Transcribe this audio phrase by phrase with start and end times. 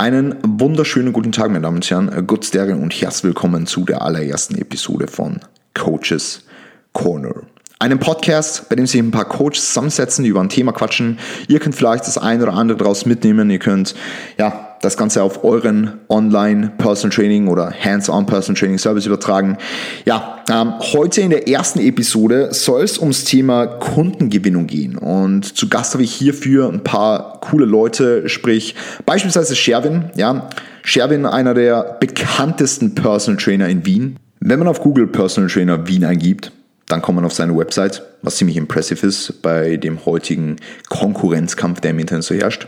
[0.00, 4.54] Einen wunderschönen guten Tag, meine Damen und Herren, Gott und herzlich willkommen zu der allerersten
[4.54, 5.40] Episode von
[5.74, 6.46] Coaches
[6.94, 7.34] Corner.
[7.78, 11.18] Einem Podcast, bei dem sich ein paar Coaches zusammensetzen, die über ein Thema quatschen.
[11.48, 13.50] Ihr könnt vielleicht das eine oder andere daraus mitnehmen.
[13.50, 13.94] Ihr könnt,
[14.38, 19.58] ja, das Ganze auf euren Online Personal Training oder Hands-on Personal Training Service übertragen.
[20.04, 25.68] Ja, ähm, heute in der ersten Episode soll es ums Thema Kundengewinnung gehen und zu
[25.68, 30.48] Gast habe ich hierfür ein paar coole Leute, sprich beispielsweise Sherwin, ja,
[30.82, 34.16] Sherwin, einer der bekanntesten Personal Trainer in Wien.
[34.40, 36.52] Wenn man auf Google Personal Trainer Wien eingibt,
[36.90, 40.56] dann kommt man auf seine Website, was ziemlich impressive ist bei dem heutigen
[40.88, 42.66] Konkurrenzkampf, der im Internet so herrscht.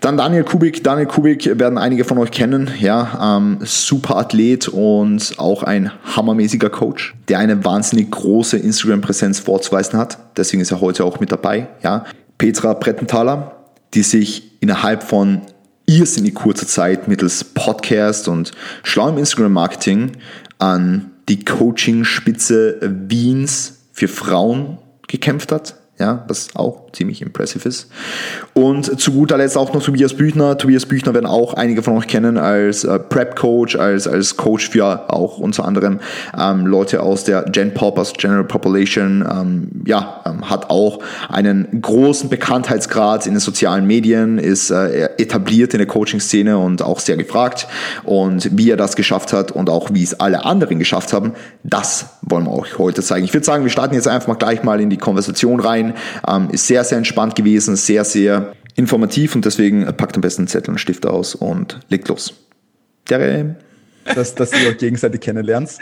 [0.00, 0.82] Dann Daniel Kubik.
[0.82, 2.70] Daniel Kubik werden einige von euch kennen.
[2.80, 9.98] Ja, ähm, super Athlet und auch ein hammermäßiger Coach, der eine wahnsinnig große Instagram-Präsenz vorzuweisen
[9.98, 10.18] hat.
[10.36, 11.68] Deswegen ist er heute auch mit dabei.
[11.82, 12.04] Ja,
[12.38, 15.42] Petra Brettenthaler, die sich innerhalb von
[15.86, 18.52] irrsinnig kurzer Zeit mittels Podcast und
[18.84, 20.12] schlauem Instagram-Marketing
[20.58, 27.88] an die Coaching-Spitze Wiens für Frauen gekämpft hat ja, was auch ziemlich impressive ist.
[28.54, 30.56] Und zu guter Letzt auch noch Tobias Büchner.
[30.56, 35.12] Tobias Büchner werden auch einige von euch kennen als äh, Prep-Coach, als, als Coach für
[35.12, 36.00] auch unter anderem
[36.36, 39.24] ähm, Leute aus der Gen Pop, aus General Population.
[39.30, 45.74] Ähm, ja, ähm, hat auch einen großen Bekanntheitsgrad in den sozialen Medien, ist äh, etabliert
[45.74, 47.68] in der Coaching-Szene und auch sehr gefragt.
[48.04, 52.06] Und wie er das geschafft hat und auch wie es alle anderen geschafft haben, das
[52.22, 53.24] wollen wir euch heute zeigen.
[53.24, 55.89] Ich würde sagen, wir starten jetzt einfach mal gleich mal in die Konversation rein.
[56.26, 60.48] Ähm, ist sehr, sehr entspannt gewesen, sehr, sehr informativ und deswegen packt am besten einen
[60.48, 62.34] Zettel und Stift aus und legt los.
[63.04, 63.56] Tere.
[64.14, 65.80] Dass, dass du auch gegenseitig kennenlernst.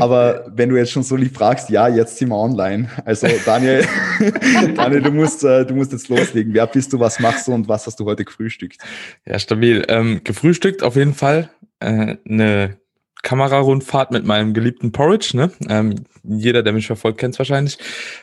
[0.00, 2.90] Aber wenn du jetzt schon so lieb fragst, ja, jetzt sind wir online.
[3.04, 3.84] Also Daniel,
[4.76, 6.52] Daniel du, musst, äh, du musst jetzt loslegen.
[6.52, 8.76] Wer bist du, was machst du und was hast du heute gefrühstückt?
[9.24, 9.84] Ja, stabil.
[9.88, 11.48] Ähm, gefrühstückt auf jeden Fall.
[11.80, 12.76] Äh, eine
[13.22, 15.36] Kamerarundfahrt mit meinem geliebten Porridge.
[15.36, 15.50] Ne?
[15.68, 17.78] Ähm, jeder, der mich verfolgt, kennt es wahrscheinlich.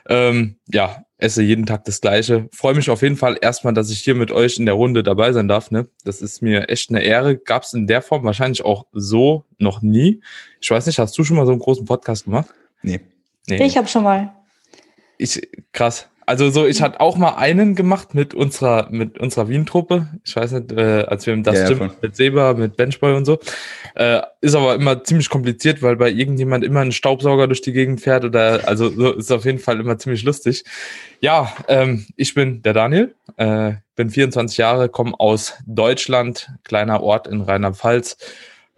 [0.08, 2.50] Ähm, ja, esse jeden Tag das Gleiche.
[2.52, 5.32] Freue mich auf jeden Fall erstmal, dass ich hier mit euch in der Runde dabei
[5.32, 5.72] sein darf.
[5.72, 5.88] Ne?
[6.04, 7.38] Das ist mir echt eine Ehre.
[7.38, 10.22] Gab es in der Form wahrscheinlich auch so noch nie.
[10.60, 12.50] Ich weiß nicht, hast du schon mal so einen großen Podcast gemacht?
[12.82, 13.00] Nee.
[13.48, 13.64] nee.
[13.66, 14.34] Ich habe schon mal.
[15.18, 16.10] Ich, krass.
[16.26, 20.08] Also so, ich hatte auch mal einen gemacht mit unserer mit unserer Wien-Truppe.
[20.24, 23.26] Ich weiß nicht, äh, als wir im das ja, Gym mit Seba, mit Benchboy und
[23.26, 23.40] so.
[23.94, 28.02] Äh, ist aber immer ziemlich kompliziert, weil bei irgendjemand immer ein Staubsauger durch die Gegend
[28.02, 30.64] fährt oder also so ist auf jeden Fall immer ziemlich lustig.
[31.20, 37.28] Ja, ähm, ich bin der Daniel, äh, bin 24 Jahre, komme aus Deutschland, kleiner Ort
[37.28, 38.18] in Rheinland-Pfalz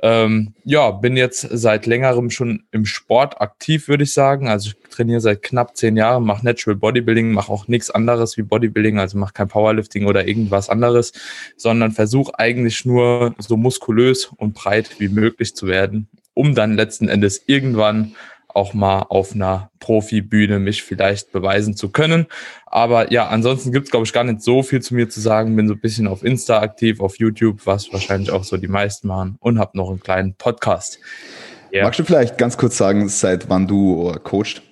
[0.03, 4.47] ähm, ja, bin jetzt seit längerem schon im Sport aktiv, würde ich sagen.
[4.47, 8.44] Also ich trainiere seit knapp zehn Jahren, mache Natural Bodybuilding, mache auch nichts anderes wie
[8.44, 11.13] Bodybuilding, also mache kein Powerlifting oder irgendwas anderes,
[11.56, 17.09] sondern versuche eigentlich nur so muskulös und breit wie möglich zu werden, um dann letzten
[17.09, 18.16] Endes irgendwann
[18.57, 22.25] auch mal auf einer Profibühne mich vielleicht beweisen zu können.
[22.66, 25.56] Aber ja, ansonsten gibt es, glaube ich, gar nicht so viel zu mir zu sagen.
[25.56, 29.07] Bin so ein bisschen auf Insta aktiv, auf YouTube, was wahrscheinlich auch so die meisten
[29.07, 31.00] machen und habe noch einen kleinen Podcast.
[31.72, 31.84] Yeah.
[31.84, 34.63] Magst du vielleicht ganz kurz sagen, seit wann du coachst?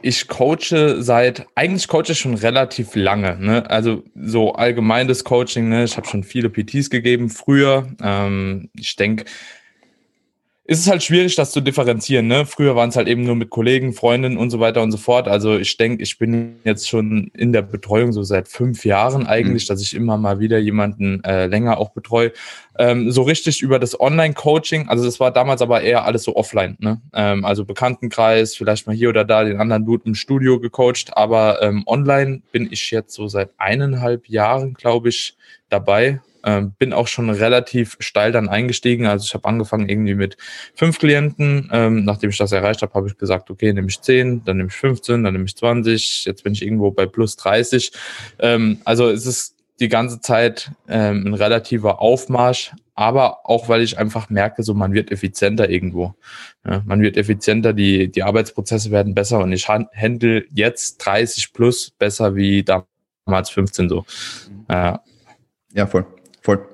[0.00, 3.36] Ich coache seit, eigentlich coache ich schon relativ lange.
[3.38, 3.70] Ne?
[3.70, 5.84] Also so allgemeines Coaching, ne?
[5.84, 7.86] ich habe schon viele PTs gegeben früher.
[8.02, 9.26] Ähm, ich denke,
[10.64, 12.28] ist es halt schwierig, das zu differenzieren.
[12.28, 12.46] Ne?
[12.46, 15.26] Früher waren es halt eben nur mit Kollegen, Freundinnen und so weiter und so fort.
[15.26, 19.64] Also ich denke, ich bin jetzt schon in der Betreuung so seit fünf Jahren eigentlich,
[19.64, 19.72] mhm.
[19.72, 22.32] dass ich immer mal wieder jemanden äh, länger auch betreue.
[22.78, 26.76] Ähm, so richtig über das Online-Coaching, also das war damals aber eher alles so offline.
[26.78, 27.00] Ne?
[27.12, 31.60] Ähm, also Bekanntenkreis, vielleicht mal hier oder da den anderen Dude im Studio gecoacht, aber
[31.60, 35.36] ähm, online bin ich jetzt so seit eineinhalb Jahren, glaube ich,
[35.68, 39.06] dabei ähm, bin auch schon relativ steil dann eingestiegen.
[39.06, 40.36] Also ich habe angefangen irgendwie mit
[40.74, 41.68] fünf Klienten.
[41.72, 44.68] Ähm, nachdem ich das erreicht habe, habe ich gesagt, okay, nehme ich zehn, dann nehme
[44.68, 46.24] ich 15, dann nehme ich 20.
[46.24, 47.92] Jetzt bin ich irgendwo bei plus 30.
[48.38, 53.98] Ähm, also es ist die ganze Zeit ähm, ein relativer Aufmarsch, aber auch weil ich
[53.98, 56.14] einfach merke, so man wird effizienter irgendwo.
[56.64, 61.90] Ja, man wird effizienter, die, die Arbeitsprozesse werden besser und ich handle jetzt 30 plus
[61.90, 64.04] besser wie damals 15 so.
[64.68, 65.02] Ja,
[65.72, 66.06] ja voll
[66.42, 66.66] voll.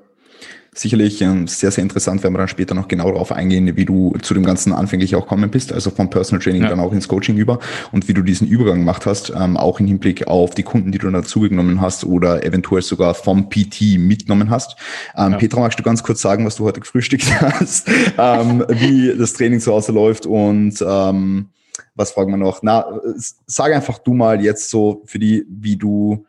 [0.79, 4.13] Sicherlich ähm, sehr, sehr interessant, wenn wir dann später noch genau darauf eingehen, wie du
[4.21, 6.69] zu dem Ganzen anfänglich auch kommen bist, also vom Personal Training ja.
[6.69, 7.59] dann auch ins Coaching über
[7.91, 10.99] und wie du diesen Übergang gemacht hast, ähm, auch im Hinblick auf die Kunden, die
[10.99, 14.77] du dazugenommen hast oder eventuell sogar vom PT mitgenommen hast.
[15.17, 15.37] Ähm, ja.
[15.39, 19.59] Petra, magst du ganz kurz sagen, was du heute gefrühstückt hast, ähm, wie das Training
[19.59, 21.49] zu Hause läuft und ähm,
[21.95, 22.61] was fragen wir noch?
[22.61, 22.85] Na,
[23.47, 26.25] sag einfach du mal jetzt so für die, wie du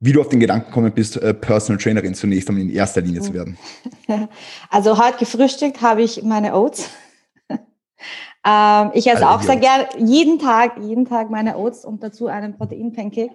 [0.00, 3.22] wie du auf den Gedanken gekommen bist, äh, Personal Trainerin zunächst einmal in erster Linie
[3.22, 3.58] zu werden.
[4.70, 6.90] Also heute gefrühstückt habe ich meine Oats.
[7.48, 12.26] ähm, ich esse Alle auch sehr gerne jeden Tag, jeden Tag meine Oats und dazu
[12.26, 13.34] einen Protein-Pancake.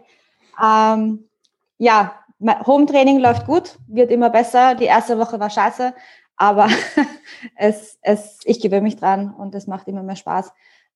[0.61, 1.27] Ähm,
[1.77, 4.75] ja, Home-Training läuft gut, wird immer besser.
[4.75, 5.93] Die erste Woche war scheiße,
[6.35, 6.69] aber
[7.55, 10.51] es, es, ich gewöhne mich dran und es macht immer mehr Spaß.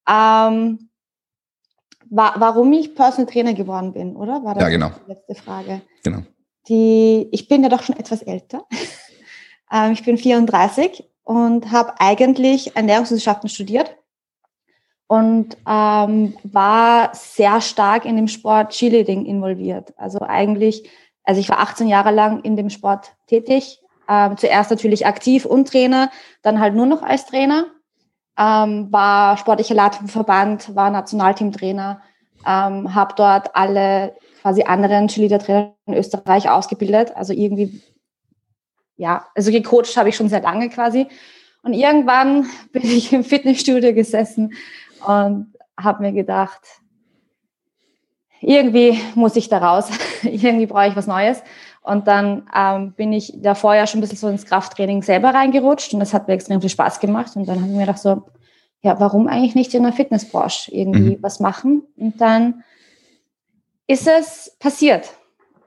[0.08, 0.88] Ähm,
[2.10, 4.44] wa warum ich Personal Trainer geworden bin, oder?
[4.44, 4.90] War das ja, genau.
[5.06, 5.82] die letzte Frage?
[6.02, 6.22] Genau.
[6.68, 8.64] Die, ich bin ja doch schon etwas älter.
[9.72, 13.96] ähm, ich bin 34 und habe eigentlich Ernährungswissenschaften studiert
[15.08, 19.94] und ähm, war sehr stark in dem Sport Cheerleading involviert.
[19.96, 20.88] Also eigentlich,
[21.22, 23.80] also ich war 18 Jahre lang in dem Sport tätig.
[24.08, 26.10] Ähm, zuerst natürlich aktiv und Trainer,
[26.42, 27.66] dann halt nur noch als Trainer
[28.38, 32.02] ähm, war sportlicher Leiter vom Verband, war Nationalteamtrainer,
[32.46, 37.16] ähm, habe dort alle quasi anderen Cheerleader-Trainer in Österreich ausgebildet.
[37.16, 37.82] Also irgendwie,
[38.96, 41.08] ja, also gecoacht habe ich schon sehr lange quasi.
[41.62, 44.54] Und irgendwann bin ich im Fitnessstudio gesessen
[45.04, 46.60] und habe mir gedacht,
[48.40, 49.88] irgendwie muss ich da raus,
[50.22, 51.42] irgendwie brauche ich was Neues.
[51.86, 55.94] Und dann ähm, bin ich da vorher schon ein bisschen so ins Krafttraining selber reingerutscht
[55.94, 57.36] und das hat mir extrem viel Spaß gemacht.
[57.36, 58.24] Und dann habe ich mir gedacht so,
[58.82, 61.22] ja, warum eigentlich nicht in der Fitnessbranche irgendwie mhm.
[61.22, 61.84] was machen?
[61.96, 62.64] Und dann
[63.86, 65.12] ist es passiert.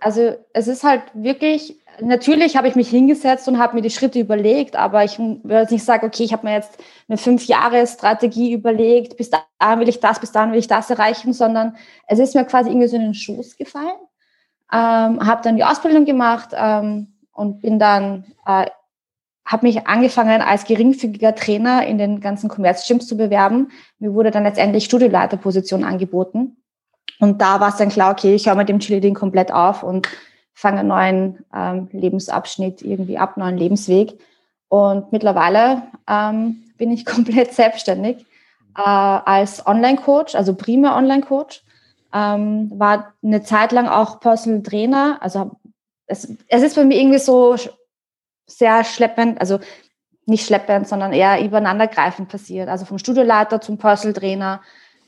[0.01, 4.19] Also es ist halt wirklich, natürlich habe ich mich hingesetzt und habe mir die Schritte
[4.19, 6.77] überlegt, aber ich würde jetzt nicht sagen, okay, ich habe mir jetzt
[7.07, 11.77] eine Fünf-Jahre-Strategie überlegt, bis dahin will ich das, bis dahin will ich das erreichen, sondern
[12.07, 13.99] es ist mir quasi irgendwie so in den Schoß gefallen
[14.71, 18.67] ähm, habe dann die Ausbildung gemacht ähm, und bin dann, äh,
[19.45, 23.69] habe mich angefangen als geringfügiger Trainer in den ganzen Commerz-Gyms zu bewerben.
[23.97, 26.57] Mir wurde dann letztendlich Studioleiterposition angeboten.
[27.19, 30.07] Und da war es dann klar, okay, ich höre mit dem Cheerleading komplett auf und
[30.53, 34.19] fange einen neuen ähm, Lebensabschnitt irgendwie ab, neuen Lebensweg.
[34.67, 38.25] Und mittlerweile ähm, bin ich komplett selbstständig
[38.77, 41.63] äh, als Online-Coach, also primär Online-Coach
[42.13, 45.17] ähm, war eine Zeit lang auch Personal Trainer.
[45.21, 45.51] Also
[46.07, 47.55] es, es ist bei mir irgendwie so
[48.47, 49.59] sehr schleppend, also
[50.25, 52.69] nicht schleppend, sondern eher übereinandergreifend passiert.
[52.69, 54.61] Also vom Studioleiter zum Personal Trainer.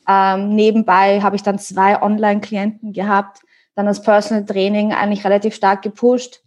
[0.07, 3.41] Ähm, nebenbei habe ich dann zwei Online-Klienten gehabt,
[3.75, 6.41] dann das Personal Training eigentlich relativ stark gepusht.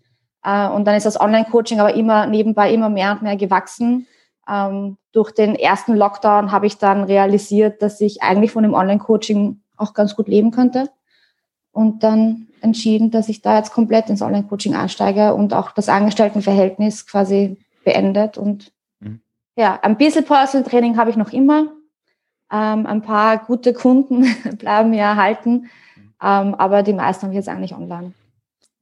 [0.44, 4.06] Äh, und dann ist das Online-Coaching aber immer nebenbei immer mehr und mehr gewachsen.
[4.48, 9.62] Ähm, durch den ersten Lockdown habe ich dann realisiert, dass ich eigentlich von dem Online-Coaching
[9.76, 10.90] auch ganz gut leben könnte.
[11.72, 17.06] Und dann entschieden, dass ich da jetzt komplett ins Online-Coaching einsteige und auch das Angestelltenverhältnis
[17.06, 18.38] quasi beendet.
[18.38, 19.20] Und mhm.
[19.56, 21.72] ja, ein bisschen Personal Training habe ich noch immer.
[22.52, 24.26] Ähm, ein paar gute Kunden
[24.58, 25.68] bleiben mir erhalten.
[26.22, 28.14] Ähm, aber die meisten habe ich jetzt eigentlich online.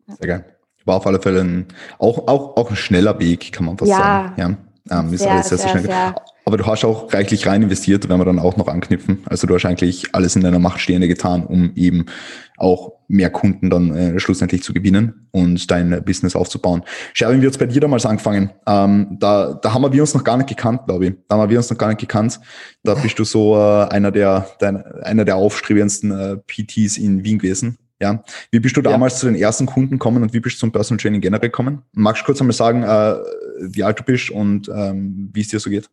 [0.07, 0.15] Ja.
[0.17, 0.45] Sehr geil.
[0.85, 1.67] War auf alle Fälle ein,
[1.99, 3.99] auch, auch, auch ein schneller Weg, kann man fast ja.
[3.99, 4.59] sagen.
[4.91, 5.01] Ja.
[5.01, 5.85] Ähm, ist sehr, alles sehr, sehr, sehr schnell.
[5.85, 6.15] Sehr.
[6.45, 9.23] Aber du hast auch reichlich rein investiert, wenn wir dann auch noch anknüpfen.
[9.27, 12.07] Also du hast eigentlich alles in deiner Macht Stehende getan, um eben
[12.57, 16.83] auch mehr Kunden dann äh, schlussendlich zu gewinnen und dein Business aufzubauen.
[17.13, 18.51] Sherin, wie hat's bei dir damals angefangen?
[18.67, 21.15] Ähm, da, da haben wir uns noch gar nicht gekannt, glaube ich.
[21.29, 22.41] Da haben wir uns noch gar nicht gekannt.
[22.83, 27.39] Da bist du so äh, einer der, dein, einer der aufstrebendsten äh, PTs in Wien
[27.39, 27.79] gewesen.
[28.01, 28.25] Ja.
[28.51, 29.19] Wie bist du damals ja.
[29.21, 31.83] zu den ersten Kunden gekommen und wie bist du zum Personal Training generell gekommen?
[31.93, 33.15] Magst du kurz einmal sagen, äh,
[33.61, 35.89] wie alt du bist und ähm, wie es dir so geht?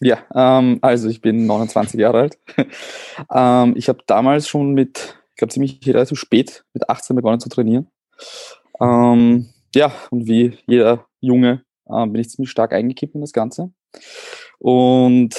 [0.00, 2.38] Ja, ähm, also ich bin 29 Jahre alt.
[3.34, 7.48] ähm, ich habe damals schon mit, ich glaube ziemlich relativ spät, mit 18 begonnen zu
[7.48, 7.88] trainieren.
[8.80, 13.72] Ähm, ja, und wie jeder Junge äh, bin ich ziemlich stark eingekippt in das Ganze.
[14.58, 15.34] Und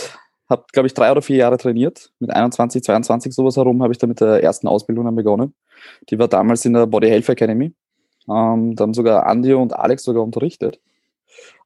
[0.49, 2.11] habe, glaube ich, drei oder vier Jahre trainiert.
[2.19, 5.53] Mit 21, 22 sowas herum habe ich dann mit der ersten Ausbildung dann begonnen.
[6.09, 7.73] Die war damals in der Body Health Academy.
[8.27, 10.79] Ähm, da haben sogar Andi und Alex sogar unterrichtet.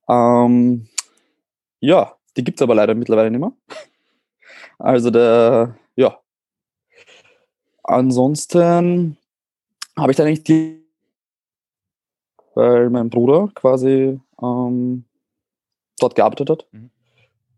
[0.10, 0.88] Ähm,
[1.80, 3.54] ja, die gibt es aber leider mittlerweile nicht mehr.
[4.80, 6.18] Also der, ja.
[7.84, 9.18] Ansonsten
[9.98, 10.84] habe ich dann eigentlich die,
[12.56, 15.06] weil mein Bruder quasi ähm,
[16.00, 16.90] dort gearbeitet hat mhm.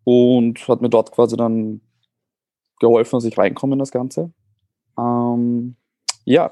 [0.04, 1.82] und hat mir dort quasi dann
[2.80, 4.32] geholfen, dass ich reinkomme in das Ganze.
[4.98, 5.76] Ähm,
[6.26, 6.52] ja,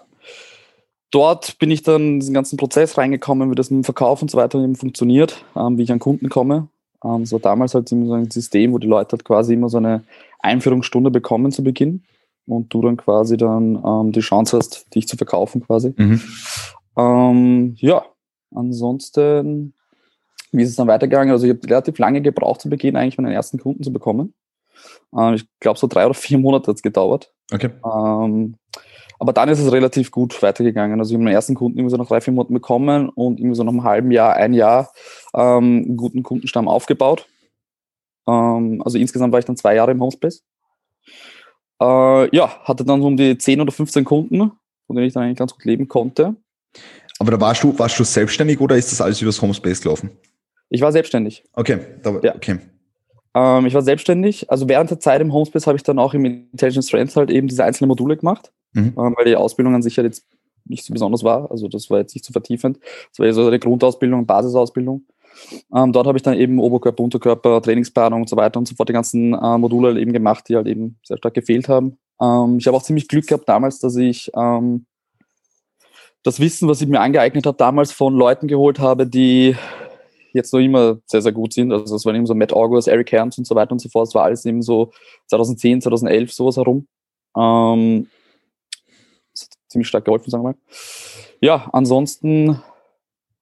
[1.12, 4.32] dort bin ich dann in diesen ganzen Prozess reingekommen, wie das mit dem Verkauf und
[4.32, 6.70] so weiter eben funktioniert, ähm, wie ich an Kunden komme.
[7.04, 9.78] Ähm, so damals halt immer so ein System, wo die Leute halt quasi immer so
[9.78, 10.04] eine
[10.40, 12.04] Einführungsstunde bekommen zu Beginn
[12.46, 15.94] und du dann quasi dann ähm, die Chance hast, dich zu verkaufen quasi.
[15.96, 16.22] Mhm.
[16.98, 18.06] Ähm, ja,
[18.54, 19.74] ansonsten,
[20.52, 21.32] wie ist es dann weitergegangen?
[21.32, 24.34] Also ich habe relativ lange gebraucht zu Beginn, eigentlich meinen ersten Kunden zu bekommen.
[25.18, 27.34] Ähm, ich glaube, so drei oder vier Monate hat es gedauert.
[27.52, 27.70] Okay.
[27.86, 28.56] Ähm,
[29.20, 31.00] aber dann ist es relativ gut weitergegangen.
[31.00, 33.56] Also ich habe meinen ersten Kunden irgendwie so nach drei, vier Monaten bekommen und irgendwie
[33.56, 34.92] so nach einem halben Jahr, ein Jahr
[35.34, 37.28] ähm, einen guten Kundenstamm aufgebaut.
[38.28, 40.44] Ähm, also insgesamt war ich dann zwei Jahre im Homespace.
[41.82, 44.52] Äh, ja, hatte dann so um die 10 oder 15 Kunden,
[44.88, 46.36] von denen ich dann eigentlich ganz gut leben konnte.
[47.20, 50.12] Aber da warst du, warst du selbstständig oder ist das alles übers Homespace gelaufen?
[50.70, 51.44] Ich war selbstständig.
[51.54, 52.36] Okay, da, Ja.
[52.36, 52.58] okay.
[53.36, 54.50] Ähm, ich war selbstständig.
[54.50, 57.48] Also während der Zeit im Homespace habe ich dann auch im Intelligence Strengths halt eben
[57.48, 58.94] diese einzelnen Module gemacht, Mhm.
[58.98, 60.26] ähm, weil die Ausbildung an sich halt jetzt
[60.66, 61.52] nicht so besonders war.
[61.52, 62.80] Also das war jetzt nicht so vertiefend.
[63.10, 65.04] Das war ja so eine Grundausbildung, Basisausbildung.
[65.74, 68.90] Ähm, dort habe ich dann eben Oberkörper, Unterkörper, Trainingsplanung und so weiter und so fort
[68.90, 71.98] die ganzen äh, Module halt eben gemacht, die halt eben sehr stark gefehlt haben.
[72.22, 74.86] Ähm, ich habe auch ziemlich Glück gehabt damals, dass ich ähm,
[76.22, 79.56] das Wissen, was ich mir angeeignet habe, damals von Leuten geholt habe, die
[80.34, 81.72] jetzt noch immer sehr, sehr gut sind.
[81.72, 84.08] Also das waren eben so Matt August, Eric Herms und so weiter und so fort.
[84.08, 84.92] Das war alles eben so
[85.28, 86.88] 2010, 2011 sowas herum.
[87.38, 88.08] Ähm,
[89.74, 90.56] ziemlich stark geholfen, sagen wir mal.
[91.42, 92.62] Ja, ansonsten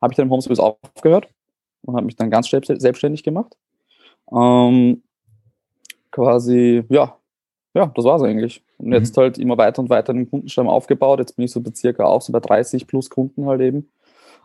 [0.02, 1.30] habe ich dann im Homespace aufgehört
[1.84, 3.56] und habe mich dann ganz selbst- selbstständig gemacht.
[4.34, 5.04] Ähm,
[6.12, 7.16] quasi, ja,
[7.74, 8.64] ja, das war's eigentlich.
[8.78, 11.20] Und jetzt halt immer weiter und weiter den Kundenstamm aufgebaut.
[11.20, 13.90] Jetzt bin ich so bei circa auch so bei 30 plus Kunden halt eben.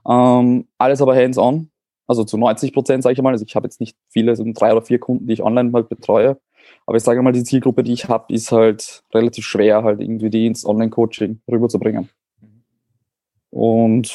[0.08, 1.70] Ähm, alles aber hands-on.
[2.06, 3.32] Also zu 90 Prozent, sage ich mal.
[3.32, 5.72] Also ich habe jetzt nicht viele, es sind drei oder vier Kunden, die ich online
[5.72, 6.38] halt betreue.
[6.86, 10.30] Aber ich sage mal, die Zielgruppe, die ich habe, ist halt relativ schwer, halt irgendwie
[10.30, 12.08] die ins Online-Coaching rüberzubringen.
[13.50, 14.12] Und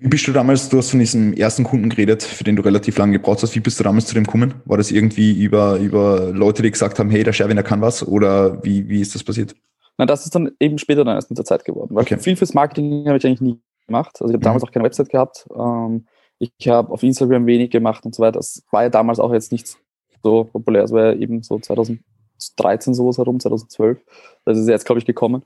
[0.00, 2.98] Wie bist du damals, du hast von diesem ersten Kunden geredet, für den du relativ
[2.98, 3.54] lange gebraucht hast.
[3.56, 4.54] Wie bist du damals zu dem gekommen?
[4.64, 8.06] War das irgendwie über, über Leute, die gesagt haben, hey, der Scherwin, der kann was?
[8.06, 9.54] Oder wie, wie ist das passiert?
[9.96, 11.94] Na, das ist dann eben später dann erst mit der Zeit geworden.
[11.96, 12.18] Weil Okay.
[12.18, 14.16] viel fürs Marketing habe ich eigentlich nie gemacht.
[14.20, 14.44] Also ich habe Mhm.
[14.44, 15.48] damals auch keine Website gehabt.
[15.58, 16.06] Ähm,
[16.38, 18.38] ich habe auf Instagram wenig gemacht und so weiter.
[18.38, 19.76] Das war ja damals auch jetzt nicht
[20.22, 20.84] so populär.
[20.84, 23.98] Es war ja eben so 2013 sowas herum, 2012.
[24.44, 25.42] Das ist jetzt, glaube ich, gekommen.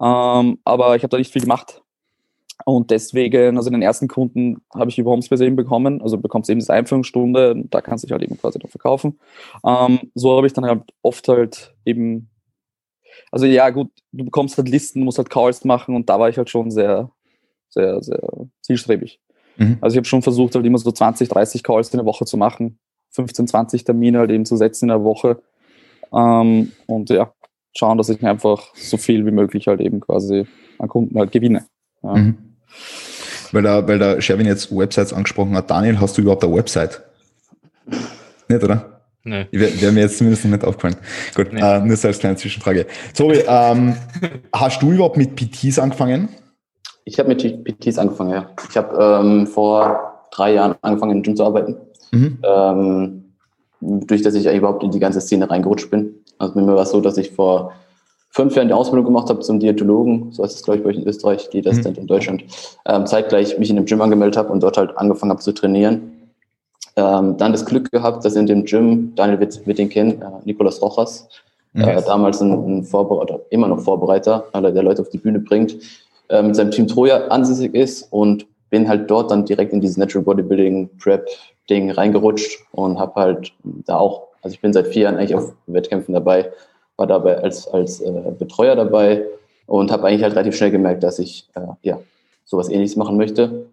[0.00, 1.82] Ähm, aber ich habe da nicht viel gemacht.
[2.66, 6.02] Und deswegen, also den ersten Kunden habe ich über Homespace eben bekommen.
[6.02, 9.18] Also bekommst eben diese Einführungsstunde, und da kannst du dich halt eben quasi dann verkaufen.
[9.64, 12.30] Ähm, so habe ich dann halt oft halt eben
[13.30, 16.36] also ja, gut, du bekommst halt Listen, musst halt Calls machen und da war ich
[16.36, 17.10] halt schon sehr,
[17.68, 18.20] sehr, sehr
[18.62, 19.20] zielstrebig.
[19.56, 19.78] Mhm.
[19.80, 22.36] Also ich habe schon versucht, halt immer so 20, 30 Calls in der Woche zu
[22.36, 22.78] machen,
[23.10, 25.42] 15, 20 Termine halt eben zu setzen in der Woche.
[26.12, 27.32] Ähm, und ja,
[27.76, 30.46] schauen, dass ich einfach so viel wie möglich halt eben quasi
[30.78, 31.66] an Kunden halt gewinne.
[32.02, 32.14] Ja.
[32.14, 32.38] Mhm.
[33.52, 35.70] Weil der, weil der Sherwin jetzt Websites angesprochen hat.
[35.70, 37.02] Daniel, hast du überhaupt eine Website?
[38.48, 39.00] Nicht, oder?
[39.24, 39.46] Nee.
[39.50, 40.96] Wäre wär mir jetzt zumindest noch nicht aufgefallen.
[41.34, 41.60] Gut, Nee.
[41.60, 42.86] äh, nur so als kleine Zwischenfrage.
[43.12, 43.96] Sorry, ähm,
[44.54, 46.28] hast du überhaupt mit PTs angefangen?
[47.04, 48.50] Ich habe mit PTs angefangen, ja.
[48.68, 51.76] Ich habe ähm, vor drei Jahren angefangen, im Gym zu arbeiten.
[52.12, 52.38] Mhm.
[52.42, 53.24] Ähm,
[53.80, 56.14] durch dass ich überhaupt in die ganze Szene reingerutscht bin.
[56.38, 57.72] Also mir war es so, dass ich vor
[58.30, 60.96] fünf Jahren die Ausbildung gemacht habe zum Diätologen, so heißt es, glaube ich, bei euch
[60.96, 61.82] in Österreich, die das Mhm.
[61.82, 62.44] dann in Deutschland,
[62.86, 66.12] ähm, zeitgleich mich in dem Gym angemeldet habe und dort halt angefangen habe zu trainieren.
[66.96, 70.26] Ähm, dann das Glück gehabt, dass in dem Gym, Daniel wird, wird ihn kennen, äh,
[70.44, 71.28] Nicolas Rojas,
[71.72, 71.84] Mhm.
[71.84, 75.76] äh, damals ein, ein Vorbereiter, immer noch Vorbereiter, der Leute auf die Bühne bringt,
[76.28, 79.96] äh, mit seinem Team Troja ansässig ist und bin halt dort dann direkt in dieses
[79.96, 81.28] Natural Bodybuilding Prep
[81.70, 85.52] Ding reingerutscht und habe halt da auch, also ich bin seit vier Jahren eigentlich auf
[85.66, 86.50] Wettkämpfen dabei,
[86.96, 89.24] war dabei als, als äh, Betreuer dabei
[89.66, 91.98] und habe eigentlich halt relativ schnell gemerkt, dass ich äh, ja
[92.44, 93.66] sowas ähnliches machen möchte.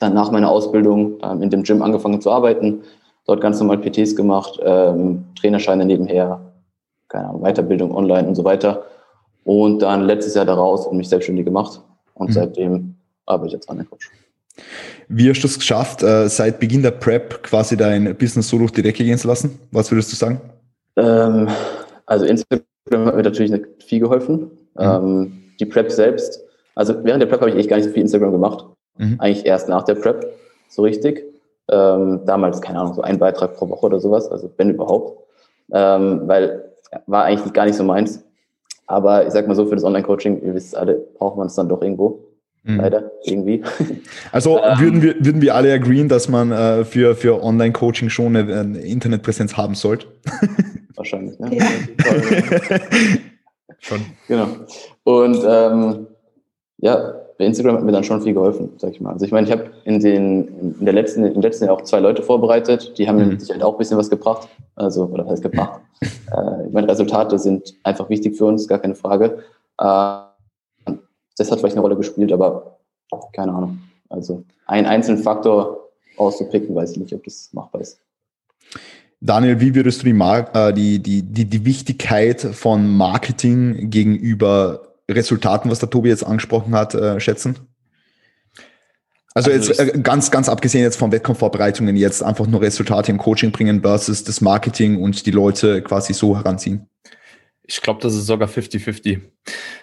[0.00, 2.82] Dann nach meiner Ausbildung ähm, in dem Gym angefangen zu arbeiten,
[3.26, 6.40] dort ganz normal PTs gemacht, ähm, Trainerscheine nebenher,
[7.08, 8.84] keine Ahnung, Weiterbildung online und so weiter.
[9.44, 11.80] Und dann letztes Jahr daraus und mich selbstständig gemacht.
[12.14, 12.32] Und Mhm.
[12.32, 12.94] seitdem
[13.26, 14.10] arbeite ich als Online-Coach.
[15.08, 18.72] Wie hast du es geschafft, äh, seit Beginn der Prep quasi dein Business so durch
[18.72, 19.58] die Decke gehen zu lassen?
[19.70, 20.40] Was würdest du sagen?
[20.96, 21.48] Ähm,
[22.06, 24.50] also Instagram hat mir natürlich nicht viel geholfen.
[24.78, 26.40] Ähm, die Prep selbst,
[26.74, 28.66] also während der Prep habe ich echt gar nicht so viel Instagram gemacht.
[28.98, 29.16] Mhm.
[29.18, 30.26] Eigentlich erst nach der Prep,
[30.68, 31.24] so richtig.
[31.68, 35.18] Ähm, damals, keine Ahnung, so ein Beitrag pro Woche oder sowas, also wenn überhaupt.
[35.72, 36.64] Ähm, weil
[37.06, 38.22] war eigentlich gar nicht so meins.
[38.86, 41.68] Aber ich sag mal so, für das Online-Coaching, ihr wisst alle, braucht man es dann
[41.68, 42.20] doch irgendwo.
[42.66, 42.80] Mhm.
[42.80, 43.62] Leider, irgendwie.
[44.32, 44.78] Also Ähm.
[44.80, 48.78] würden, wir, würden wir alle agreeen, dass man äh, für, für Online-Coaching schon eine, eine
[48.80, 50.06] Internetpräsenz haben sollte?
[50.96, 51.56] Wahrscheinlich, ne?
[51.56, 51.64] Ja.
[53.78, 54.00] Schon.
[54.26, 54.48] Genau.
[55.04, 56.06] Und ähm,
[56.78, 59.12] ja, bei Instagram hat mir dann schon viel geholfen, sag ich mal.
[59.12, 62.00] Also ich meine, ich habe in den in der letzten im letzten Jahr auch zwei
[62.00, 63.30] Leute vorbereitet, die haben mir Mhm.
[63.32, 64.48] mit Sicherheit auch ein bisschen was gebracht.
[64.74, 65.80] Also oder was heißt gebracht?
[66.02, 69.38] äh, ich meine, Resultate sind einfach wichtig für uns, gar keine Frage.
[69.78, 70.16] Äh,
[71.36, 72.78] das hat vielleicht eine Rolle gespielt, aber
[73.32, 73.78] keine Ahnung.
[74.08, 78.00] Also einen einzelnen Faktor auszupicken, weiß ich nicht, ob das machbar ist.
[79.20, 84.94] Daniel, wie würdest du die, Mar äh, die, die, die, die Wichtigkeit von Marketing gegenüber
[85.10, 87.56] Resultaten, was der Tobi jetzt angesprochen hat, äh, schätzen?
[89.34, 93.18] Also, Also jetzt äh, ganz, ganz abgesehen jetzt von Wettkampfvorbereitungen, jetzt einfach nur Resultate im
[93.18, 96.88] Coaching bringen versus das Marketing und die Leute quasi so heranziehen.
[97.64, 99.20] Ich glaube, das ist sogar 50-50.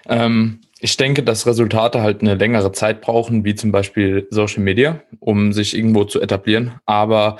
[0.07, 5.01] Ähm, ich denke, dass Resultate halt eine längere Zeit brauchen, wie zum Beispiel Social Media,
[5.19, 6.73] um sich irgendwo zu etablieren.
[6.85, 7.37] Aber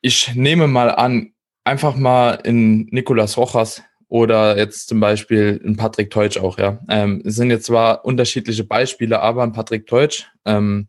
[0.00, 1.32] ich nehme mal an,
[1.64, 6.78] einfach mal in Nicolas Rojas oder jetzt zum Beispiel in Patrick Teutsch auch, ja.
[6.88, 10.86] Ähm, es sind jetzt zwar unterschiedliche Beispiele, aber ein Patrick Teutsch, ähm,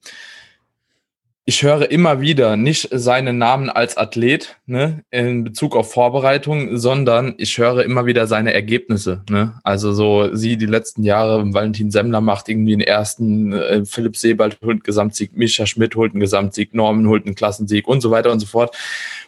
[1.48, 7.36] ich höre immer wieder nicht seinen Namen als Athlet ne, in Bezug auf Vorbereitung, sondern
[7.38, 9.22] ich höre immer wieder seine Ergebnisse.
[9.30, 9.60] Ne?
[9.64, 14.58] Also so sie die letzten Jahre, Valentin Semmler macht irgendwie den ersten, äh, Philipp Sebald
[14.64, 18.32] holt einen Gesamtsieg, Mischa Schmidt holt einen Gesamtsieg, Norman holt einen Klassensieg und so weiter
[18.32, 18.76] und so fort.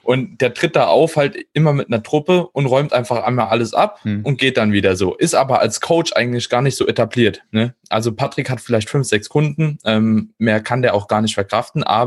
[0.02, 3.74] Und der tritt da auf halt immer mit einer Truppe und räumt einfach einmal alles
[3.76, 4.22] ab Hm.
[4.24, 5.16] und geht dann wieder so.
[5.16, 7.44] Ist aber als Coach eigentlich gar nicht so etabliert.
[7.52, 7.76] Ne?
[7.90, 11.84] Also Patrick hat vielleicht fünf, sechs Kunden, ähm, mehr kann der auch gar nicht verkraften,
[11.84, 12.07] aber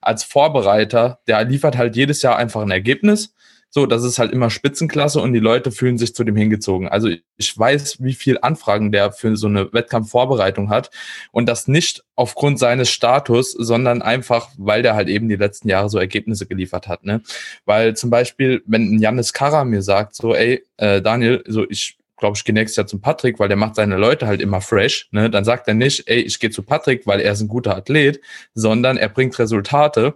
[0.00, 3.34] als Vorbereiter, der liefert halt jedes Jahr einfach ein Ergebnis.
[3.70, 6.88] So, das ist halt immer Spitzenklasse und die Leute fühlen sich zu dem hingezogen.
[6.88, 10.90] Also ich weiß, wie viel Anfragen der für so eine Wettkampfvorbereitung hat
[11.32, 15.90] und das nicht aufgrund seines Status, sondern einfach, weil der halt eben die letzten Jahre
[15.90, 17.04] so Ergebnisse geliefert hat.
[17.04, 17.20] Ne?
[17.66, 21.98] Weil zum Beispiel, wenn ein Janis Karra mir sagt, so, ey, äh, Daniel, so ich
[22.18, 25.08] glaube, ich gehe nächstes Jahr zum Patrick, weil der macht seine Leute halt immer fresh.
[25.10, 25.30] Ne?
[25.30, 28.20] Dann sagt er nicht, ey, ich gehe zu Patrick, weil er ist ein guter Athlet,
[28.54, 30.14] sondern er bringt Resultate.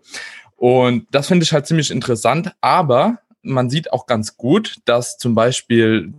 [0.56, 2.52] Und das finde ich halt ziemlich interessant.
[2.61, 6.12] Aber man sieht auch ganz gut, dass zum Beispiel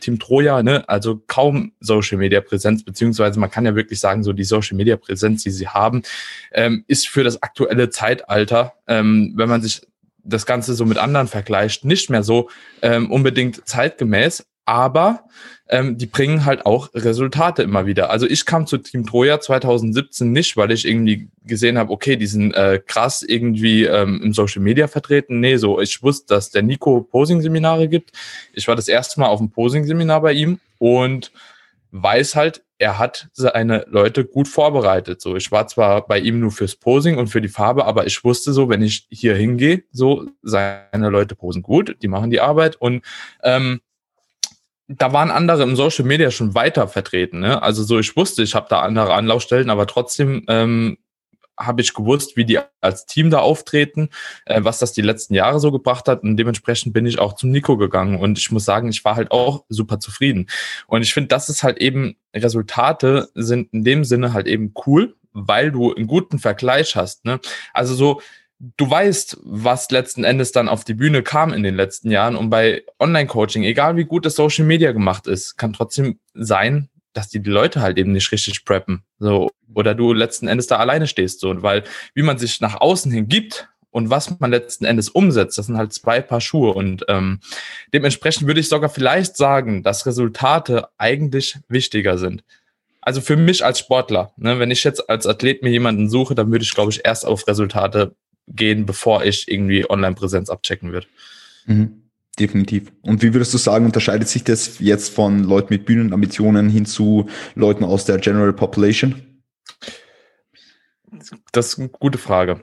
[0.00, 4.32] Team Troja, ne, also kaum Social Media Präsenz, beziehungsweise man kann ja wirklich sagen, so
[4.32, 6.02] die Social Media Präsenz, die sie haben,
[6.52, 9.82] ähm, ist für das aktuelle Zeitalter, ähm, wenn man sich
[10.24, 12.48] das Ganze so mit anderen vergleicht, nicht mehr so
[12.80, 15.24] ähm, unbedingt zeitgemäß, aber
[15.68, 18.10] ähm, die bringen halt auch Resultate immer wieder.
[18.10, 22.26] Also ich kam zu Team Troja 2017 nicht, weil ich irgendwie gesehen habe, okay, die
[22.26, 25.40] sind äh, krass irgendwie ähm, im Social Media vertreten.
[25.40, 28.12] Nee, so ich wusste, dass der Nico Posing-Seminare gibt.
[28.52, 31.32] Ich war das erste Mal auf dem Posing-Seminar bei ihm und
[31.90, 35.20] weiß halt, er hat seine Leute gut vorbereitet.
[35.20, 38.24] So, ich war zwar bei ihm nur fürs Posing und für die Farbe, aber ich
[38.24, 42.76] wusste so, wenn ich hier hingehe, so seine Leute posen gut, die machen die Arbeit
[42.76, 43.04] und
[43.44, 43.80] ähm,
[44.88, 47.40] da waren andere im Social Media schon weiter vertreten.
[47.40, 47.62] Ne?
[47.62, 50.98] Also so, ich wusste, ich habe da andere Anlaufstellen, aber trotzdem ähm,
[51.58, 54.08] habe ich gewusst, wie die als Team da auftreten,
[54.46, 56.22] äh, was das die letzten Jahre so gebracht hat.
[56.22, 58.18] Und dementsprechend bin ich auch zum Nico gegangen.
[58.18, 60.48] Und ich muss sagen, ich war halt auch super zufrieden.
[60.86, 65.14] Und ich finde, das ist halt eben, Resultate sind in dem Sinne halt eben cool,
[65.32, 67.24] weil du einen guten Vergleich hast.
[67.24, 67.40] Ne?
[67.72, 68.20] Also so,
[68.62, 72.36] du weißt, was letzten Endes dann auf die Bühne kam in den letzten Jahren.
[72.36, 77.28] Und bei Online-Coaching, egal wie gut das Social Media gemacht ist, kann trotzdem sein, dass
[77.28, 79.02] die, die Leute halt eben nicht richtig preppen.
[79.18, 81.40] So, oder du letzten Endes da alleine stehst.
[81.40, 81.82] So, weil
[82.14, 85.76] wie man sich nach außen hin gibt und was man letzten Endes umsetzt, das sind
[85.76, 86.72] halt zwei Paar Schuhe.
[86.72, 87.40] Und ähm,
[87.92, 92.44] dementsprechend würde ich sogar vielleicht sagen, dass Resultate eigentlich wichtiger sind.
[93.00, 96.52] Also für mich als Sportler, ne, wenn ich jetzt als Athlet mir jemanden suche, dann
[96.52, 98.14] würde ich, glaube ich, erst auf Resultate
[98.48, 101.06] gehen, bevor ich irgendwie Online-Präsenz abchecken würde.
[101.66, 102.02] Mhm.
[102.38, 102.90] Definitiv.
[103.02, 107.28] Und wie würdest du sagen, unterscheidet sich das jetzt von Leuten mit Bühnenambitionen hin zu
[107.54, 109.42] Leuten aus der General Population?
[111.52, 112.62] Das ist eine gute Frage.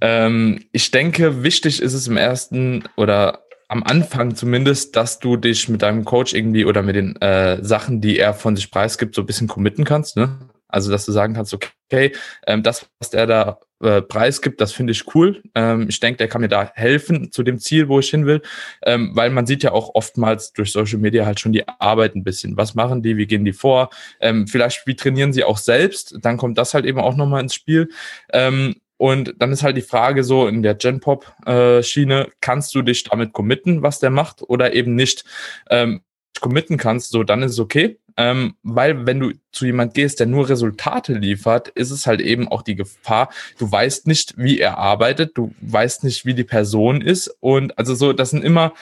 [0.00, 5.68] Ähm, ich denke, wichtig ist es im ersten oder am Anfang zumindest, dass du dich
[5.68, 9.22] mit deinem Coach irgendwie oder mit den äh, Sachen, die er von sich preisgibt, so
[9.22, 10.16] ein bisschen committen kannst.
[10.16, 10.38] Ne?
[10.66, 12.12] Also, dass du sagen kannst, okay,
[12.46, 15.42] ähm, das, was der da äh, preisgibt, das finde ich cool.
[15.54, 18.42] Ähm, ich denke, der kann mir da helfen zu dem Ziel, wo ich hin will,
[18.84, 22.24] ähm, weil man sieht ja auch oftmals durch Social Media halt schon die Arbeit ein
[22.24, 22.56] bisschen.
[22.56, 23.16] Was machen die?
[23.16, 23.90] Wie gehen die vor?
[24.20, 26.16] Ähm, vielleicht, wie trainieren sie auch selbst?
[26.22, 27.88] Dann kommt das halt eben auch nochmal ins Spiel.
[28.32, 33.32] Ähm, und dann ist halt die Frage so in der Gen-Pop-Schiene, kannst du dich damit
[33.32, 35.24] committen, was der macht oder eben nicht
[35.70, 36.02] ähm,
[36.40, 37.98] committen kannst, so dann ist es okay.
[38.16, 42.48] Ähm, weil wenn du zu jemand gehst, der nur Resultate liefert, ist es halt eben
[42.48, 47.00] auch die Gefahr, du weißt nicht, wie er arbeitet, du weißt nicht, wie die Person
[47.00, 47.28] ist.
[47.40, 48.74] Und also so, das sind immer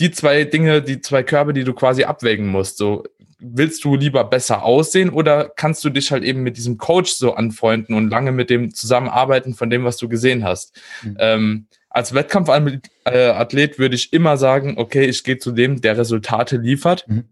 [0.00, 2.78] die zwei Dinge, die zwei Körbe, die du quasi abwägen musst.
[2.78, 3.04] So,
[3.38, 7.34] willst du lieber besser aussehen oder kannst du dich halt eben mit diesem Coach so
[7.34, 10.80] anfreunden und lange mit dem zusammenarbeiten von dem, was du gesehen hast?
[11.02, 11.16] Mhm.
[11.18, 17.06] Ähm, als Wettkampfathlet würde ich immer sagen, okay, ich gehe zu dem, der Resultate liefert.
[17.06, 17.24] Mhm.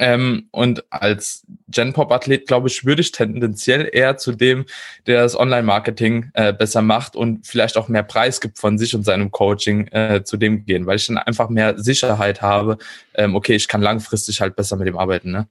[0.00, 4.66] Ähm, und als Gen-Pop-Athlet, glaube ich, würde ich tendenziell eher zu dem,
[5.06, 9.04] der das Online-Marketing äh, besser macht und vielleicht auch mehr Preis gibt von sich und
[9.04, 12.78] seinem Coaching, äh, zu dem gehen, weil ich dann einfach mehr Sicherheit habe,
[13.14, 15.30] ähm, okay, ich kann langfristig halt besser mit dem arbeiten.
[15.30, 15.46] Ne?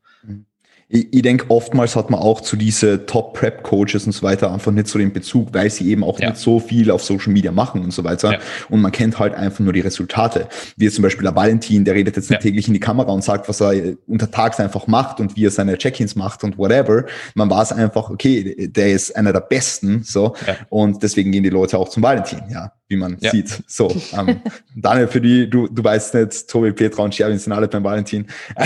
[0.88, 4.88] Ich, ich denke, oftmals hat man auch zu diese Top-Prep-Coaches und so weiter einfach nicht
[4.88, 6.30] so den Bezug, weil sie eben auch ja.
[6.30, 8.34] nicht so viel auf Social Media machen und so weiter.
[8.34, 8.40] Ja.
[8.70, 10.48] Und man kennt halt einfach nur die Resultate.
[10.78, 12.50] Wie zum Beispiel der Valentin, der redet jetzt nicht ja.
[12.50, 15.78] täglich in die Kamera und sagt, was er untertags einfach macht und wie er seine
[15.78, 17.06] Check-ins macht und whatever.
[17.34, 20.36] Man weiß einfach, okay, der ist einer der Besten, so.
[20.70, 23.32] Und deswegen gehen die Leute auch zum Valentin, ja wie man ja.
[23.32, 23.64] sieht.
[23.68, 24.42] So, ähm,
[24.76, 28.28] Daniel, für die, du, du weißt nicht, Tobi, Petra und Sherwin sind alle beim Valentin.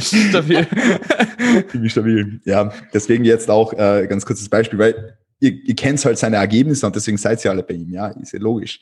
[0.00, 0.66] stabil.
[1.88, 2.40] Stabil.
[2.44, 6.86] Ja, deswegen jetzt auch äh, ganz kurzes Beispiel, weil ihr, ihr kennt halt seine Ergebnisse
[6.86, 7.92] und deswegen seid ihr alle bei ihm.
[7.92, 8.80] Ja, ist ja logisch.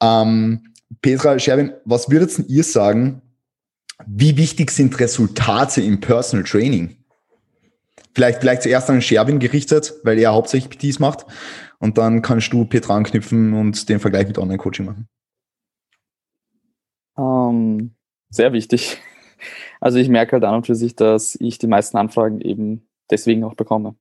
[0.00, 0.62] Ähm,
[1.00, 3.22] Petra, Sherwin, was würdet ihr sagen,
[4.06, 6.96] wie wichtig sind Resultate im Personal Training?
[8.14, 11.24] Vielleicht, vielleicht zuerst an Sherwin gerichtet, weil er hauptsächlich PTs macht.
[11.82, 15.08] Und dann kannst du Petra anknüpfen und den Vergleich mit Online-Coaching machen.
[17.18, 17.94] Ähm,
[18.30, 18.98] sehr wichtig.
[19.80, 23.42] Also ich merke halt an und für sich, dass ich die meisten Anfragen eben deswegen
[23.42, 23.96] auch bekomme.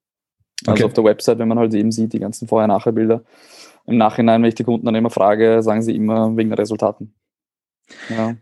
[0.67, 0.83] Also okay.
[0.83, 3.23] auf der Website, wenn man halt eben sieht, die ganzen Vorher-Nachher-Bilder.
[3.87, 7.15] Im Nachhinein, wenn ich die Kunden dann immer frage, sagen sie immer wegen der Resultaten.
[8.09, 8.35] Ja.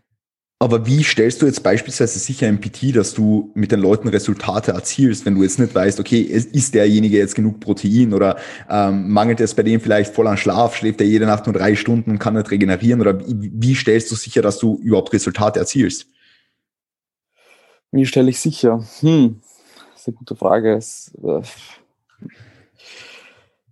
[0.62, 4.72] Aber wie stellst du jetzt beispielsweise sicher im PT, dass du mit den Leuten Resultate
[4.72, 8.36] erzielst, wenn du jetzt nicht weißt, okay, ist derjenige jetzt genug Protein oder
[8.68, 11.76] ähm, mangelt es bei dem vielleicht voll an Schlaf, schläft er jede Nacht nur drei
[11.76, 13.00] Stunden und kann nicht regenerieren?
[13.00, 16.08] Oder wie, stellst du sicher, dass du überhaupt Resultate erzielst?
[17.90, 18.84] Wie stelle ich sicher?
[19.00, 19.40] Hm,
[19.92, 20.74] das ist eine gute Frage.
[20.74, 21.40] Es, äh,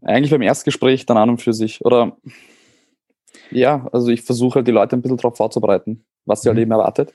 [0.01, 1.85] eigentlich beim Erstgespräch dann an und für sich.
[1.85, 2.17] Oder
[3.51, 6.63] ja, also ich versuche halt die Leute ein bisschen darauf vorzubereiten was sie halt mhm.
[6.63, 7.15] eben erwartet.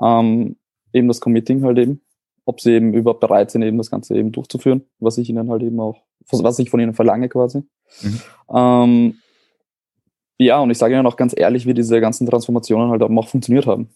[0.00, 0.56] Ähm,
[0.92, 2.02] eben das Committing halt eben,
[2.44, 5.62] ob sie eben überhaupt bereit sind, eben das Ganze eben durchzuführen, was ich ihnen halt
[5.62, 7.62] eben auch, was ich von ihnen verlange quasi.
[8.02, 8.20] Mhm.
[8.52, 9.18] Ähm,
[10.36, 13.66] ja, und ich sage ihnen auch ganz ehrlich, wie diese ganzen Transformationen halt auch funktioniert
[13.66, 13.88] haben.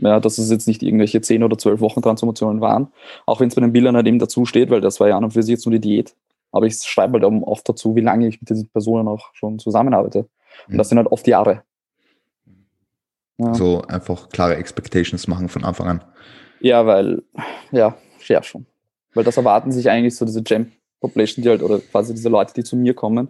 [0.00, 2.86] Ja, dass es jetzt nicht irgendwelche zehn oder zwölf Wochen Transformationen waren,
[3.26, 5.24] auch wenn es bei den Bildern halt eben dazu steht, weil das war ja an
[5.24, 6.14] und für sich jetzt nur die Diät.
[6.50, 9.58] Aber ich schreibe halt auch oft dazu, wie lange ich mit diesen Personen auch schon
[9.58, 10.28] zusammenarbeite.
[10.66, 10.78] Und mhm.
[10.78, 11.62] das sind halt oft Jahre.
[13.38, 13.54] Ja.
[13.54, 16.04] So einfach klare Expectations machen von Anfang an.
[16.60, 17.22] Ja, weil,
[17.70, 18.66] ja, ja schon.
[19.14, 22.52] Weil das erwarten sich eigentlich so diese Gem Population, die halt, oder quasi diese Leute,
[22.54, 23.28] die zu mir kommen,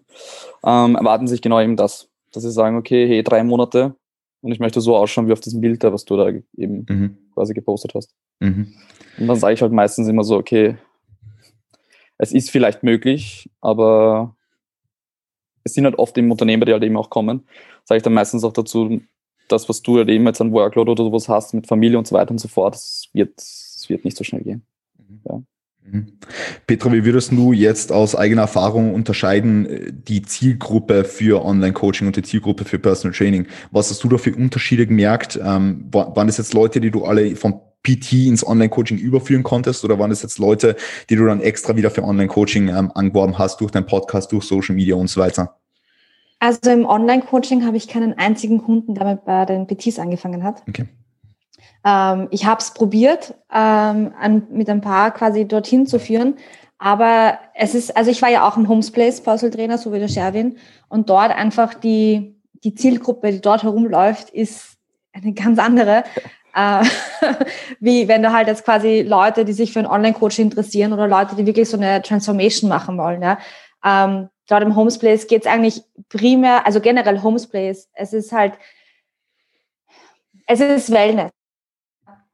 [0.64, 2.08] ähm, erwarten sich genau eben das.
[2.32, 3.94] Dass sie sagen, okay, hey, drei Monate
[4.40, 7.18] und ich möchte so ausschauen wie auf diesem Bild da, was du da eben mhm.
[7.34, 8.14] quasi gepostet hast.
[8.40, 8.74] Mhm.
[9.18, 10.76] Und dann sage ich halt meistens immer so, okay,
[12.18, 14.36] es ist vielleicht möglich, aber
[15.64, 17.46] es sind halt oft eben Unternehmer, die halt eben auch kommen,
[17.84, 19.00] sage ich dann meistens auch dazu,
[19.48, 22.14] das, was du halt eben jetzt an Workload oder sowas hast mit Familie und so
[22.14, 24.62] weiter und so fort, das wird, das wird nicht so schnell gehen.
[24.98, 25.20] Mhm.
[25.24, 25.42] Ja.
[25.90, 26.18] Mhm.
[26.66, 32.16] Petra, wie würdest du jetzt aus eigener Erfahrung unterscheiden äh, die Zielgruppe für Online-Coaching und
[32.16, 33.46] die Zielgruppe für Personal Training?
[33.70, 35.40] Was hast du da für Unterschiede gemerkt?
[35.42, 39.98] Ähm, waren das jetzt Leute, die du alle vom PT ins Online-Coaching überführen konntest oder
[39.98, 40.76] waren das jetzt Leute,
[41.08, 44.74] die du dann extra wieder für Online-Coaching ähm, angeworben hast durch deinen Podcast, durch Social
[44.74, 45.56] Media und so weiter?
[46.40, 50.62] Also im Online-Coaching habe ich keinen einzigen Kunden, der mit bei den PTs angefangen hat.
[50.68, 50.86] Okay.
[51.84, 56.36] Ähm, ich habe es probiert, ähm, an, mit ein paar quasi dorthin zu führen.
[56.78, 60.08] Aber es ist, also ich war ja auch im Homesplace Personal Trainer, so wie der
[60.08, 60.58] Sherwin.
[60.88, 64.76] Und dort einfach die, die Zielgruppe, die dort herumläuft, ist
[65.12, 66.04] eine ganz andere.
[66.54, 66.84] Äh,
[67.80, 71.36] wie wenn du halt jetzt quasi Leute, die sich für ein Online-Coaching interessieren oder Leute,
[71.36, 73.22] die wirklich so eine Transformation machen wollen.
[73.22, 73.38] Ja.
[73.84, 78.54] Ähm, dort im Homesplace geht es eigentlich primär, also generell Homesplace, es ist halt,
[80.46, 81.30] es ist Wellness.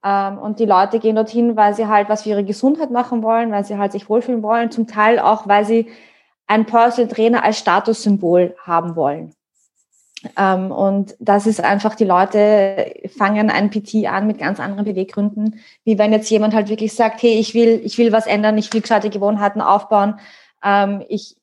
[0.04, 3.50] Ähm, und die Leute gehen dorthin, weil sie halt was für ihre Gesundheit machen wollen,
[3.50, 5.90] weil sie halt sich wohlfühlen wollen, zum Teil auch, weil sie
[6.46, 9.34] einen Personal Trainer als Statussymbol haben wollen.
[10.36, 15.60] Ähm, und das ist einfach, die Leute fangen ein PT an mit ganz anderen Beweggründen,
[15.84, 18.72] wie wenn jetzt jemand halt wirklich sagt, hey, ich will, ich will was ändern, ich
[18.72, 20.18] will gescheite Gewohnheiten aufbauen,
[20.62, 21.36] ähm, ich,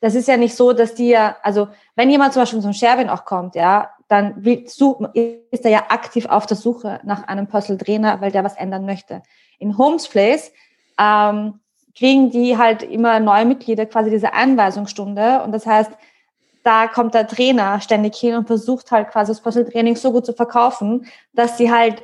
[0.00, 3.10] das ist ja nicht so, dass die ja, also wenn jemand zum Beispiel zum Sherwin
[3.10, 8.20] auch kommt, ja, dann ist er ja aktiv auf der Suche nach einem Personal Trainer,
[8.20, 9.22] weil der was ändern möchte.
[9.58, 10.52] In Homes Place
[10.98, 11.60] ähm,
[11.96, 15.92] kriegen die halt immer neue Mitglieder quasi diese Einweisungsstunde und das heißt,
[16.62, 20.26] da kommt der Trainer ständig hin und versucht halt quasi das Personal Training so gut
[20.26, 22.02] zu verkaufen, dass sie halt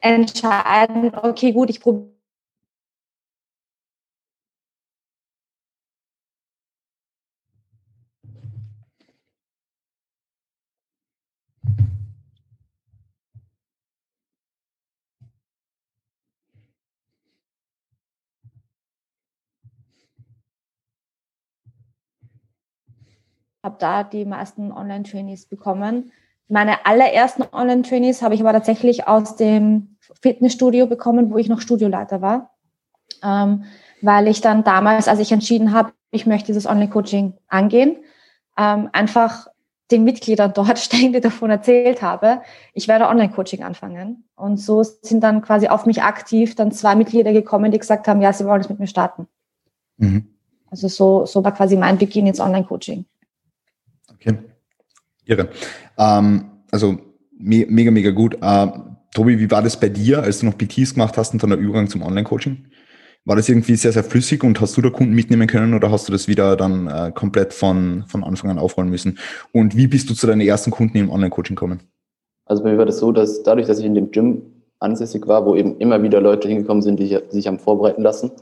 [0.00, 2.19] entscheiden, okay, gut, ich probiere
[23.62, 26.12] habe da die meisten Online-Trainees bekommen.
[26.48, 32.20] Meine allerersten Online-Trainees habe ich aber tatsächlich aus dem Fitnessstudio bekommen, wo ich noch Studioleiter
[32.22, 32.54] war,
[33.22, 33.64] ähm,
[34.02, 37.96] weil ich dann damals, als ich entschieden habe, ich möchte dieses Online-Coaching angehen,
[38.58, 39.46] ähm, einfach
[39.90, 42.42] den Mitgliedern dort ständig davon erzählt habe,
[42.74, 44.24] ich werde Online-Coaching anfangen.
[44.34, 48.22] Und so sind dann quasi auf mich aktiv dann zwei Mitglieder gekommen, die gesagt haben,
[48.22, 49.28] ja, sie wollen es mit mir starten.
[49.98, 50.34] Mhm.
[50.70, 53.04] Also so, so war quasi mein Beginn ins Online-Coaching.
[54.20, 54.38] Okay.
[55.24, 55.48] Irre.
[55.98, 56.98] Ähm, also
[57.38, 58.36] me mega, mega gut.
[58.40, 58.66] Äh,
[59.14, 61.58] Tobi, wie war das bei dir, als du noch PTs gemacht hast und dann der
[61.58, 62.66] Übergang zum Online-Coaching?
[63.24, 66.08] War das irgendwie sehr, sehr flüssig und hast du da Kunden mitnehmen können oder hast
[66.08, 69.18] du das wieder dann äh, komplett von, von Anfang an aufrollen müssen?
[69.52, 71.80] Und wie bist du zu deinen ersten Kunden im Online-Coaching gekommen?
[72.46, 74.42] Also bei mir war das so, dass dadurch, dass ich in dem Gym
[74.78, 78.32] ansässig war, wo eben immer wieder Leute hingekommen sind, die, sich haben vorbereiten lassen,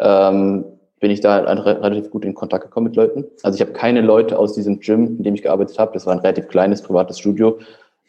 [0.00, 0.64] ähm,
[1.02, 3.24] bin ich da halt relativ gut in Kontakt gekommen mit Leuten.
[3.42, 6.12] Also ich habe keine Leute aus diesem Gym, in dem ich gearbeitet habe, das war
[6.12, 7.58] ein relativ kleines privates Studio,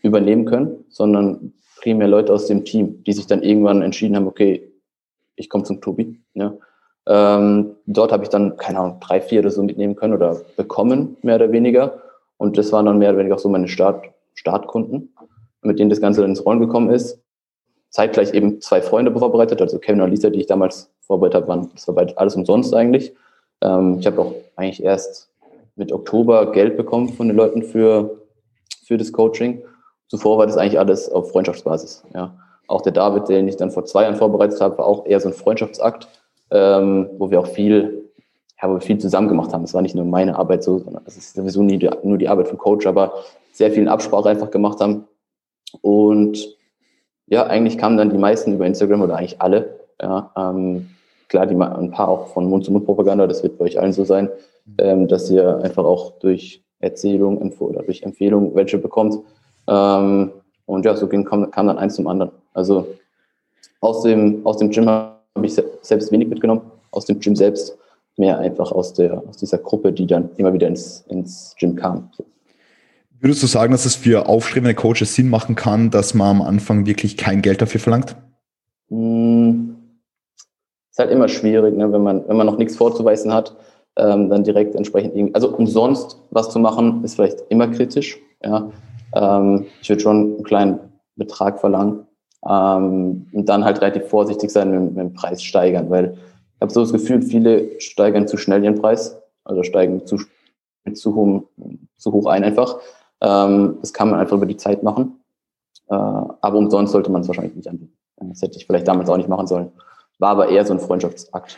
[0.03, 4.71] übernehmen können, sondern primär Leute aus dem Team, die sich dann irgendwann entschieden haben, okay,
[5.35, 6.19] ich komme zum Tobi.
[6.35, 6.53] Ja.
[7.07, 11.17] Ähm, dort habe ich dann, keine Ahnung, drei, vier oder so mitnehmen können oder bekommen,
[11.23, 11.99] mehr oder weniger.
[12.37, 15.15] Und das waren dann mehr oder weniger auch so meine Start, Startkunden,
[15.63, 17.22] mit denen das Ganze dann ins Rollen gekommen ist.
[17.93, 21.69] Zeitgleich eben zwei Freunde vorbereitet, also Kevin und Lisa, die ich damals vorbereitet habe, waren,
[21.75, 23.13] das war bald alles umsonst eigentlich.
[23.61, 25.29] Ähm, ich habe auch eigentlich erst
[25.75, 28.17] mit Oktober Geld bekommen von den Leuten für,
[28.83, 29.61] für das Coaching.
[30.07, 32.03] Zuvor war das eigentlich alles auf Freundschaftsbasis.
[32.15, 32.35] Ja.
[32.67, 35.27] Auch der David, den ich dann vor zwei Jahren vorbereitet habe, war auch eher so
[35.29, 36.07] ein Freundschaftsakt,
[36.49, 38.09] ähm, wo wir auch viel,
[38.59, 39.65] ja, wo wir viel zusammen gemacht haben.
[39.65, 42.27] Es war nicht nur meine Arbeit so, sondern es ist sowieso nie die, nur die
[42.27, 43.13] Arbeit vom Coach, aber
[43.51, 45.07] sehr viel Absprache einfach gemacht haben.
[45.81, 46.57] Und
[47.27, 49.79] ja, eigentlich kamen dann die meisten über Instagram oder eigentlich alle.
[50.01, 50.89] Ja, ähm,
[51.29, 54.29] klar, die, ein paar auch von Mund-zu-Mund-Propaganda, das wird bei euch allen so sein,
[54.77, 59.19] ähm, dass ihr einfach auch durch Erzählung oder durch Empfehlung welche bekommt.
[59.67, 60.31] Ähm,
[60.65, 62.31] und ja, so ging, kam, kam dann eins zum anderen.
[62.53, 62.87] Also
[63.79, 67.77] aus dem, aus dem Gym habe ich selbst wenig mitgenommen, aus dem Gym selbst
[68.17, 72.11] mehr einfach aus, der, aus dieser Gruppe, die dann immer wieder ins, ins Gym kam.
[73.23, 76.85] Würdest du sagen, dass es für aufstrebende Coaches Sinn machen kann, dass man am Anfang
[76.85, 78.17] wirklich kein Geld dafür verlangt?
[78.89, 79.77] Hm,
[80.91, 81.89] ist halt immer schwierig, ne?
[81.93, 83.55] wenn, man, wenn man noch nichts vorzuweisen hat,
[83.95, 88.19] ähm, dann direkt entsprechend, also umsonst was zu machen, ist vielleicht immer kritisch.
[88.43, 88.69] Ja?
[89.13, 90.79] Ähm, ich würde schon einen kleinen
[91.15, 92.05] Betrag verlangen
[92.45, 96.17] ähm, und dann halt relativ vorsichtig sein mit, mit dem Preis steigern, weil
[96.55, 100.17] ich habe so das Gefühl, viele steigern zu schnell ihren Preis, also steigen zu,
[100.93, 101.43] zu, hoch,
[101.95, 102.79] zu hoch ein einfach.
[103.23, 105.19] Ähm, das kann man einfach über die Zeit machen,
[105.89, 107.93] äh, aber umsonst sollte man es wahrscheinlich nicht anbieten.
[108.17, 109.71] Das hätte ich vielleicht damals auch nicht machen sollen.
[110.19, 111.57] War aber eher so ein Freundschaftsakt.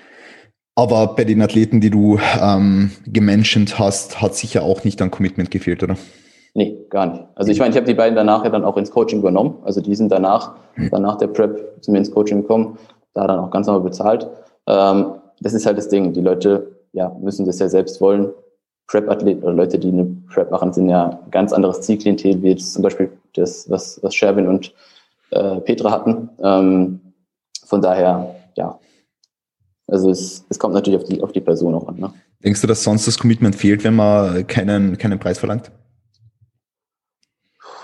[0.76, 5.50] Aber bei den Athleten, die du ähm, gemenschent hast, hat sicher auch nicht an Commitment
[5.52, 5.96] gefehlt, oder?
[6.54, 7.24] Nee, gar nicht.
[7.36, 9.56] Also ich meine, ich habe die beiden danach ja dann auch ins Coaching übernommen.
[9.64, 10.90] Also die sind danach, hm.
[10.90, 12.78] dann nach der Prep zu mir ins Coaching gekommen,
[13.14, 14.28] da dann auch ganz normal bezahlt.
[14.68, 16.14] Ähm, das ist halt das Ding.
[16.14, 18.30] Die Leute ja, müssen das ja selbst wollen.
[18.88, 22.74] Prep-Athleten oder Leute, die eine Prep machen, sind ja ein ganz anderes Zielklientel, wie jetzt
[22.74, 24.74] zum Beispiel das, was, was Sherwin und
[25.32, 26.30] äh, Petra hatten.
[26.42, 27.00] Ähm,
[27.66, 28.80] von daher, ja.
[29.88, 32.00] Also es, es kommt natürlich auf die, auf die Person auch an.
[32.00, 32.14] Ne?
[32.44, 35.72] Denkst du, dass sonst das Commitment fehlt, wenn man keinen, keinen Preis verlangt?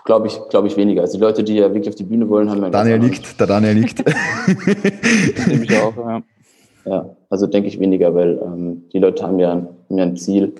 [0.04, 1.02] Glaube ich, glaube ich weniger.
[1.02, 2.70] Also die Leute, die ja wirklich auf die Bühne wollen, haben ja.
[2.70, 4.04] Daniel nickt, der Daniel nickt.
[5.48, 6.24] Nehme ich auch, ja.
[6.86, 10.54] Ja, also denke ich weniger, weil ähm, die Leute haben ja, haben ja ein Ziel.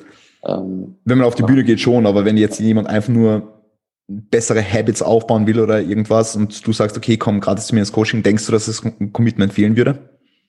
[0.44, 3.44] Ähm, wenn man auf die Bühne geht schon, aber wenn jetzt jemand einfach nur
[4.08, 7.94] bessere Habits aufbauen will oder irgendwas und du sagst, okay, komm gerade zu mir ins
[7.94, 10.00] Coaching, denkst du, dass es ein Commitment fehlen würde?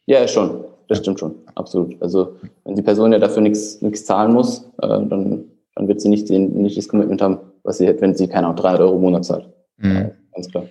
[0.06, 0.64] Ja, schon.
[0.88, 1.34] Das stimmt schon.
[1.54, 2.00] Absolut.
[2.02, 6.28] Also wenn die Person ja dafür nichts zahlen muss, äh, dann, dann wird sie nicht,
[6.28, 9.02] den, nicht das Commitment haben was sie hätte, wenn sie, keine Ahnung, 300 Euro im
[9.02, 9.48] Monat zahlt.
[9.78, 9.94] Mhm.
[9.94, 10.64] Ja, ganz klar.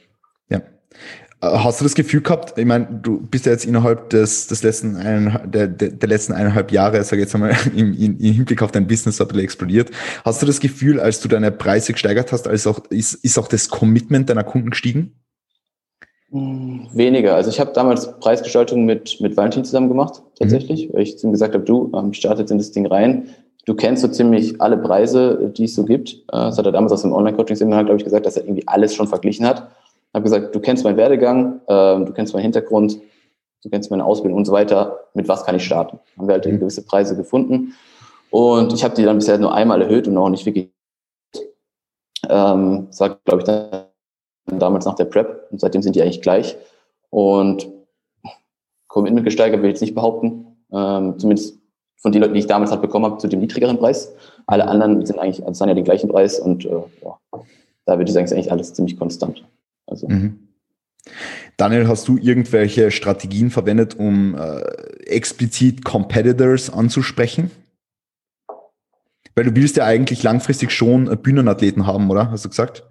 [0.49, 0.61] Ja.
[1.43, 4.95] Hast du das Gefühl gehabt, ich meine, du bist ja jetzt innerhalb des, des letzten
[4.95, 8.71] eineinhalb, der, der, der letzten eineinhalb Jahre, sage ich jetzt einmal, im, im, Hinblick auf
[8.71, 9.89] dein Business hat explodiert.
[10.23, 13.47] Hast du das Gefühl, als du deine Preise gesteigert hast, als auch, ist, ist auch
[13.47, 15.15] das Commitment deiner Kunden gestiegen?
[16.29, 17.33] Hm, weniger.
[17.33, 20.93] Also ich habe damals Preisgestaltung mit, mit Valentin zusammen gemacht, tatsächlich, mhm.
[20.93, 23.29] weil ich zu ihm gesagt habe, du, ähm, startet in das Ding rein
[23.65, 26.13] du kennst so ziemlich alle Preise, die es so gibt.
[26.13, 28.95] Äh, das hat er damals aus dem Online-Coaching-Seminar, glaube ich, gesagt, dass er irgendwie alles
[28.95, 29.69] schon verglichen hat.
[30.11, 32.99] Ich habe gesagt, du kennst meinen Werdegang, ähm, du kennst meinen Hintergrund,
[33.63, 35.05] du kennst meine Ausbildung und so weiter.
[35.13, 35.99] Mit was kann ich starten?
[36.17, 36.59] Haben wir halt mhm.
[36.59, 37.73] gewisse Preise gefunden.
[38.29, 40.69] Und ich habe die dann bisher nur einmal erhöht und auch nicht wirklich.
[42.29, 45.47] Ähm, sagt, glaube ich, dann damals nach der Prep.
[45.49, 46.57] Und seitdem sind die eigentlich gleich.
[47.09, 47.69] Und
[48.87, 50.65] Commitment gesteigert will ich jetzt nicht behaupten.
[50.73, 51.57] Ähm, zumindest
[52.01, 54.13] von den Leuten, die ich damals halt bekommen habe, zu dem niedrigeren Preis.
[54.47, 56.69] Alle anderen sind eigentlich, also ja den gleichen Preis und äh,
[57.03, 57.19] ja,
[57.85, 59.43] da würde ich sagen, ist eigentlich alles ziemlich konstant.
[59.87, 60.07] Also.
[60.07, 60.47] Mhm.
[61.57, 64.61] Daniel, hast du irgendwelche Strategien verwendet, um äh,
[65.05, 67.51] explizit Competitors anzusprechen?
[69.35, 72.31] Weil du willst ja eigentlich langfristig schon Bühnenathleten haben, oder?
[72.31, 72.83] Hast du gesagt?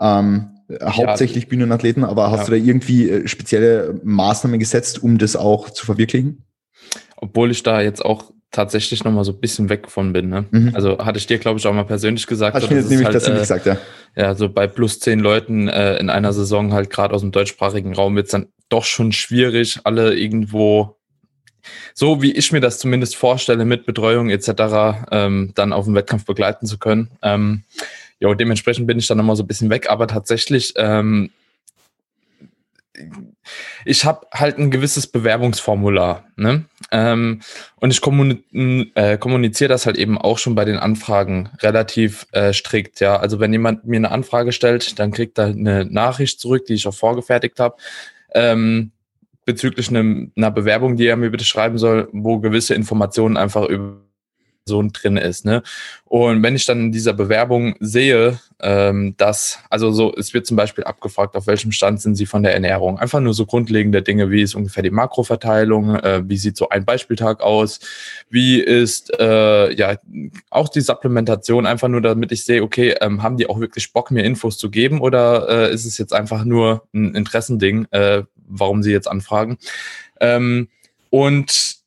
[0.00, 0.48] Ähm,
[0.82, 2.44] hauptsächlich ja, Bühnenathleten, aber hast ja.
[2.46, 6.44] du da irgendwie äh, spezielle Maßnahmen gesetzt, um das auch zu verwirklichen?
[7.16, 10.28] Obwohl ich da jetzt auch tatsächlich noch mal so ein bisschen weg von bin.
[10.28, 10.44] Ne?
[10.50, 10.72] Mhm.
[10.74, 12.54] Also hatte ich dir, glaube ich, auch mal persönlich gesagt.
[12.54, 13.76] Hast du mir jetzt nämlich halt, das äh, gesagt, ja.
[14.14, 17.94] Ja, so bei plus zehn Leuten äh, in einer Saison halt gerade aus dem deutschsprachigen
[17.94, 20.96] Raum wird es dann doch schon schwierig, alle irgendwo
[21.94, 26.24] so wie ich mir das zumindest vorstelle, mit Betreuung etc., ähm, dann auf dem Wettkampf
[26.24, 27.10] begleiten zu können.
[27.22, 27.62] Ähm,
[28.20, 31.30] ja, dementsprechend bin ich dann immer so ein bisschen weg, aber tatsächlich, ähm,
[33.84, 36.24] ich habe halt ein gewisses Bewerbungsformular.
[36.36, 36.64] Ne?
[36.90, 37.40] Ähm,
[37.76, 38.00] und ich
[38.94, 43.00] äh, kommuniziere das halt eben auch schon bei den Anfragen relativ äh, strikt.
[43.00, 46.74] Ja, also wenn jemand mir eine Anfrage stellt, dann kriegt er eine Nachricht zurück, die
[46.74, 47.76] ich auch vorgefertigt habe.
[48.34, 48.92] Ähm,
[49.44, 53.96] bezüglich einem, einer Bewerbung, die er mir bitte schreiben soll, wo gewisse Informationen einfach über
[54.64, 55.44] Person drin ist.
[55.44, 55.62] Ne?
[56.04, 60.56] Und wenn ich dann in dieser Bewerbung sehe, ähm, dass, also so, es wird zum
[60.56, 62.98] Beispiel abgefragt, auf welchem Stand sind Sie von der Ernährung.
[62.98, 66.84] Einfach nur so grundlegende Dinge, wie ist ungefähr die Makroverteilung, äh, wie sieht so ein
[66.84, 67.80] Beispieltag aus,
[68.30, 69.96] wie ist äh, ja
[70.50, 74.10] auch die Supplementation, einfach nur damit ich sehe, okay, ähm, haben die auch wirklich Bock,
[74.10, 78.82] mir Infos zu geben oder äh, ist es jetzt einfach nur ein Interessending, äh, warum
[78.82, 79.58] sie jetzt anfragen?
[80.20, 80.68] Ähm,
[81.10, 81.81] und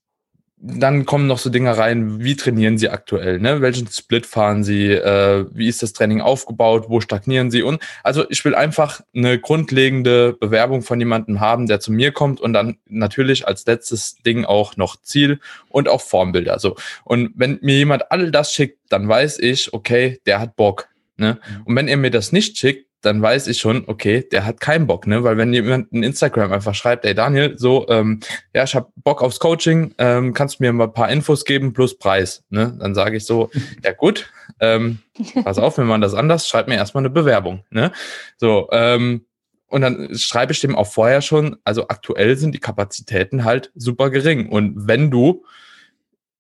[0.58, 3.62] dann kommen noch so Dinge rein, wie trainieren sie aktuell, ne?
[3.62, 8.26] welchen Split fahren sie, äh, wie ist das Training aufgebaut, wo stagnieren sie und also
[8.30, 12.78] ich will einfach eine grundlegende Bewerbung von jemandem haben, der zu mir kommt und dann
[12.88, 15.40] natürlich als letztes Ding auch noch Ziel
[15.70, 16.58] und auch Formbilder.
[16.60, 16.76] So.
[17.04, 20.88] Und wenn mir jemand all das schickt, dann weiß ich, okay, der hat Bock.
[21.18, 21.40] Ne?
[21.48, 21.62] Mhm.
[21.66, 24.88] Und wenn er mir das nicht schickt, dann weiß ich schon, okay, der hat keinen
[24.88, 25.24] Bock, ne?
[25.24, 28.20] Weil wenn jemand in Instagram einfach schreibt, ey Daniel, so, ähm,
[28.54, 31.74] ja, ich habe Bock aufs Coaching, ähm, kannst du mir mal ein paar Infos geben
[31.74, 32.76] plus Preis, ne?
[32.80, 33.52] Dann sage ich so,
[33.84, 35.00] ja gut, ähm,
[35.44, 37.92] pass auf, wenn man das anders, schreib mir erstmal eine Bewerbung, ne?
[38.38, 39.26] So, ähm,
[39.68, 44.10] und dann schreibe ich dem auch vorher schon, also aktuell sind die Kapazitäten halt super
[44.10, 44.48] gering.
[44.48, 45.44] Und wenn du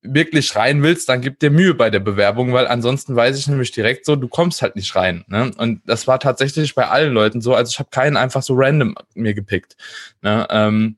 [0.08, 3.72] wirklich rein willst, dann gib dir Mühe bei der Bewerbung, weil ansonsten weiß ich nämlich
[3.72, 5.26] direkt so, du kommst halt nicht rein.
[5.28, 5.52] Ne?
[5.58, 7.54] Und das war tatsächlich bei allen Leuten so.
[7.54, 9.76] Also ich habe keinen einfach so random mir gepickt.
[10.22, 10.48] Ne?
[10.50, 10.98] Ähm,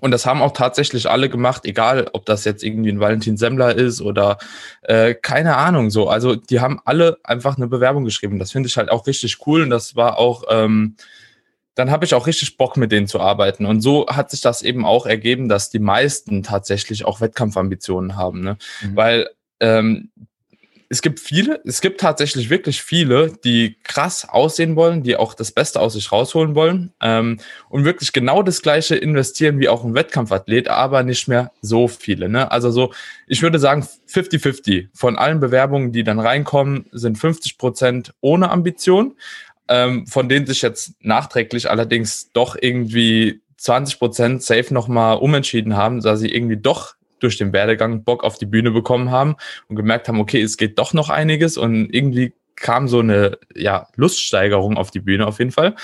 [0.00, 3.74] und das haben auch tatsächlich alle gemacht, egal ob das jetzt irgendwie ein Valentin Semmler
[3.74, 4.38] ist oder
[4.82, 6.08] äh, keine Ahnung so.
[6.08, 8.38] Also die haben alle einfach eine Bewerbung geschrieben.
[8.38, 10.96] Das finde ich halt auch richtig cool und das war auch ähm,
[11.74, 13.66] dann habe ich auch richtig Bock, mit denen zu arbeiten.
[13.66, 18.42] Und so hat sich das eben auch ergeben, dass die meisten tatsächlich auch Wettkampfambitionen haben.
[18.42, 18.58] Ne?
[18.82, 18.96] Mhm.
[18.96, 19.30] Weil
[19.60, 20.10] ähm,
[20.92, 25.50] es gibt viele, es gibt tatsächlich wirklich viele, die krass aussehen wollen, die auch das
[25.50, 27.38] Beste aus sich rausholen wollen ähm,
[27.70, 32.28] und wirklich genau das Gleiche investieren wie auch ein Wettkampfathlet, aber nicht mehr so viele.
[32.28, 32.52] Ne?
[32.52, 32.92] Also so,
[33.26, 34.88] ich würde sagen 50-50.
[34.92, 39.14] Von allen Bewerbungen, die dann reinkommen, sind 50 Prozent ohne Ambition
[39.68, 46.00] ähm, von denen sich jetzt nachträglich allerdings doch irgendwie 20 Prozent safe nochmal umentschieden haben,
[46.00, 49.36] da sie irgendwie doch durch den Werdegang Bock auf die Bühne bekommen haben
[49.68, 53.86] und gemerkt haben, okay, es geht doch noch einiges und irgendwie kam so eine ja,
[53.96, 55.74] Luststeigerung auf die Bühne auf jeden Fall.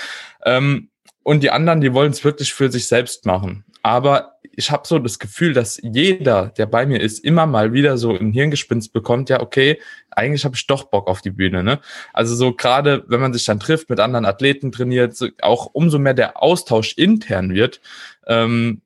[0.45, 0.89] Ähm,
[1.23, 3.65] und die anderen, die wollen es wirklich für sich selbst machen.
[3.83, 7.97] Aber ich habe so das Gefühl, dass jeder, der bei mir ist, immer mal wieder
[7.97, 9.79] so ein Hirngespinst bekommt, ja, okay,
[10.11, 11.63] eigentlich habe ich doch Bock auf die Bühne.
[11.63, 11.79] Ne?
[12.11, 15.97] Also so gerade, wenn man sich dann trifft, mit anderen Athleten trainiert, so auch umso
[15.97, 17.79] mehr der Austausch intern wird,
[18.27, 18.81] ähm,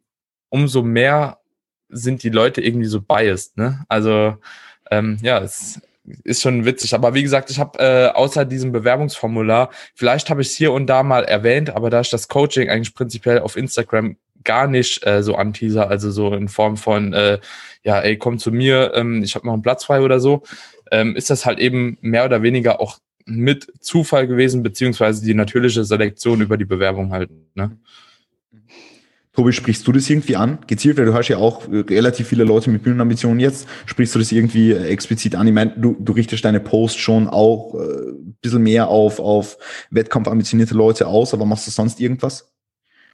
[0.50, 1.40] umso mehr
[1.90, 3.58] sind die Leute irgendwie so biased.
[3.58, 3.84] Ne?
[3.90, 4.38] Also
[4.92, 5.82] ähm, ja, es
[6.24, 6.94] ist schon witzig.
[6.94, 10.88] Aber wie gesagt, ich habe äh, außer diesem Bewerbungsformular, vielleicht habe ich es hier und
[10.88, 15.24] da mal erwähnt, aber da ich das Coaching eigentlich prinzipiell auf Instagram gar nicht äh,
[15.24, 17.40] so anteaser, also so in Form von, äh,
[17.84, 20.44] ja, ey, komm zu mir, ähm, ich habe noch einen Platz frei oder so,
[20.92, 25.86] ähm, ist das halt eben mehr oder weniger auch mit Zufall gewesen, beziehungsweise die natürliche
[25.86, 27.30] Selektion über die Bewerbung halt.
[27.56, 27.78] Ne?
[29.36, 30.60] Tobi, sprichst du das irgendwie an?
[30.68, 33.68] Gezielt, weil du hast ja auch äh, relativ viele Leute mit Bühnenambitionen jetzt.
[33.88, 35.48] Sprichst du das irgendwie äh, explizit an?
[35.48, 39.58] Ich meine, du, du richtest deine Posts schon auch äh, ein bisschen mehr auf, auf
[39.90, 42.54] wettkampfambitionierte Leute aus, aber machst du sonst irgendwas?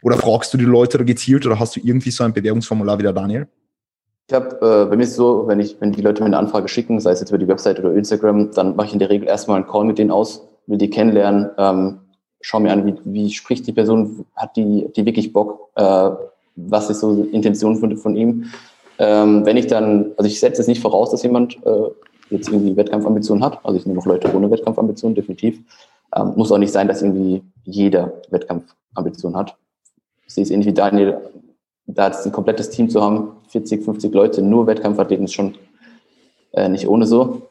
[0.02, 3.14] Oder fragst du die Leute gezielt oder hast du irgendwie so ein Bewerbungsformular wie der
[3.14, 3.48] Daniel?
[4.28, 6.38] Ich habe, äh, bei mir ist es so, wenn ich, wenn die Leute mir eine
[6.38, 9.10] Anfrage schicken, sei es jetzt über die Website oder Instagram, dann mache ich in der
[9.10, 12.00] Regel erstmal einen Call mit denen aus, will die kennenlernen, ähm,
[12.42, 16.10] schau mir an, wie, wie spricht die Person, hat die, die wirklich Bock, äh,
[16.56, 18.46] was ist so Intention von, von ihm.
[18.98, 21.90] Ähm, wenn ich dann, also ich setze es nicht voraus, dass jemand äh,
[22.30, 25.60] jetzt irgendwie Wettkampfambitionen hat, also ich nehme auch Leute ohne Wettkampfambitionen, definitiv.
[26.16, 29.56] Ähm, muss auch nicht sein, dass irgendwie jeder Wettkampfambitionen hat
[30.30, 31.18] ich sehe es ähnlich wie Daniel,
[31.88, 35.56] da jetzt ein komplettes Team zu haben, 40, 50 Leute, nur Wettkampfathleten, ist schon
[36.52, 37.50] äh, nicht ohne so.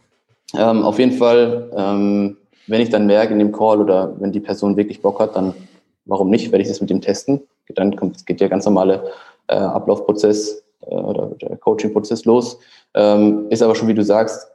[0.54, 2.36] Ähm, auf jeden Fall, ähm,
[2.68, 5.54] wenn ich dann merke in dem Call oder wenn die Person wirklich Bock hat, dann
[6.04, 7.40] warum nicht, werde ich das mit dem testen.
[7.74, 9.10] Dann kommt, es geht der ganz normale
[9.48, 12.58] äh, Ablaufprozess äh, oder der Coaching-Prozess los.
[12.94, 14.48] Ähm, ist aber schon, wie du sagst,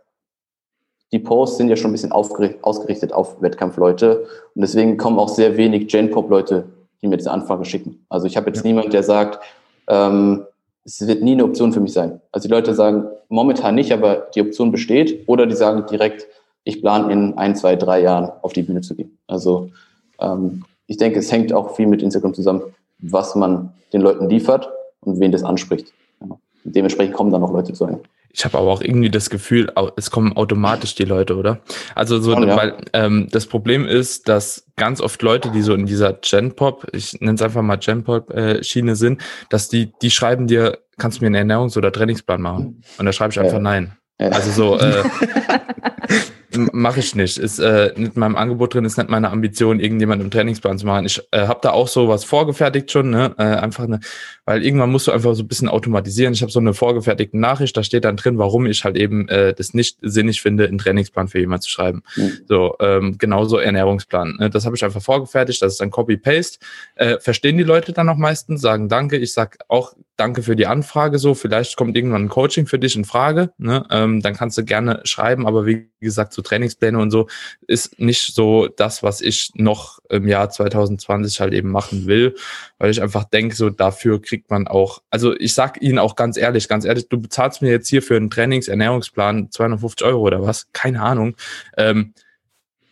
[1.11, 5.57] die Posts sind ja schon ein bisschen ausgerichtet auf Wettkampfleute und deswegen kommen auch sehr
[5.57, 6.65] wenig Gen-Pop-Leute,
[7.01, 8.03] die mir diese Anfrage schicken.
[8.09, 8.67] Also ich habe jetzt ja.
[8.67, 9.39] niemand, der sagt,
[9.87, 10.45] ähm,
[10.85, 12.19] es wird nie eine Option für mich sein.
[12.31, 16.27] Also die Leute sagen momentan nicht, aber die Option besteht oder die sagen direkt,
[16.63, 19.17] ich plane in ein, zwei, drei Jahren auf die Bühne zu gehen.
[19.27, 19.71] Also
[20.19, 22.61] ähm, ich denke, es hängt auch viel mit Instagram zusammen,
[22.99, 24.69] was man den Leuten liefert
[25.01, 25.91] und wen das anspricht.
[26.21, 26.37] Ja.
[26.63, 27.99] Dementsprechend kommen dann auch Leute zu einem.
[28.35, 31.59] Ich habe aber auch irgendwie das Gefühl, es kommen automatisch die Leute, oder?
[31.93, 32.57] Also so, ja.
[32.57, 37.13] weil ähm, das Problem ist, dass ganz oft Leute, die so in dieser Gen-Pop, ich
[37.21, 41.27] nenne es einfach mal Gen-Pop-Schiene äh, sind, dass die, die schreiben dir, kannst du mir
[41.37, 42.83] einen Ernährungs- oder Trainingsplan machen?
[42.97, 43.95] Und da schreibe ich einfach nein.
[44.17, 45.03] Also so, äh,
[46.55, 47.37] Mache ich nicht.
[47.37, 50.85] Ist äh, nicht in meinem Angebot drin, ist nicht meine Ambition, irgendjemand im Trainingsplan zu
[50.85, 51.05] machen.
[51.05, 53.33] Ich äh, habe da auch so was vorgefertigt schon, ne?
[53.37, 53.99] Äh, einfach eine,
[54.45, 56.33] weil irgendwann musst du einfach so ein bisschen automatisieren.
[56.33, 59.53] Ich habe so eine vorgefertigte Nachricht, da steht dann drin, warum ich halt eben äh,
[59.53, 62.03] das nicht sinnig finde, einen Trainingsplan für jemanden zu schreiben.
[62.15, 62.31] Mhm.
[62.47, 64.37] So, ähm, genauso Ernährungsplan.
[64.39, 64.49] Ne?
[64.49, 66.59] Das habe ich einfach vorgefertigt, das ist dann Copy-Paste.
[66.95, 69.17] Äh, verstehen die Leute dann auch meistens, sagen Danke.
[69.17, 71.33] Ich sag auch Danke für die Anfrage so.
[71.33, 73.51] Vielleicht kommt irgendwann ein Coaching für dich in Frage.
[73.57, 73.83] Ne?
[73.89, 77.27] Ähm, dann kannst du gerne schreiben, aber wie gesagt, so Trainingspläne und so
[77.65, 82.35] ist nicht so das, was ich noch im Jahr 2020 halt eben machen will,
[82.77, 86.37] weil ich einfach denke, so dafür kriegt man auch, also ich sag Ihnen auch ganz
[86.37, 90.67] ehrlich, ganz ehrlich, du bezahlst mir jetzt hier für einen Trainingsernährungsplan 250 Euro oder was,
[90.73, 91.35] keine Ahnung.
[91.75, 92.13] Ähm,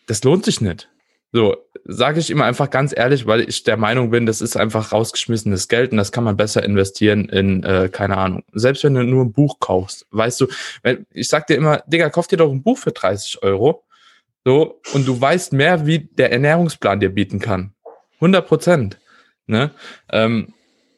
[0.07, 0.90] das lohnt sich nicht.
[1.34, 1.55] So,
[1.86, 5.69] sage ich immer einfach ganz ehrlich, weil ich der Meinung bin, das ist einfach rausgeschmissenes
[5.69, 8.43] Geld und das kann man besser investieren in, äh, keine Ahnung.
[8.51, 10.47] Selbst wenn du nur ein Buch kaufst, weißt du,
[10.84, 13.84] wenn, ich sag dir immer, Digga, kauf dir doch ein Buch für 30 Euro.
[14.43, 17.73] So, und du weißt mehr, wie der Ernährungsplan dir bieten kann.
[18.15, 18.99] 100 Prozent.
[19.47, 19.71] Ne?
[20.11, 20.53] Ähm,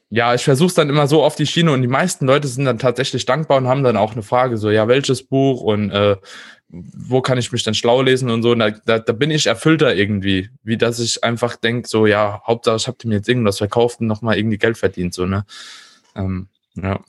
[0.10, 2.66] ja, ich versuche es dann immer so auf die Schiene und die meisten Leute sind
[2.66, 6.18] dann tatsächlich dankbar und haben dann auch eine Frage, so, ja, welches Buch und äh,
[6.74, 8.56] wo kann ich mich dann schlau lesen und so.
[8.56, 12.78] Da, da, da bin ich erfüllter irgendwie, wie dass ich einfach denke, so, ja, Hauptsache,
[12.78, 15.46] ich habe mir jetzt irgendwas verkauft und nochmal irgendwie Geld verdient, so, ne?
[16.16, 17.00] Ähm, ja.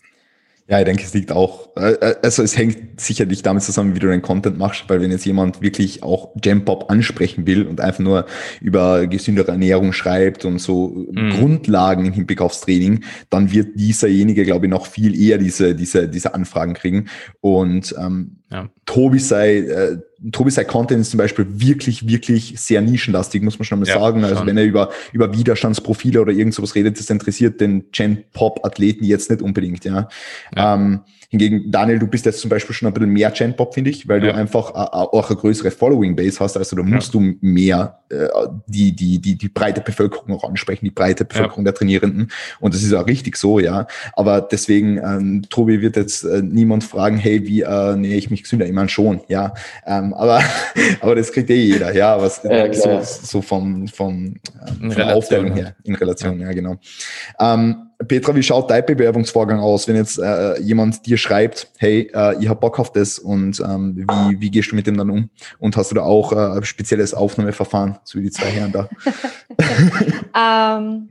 [0.66, 3.98] Ja, ich denke, es liegt auch, äh, äh, also es hängt sicherlich damit zusammen, wie
[3.98, 8.00] du deinen Content machst, weil wenn jetzt jemand wirklich auch Jam-Pop ansprechen will und einfach
[8.00, 8.24] nur
[8.62, 11.30] über gesündere Ernährung schreibt und so mhm.
[11.30, 16.08] Grundlagen im Hinblick aufs Training, dann wird dieserjenige, glaube ich, noch viel eher diese, diese,
[16.08, 17.08] diese Anfragen kriegen.
[17.42, 18.68] Und ähm, ja.
[18.86, 19.98] Tobi sei, äh,
[20.32, 23.98] Tobi sei Content ist zum Beispiel wirklich, wirklich sehr nischenlastig, muss man schon mal ja,
[23.98, 24.24] sagen.
[24.24, 24.46] Also schon.
[24.46, 29.42] wenn er über, über Widerstandsprofile oder irgend sowas redet, das interessiert den Gen-Pop-Athleten jetzt nicht
[29.42, 30.08] unbedingt, ja.
[30.56, 30.74] ja.
[30.74, 31.00] Ähm,
[31.34, 34.24] Hingegen, Daniel, du bist jetzt zum Beispiel schon ein bisschen mehr Gen-Pop, finde ich, weil
[34.24, 34.30] ja.
[34.30, 36.56] du einfach auch eine größere Following-Base hast.
[36.56, 38.28] Also da musst du mehr äh,
[38.68, 42.30] die, die, die, die breite Bevölkerung auch ansprechen, die breite Bevölkerung der Trainierenden.
[42.60, 43.88] Und das ist auch richtig so, ja.
[44.12, 48.44] Aber deswegen, ähm, Tobi wird jetzt äh, niemand fragen, hey, wie äh, nee, ich mich
[48.44, 48.66] gesünder?
[48.66, 49.54] Ich meine schon, ja.
[49.86, 50.42] Ähm, aber,
[51.00, 52.20] aber das kriegt eh jeder, ja.
[52.20, 54.34] Was ja, so, so vom, vom,
[54.66, 56.76] ähm, von der Aufteilung her, in Relation, ja, genau.
[57.40, 62.36] Ähm, Petra, wie schaut dein Bewerbungsvorgang aus, wenn jetzt äh, jemand dir schreibt, hey, äh,
[62.40, 65.30] ich habe Bock auf das und ähm, wie, wie gehst du mit dem dann um?
[65.58, 68.88] Und hast du da auch äh, ein spezielles Aufnahmeverfahren, so wie die zwei Herren da?
[70.78, 71.10] ähm,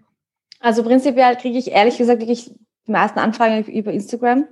[0.60, 2.52] also prinzipiell kriege ich ehrlich gesagt wirklich
[2.88, 4.46] die meisten Anfragen über Instagram.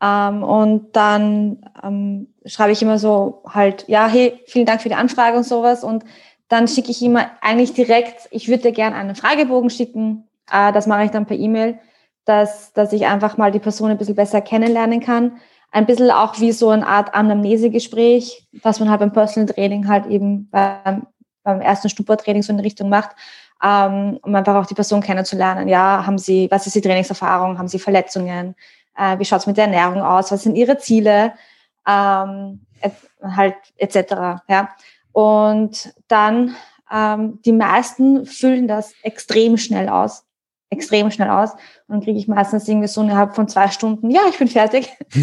[0.00, 4.94] Ähm, und dann ähm, schreibe ich immer so halt, ja, hey, vielen Dank für die
[4.94, 5.82] Anfrage und sowas.
[5.84, 6.04] Und
[6.48, 10.86] dann schicke ich immer eigentlich direkt, ich würde dir gerne einen Fragebogen schicken, äh, das
[10.86, 11.78] mache ich dann per E-Mail,
[12.24, 15.38] dass, dass ich einfach mal die Person ein bisschen besser kennenlernen kann.
[15.70, 20.06] Ein bisschen auch wie so eine Art Anamnesegespräch, was man halt beim Personal Training halt
[20.06, 21.06] eben beim,
[21.42, 23.10] beim ersten Stuppertraining so in Richtung macht,
[23.62, 25.68] ähm, um einfach auch die Person kennenzulernen.
[25.68, 27.58] Ja, haben Sie, was ist die Trainingserfahrung?
[27.58, 28.54] Haben Sie Verletzungen?
[28.98, 30.32] Äh, wie schaut es mit der Ernährung aus?
[30.32, 31.32] Was sind Ihre Ziele?
[31.86, 32.92] Ähm, et,
[33.22, 34.42] halt etc.
[34.48, 34.70] Ja.
[35.12, 36.54] Und dann
[36.92, 40.24] ähm, die meisten füllen das extrem schnell aus
[40.70, 41.52] extrem schnell aus.
[41.52, 44.90] Und dann kriege ich meistens irgendwie so innerhalb von zwei Stunden, ja, ich bin fertig.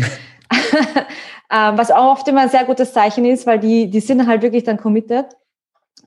[1.51, 4.41] ähm, was auch oft immer ein sehr gutes Zeichen ist, weil die, die sind halt
[4.41, 5.27] wirklich dann committed.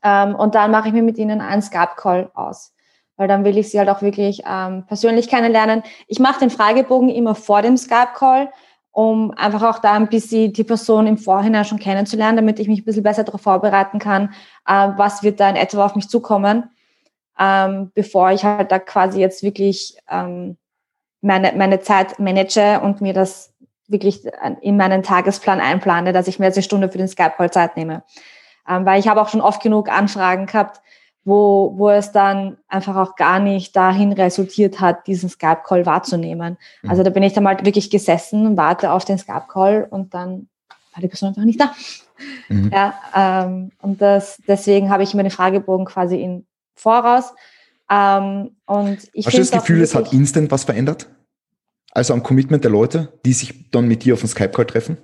[0.03, 2.73] Ähm, und dann mache ich mir mit ihnen einen Skype-Call aus.
[3.19, 5.83] Weil dann will ich sie halt auch wirklich ähm, persönlich kennenlernen.
[6.07, 8.51] Ich mache den Fragebogen immer vor dem Skype-Call,
[8.93, 12.81] um einfach auch da ein bisschen die Person im Vorhinein schon kennenzulernen, damit ich mich
[12.81, 14.33] ein bisschen besser darauf vorbereiten kann,
[14.67, 16.71] äh, was wird da in etwa auf mich zukommen.
[17.39, 20.57] ähm, bevor ich halt da quasi jetzt wirklich ähm,
[21.21, 23.55] meine, meine Zeit manage und mir das
[23.87, 24.23] wirklich
[24.61, 28.03] in meinen Tagesplan einplane, dass ich mir jetzt eine Stunde für den Skype-Call Zeit nehme.
[28.69, 30.83] Ähm, weil ich habe auch schon oft genug Anfragen gehabt,
[31.29, 36.57] wo, wo es dann einfach auch gar nicht dahin resultiert hat, diesen Skype-Call wahrzunehmen.
[36.83, 36.91] Mhm.
[36.91, 40.49] Also da bin ich dann mal wirklich gesessen, warte auf den Skype-Call und dann
[40.95, 41.73] war die Person einfach nicht da.
[42.49, 42.71] Mhm.
[42.73, 47.35] Ja, ähm, und das, deswegen habe ich mir den Fragebogen quasi in Voraus.
[47.91, 51.11] Ähm, und ich Hast du das Gefühl, es hat instant was verändert?
[51.91, 54.97] Also am Commitment der Leute, die sich dann mit dir auf den Skype-Call treffen?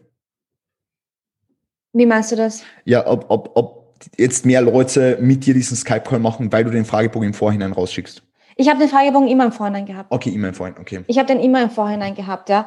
[1.93, 2.63] Wie meinst du das?
[2.85, 3.84] Ja, ob, ob, ob
[4.17, 8.23] jetzt mehr Leute mit dir diesen Skype-Call machen, weil du den Fragebogen im Vorhinein rausschickst.
[8.57, 10.13] Ich habe den Fragebogen immer im Vorhinein gehabt.
[10.13, 11.05] Okay, immer im Vorhinein, okay.
[11.09, 12.67] Ich habe den immer im Vorhinein gehabt, ja.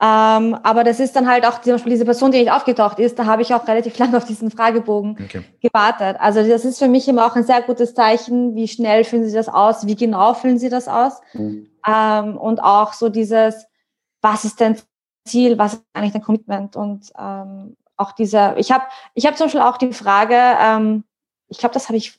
[0.00, 3.18] Ähm, aber das ist dann halt auch zum Beispiel diese Person, die nicht aufgetaucht ist,
[3.18, 5.42] da habe ich auch relativ lange auf diesen Fragebogen okay.
[5.60, 6.16] gewartet.
[6.20, 9.34] Also das ist für mich immer auch ein sehr gutes Zeichen, wie schnell füllen Sie
[9.34, 11.20] das aus, wie genau füllen Sie das aus.
[11.32, 11.68] Mhm.
[11.86, 13.66] Ähm, und auch so dieses,
[14.20, 14.78] was ist dein
[15.26, 18.84] Ziel, was ist eigentlich dein Commitment und ähm, auch dieser, ich habe
[19.14, 21.04] ich hab zum Beispiel auch die Frage, ähm,
[21.48, 22.18] ich glaube, das habe ich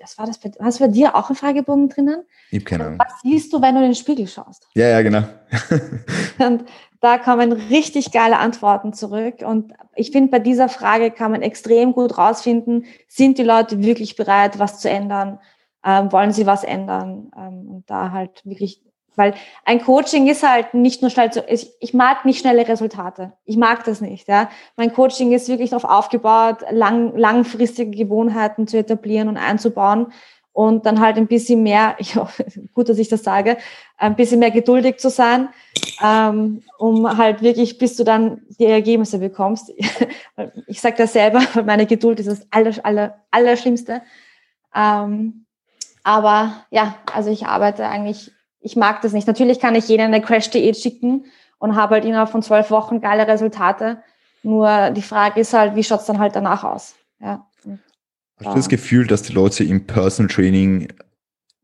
[0.00, 2.24] das war das bei, hast du bei dir auch ein Fragebogen drinnen?
[2.50, 2.98] Ich habe keine Ahnung.
[2.98, 4.68] Was siehst du, wenn du in den Spiegel schaust?
[4.74, 5.24] Ja, ja, genau.
[6.38, 6.64] und
[7.00, 9.42] da kommen richtig geile Antworten zurück.
[9.44, 14.16] Und ich finde, bei dieser Frage kann man extrem gut rausfinden, sind die Leute wirklich
[14.16, 15.38] bereit, was zu ändern?
[15.84, 17.30] Ähm, wollen sie was ändern?
[17.36, 18.82] Ähm, und da halt wirklich
[19.18, 23.34] weil ein Coaching ist halt nicht nur schnell zu, ich, ich mag nicht schnelle Resultate.
[23.44, 24.48] Ich mag das nicht, ja.
[24.76, 30.12] Mein Coaching ist wirklich darauf aufgebaut, lang, langfristige Gewohnheiten zu etablieren und einzubauen
[30.58, 32.44] und dann halt ein bisschen mehr, ich hoffe,
[32.74, 33.58] gut, dass ich das sage,
[33.96, 35.50] ein bisschen mehr geduldig zu sein,
[36.02, 39.72] ähm, um halt wirklich, bis du dann die Ergebnisse bekommst.
[40.66, 44.02] ich sage das selber, weil meine Geduld ist das aller, aller, Allerschlimmste.
[44.74, 45.46] Ähm,
[46.02, 49.26] aber ja, also ich arbeite eigentlich ich mag das nicht.
[49.26, 51.26] Natürlich kann ich jeden eine Crash-Diät schicken
[51.58, 54.02] und habe halt innerhalb von zwölf Wochen geile Resultate.
[54.42, 56.94] Nur die Frage ist halt, wie schaut es dann halt danach aus?
[57.20, 57.46] Ja.
[58.36, 60.88] Hast du das Gefühl, dass die Leute im Personal Training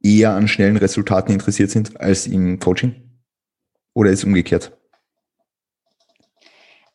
[0.02, 2.94] eher an schnellen Resultaten interessiert sind als im Coaching?
[3.94, 4.76] Oder ist es umgekehrt?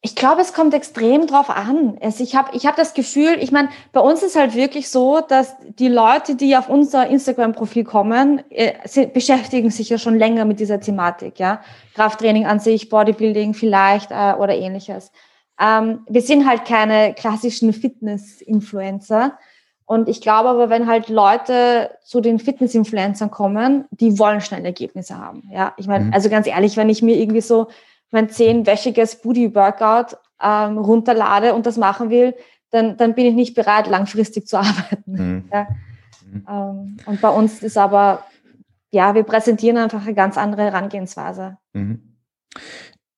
[0.02, 1.97] Ich glaube, es kommt extrem drauf an.
[2.02, 5.20] Also ich habe ich hab das Gefühl, ich meine, bei uns ist halt wirklich so,
[5.20, 10.45] dass die Leute, die auf unser Instagram-Profil kommen, äh, sind, beschäftigen sich ja schon länger
[10.45, 11.62] mit dieser Thematik, ja.
[11.95, 15.12] Krafttraining an sich, Bodybuilding vielleicht äh, oder ähnliches.
[15.60, 19.38] Ähm, wir sind halt keine klassischen Fitness-Influencer.
[19.86, 25.18] Und ich glaube aber, wenn halt Leute zu den Fitness-Influencern kommen, die wollen schnell Ergebnisse
[25.18, 25.50] haben.
[25.52, 26.14] Ja, ich meine, mhm.
[26.14, 27.68] also ganz ehrlich, wenn ich mir irgendwie so
[28.12, 32.36] mein zehnwöchiges Booty-Workout ähm, runterlade und das machen will,
[32.72, 35.12] dann, dann bin ich nicht bereit, langfristig zu arbeiten.
[35.12, 35.43] Mhm.
[35.51, 35.68] Ja.
[36.32, 36.45] Mhm.
[36.47, 38.26] Ähm, und bei uns ist aber,
[38.91, 41.57] ja, wir präsentieren einfach eine ganz andere Herangehensweise.
[41.74, 42.01] Mhm.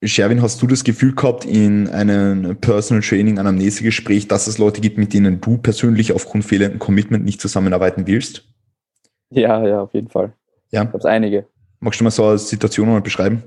[0.03, 4.97] Sherwin, hast du das Gefühl gehabt in einem Personal Training Anamnesegespräch, dass es Leute gibt,
[4.97, 8.47] mit denen du persönlich aufgrund fehlendem Commitment nicht zusammenarbeiten willst?
[9.29, 10.33] Ja, ja, auf jeden Fall.
[10.71, 10.83] Ja.
[10.83, 11.45] Ich habe einige.
[11.79, 13.43] Magst du mal so eine Situation mal beschreiben?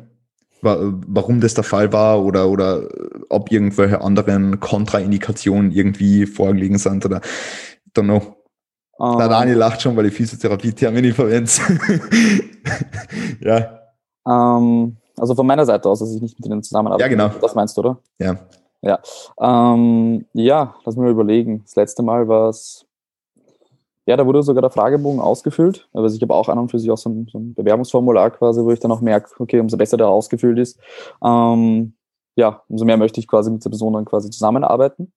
[0.64, 2.88] Warum das der Fall war oder, oder
[3.28, 7.20] ob irgendwelche anderen Kontraindikationen irgendwie vorgelegen sind oder
[7.94, 8.36] don't know.
[8.96, 11.50] Um, der Daniel lacht schon, weil ich Physiotherapie-Termini verwende.
[13.40, 13.80] ja.
[14.24, 17.02] Um, ähm, also von meiner Seite aus, dass ich nicht mit ihnen zusammenarbeite.
[17.02, 17.28] Ja, genau.
[17.40, 17.98] Das meinst du, oder?
[18.18, 18.36] Ja.
[18.82, 19.00] Ja.
[19.40, 21.62] Ähm, ja, lass mich mal überlegen.
[21.64, 22.86] Das letzte Mal war es
[24.06, 25.88] ja, da wurde sogar der Fragebogen ausgefüllt.
[25.92, 28.62] Also ich habe auch an und für sich auch so ein, so ein Bewerbungsformular quasi,
[28.62, 30.78] wo ich dann auch merke, okay, umso besser der ausgefüllt ist,
[31.24, 31.94] ähm,
[32.36, 35.12] ja, umso mehr möchte ich quasi mit der Person dann quasi zusammenarbeiten.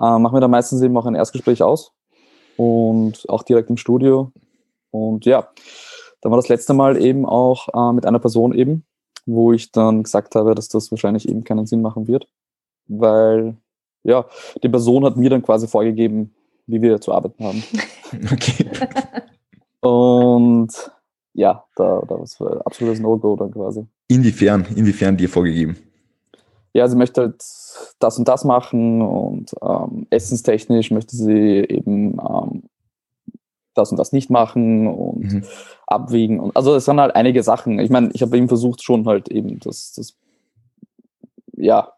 [0.00, 1.92] Ähm, machen wir dann meistens eben auch ein Erstgespräch aus
[2.56, 4.32] und auch direkt im Studio.
[4.90, 5.48] Und ja,
[6.20, 8.84] dann war das letzte Mal eben auch äh, mit einer Person eben,
[9.26, 12.26] wo ich dann gesagt habe, dass das wahrscheinlich eben keinen Sinn machen wird,
[12.88, 13.56] weil
[14.02, 14.24] ja,
[14.62, 16.35] die Person hat mir dann quasi vorgegeben,
[16.66, 17.62] wie wir zu arbeiten haben.
[18.32, 18.70] Okay.
[19.80, 20.68] Und
[21.34, 23.84] ja, da, da war absolutes No-Go dann quasi.
[24.06, 25.76] Inwiefern, inwiefern dir vorgegeben?
[26.72, 27.42] Ja, sie möchte halt
[27.98, 32.62] das und das machen und ähm, essenstechnisch möchte sie eben ähm,
[33.74, 35.44] das und das nicht machen und mhm.
[35.86, 36.40] abwiegen.
[36.40, 37.78] Und, also es sind halt einige Sachen.
[37.78, 40.16] Ich meine, ich habe ihm versucht schon halt eben das, das
[41.56, 41.92] ja,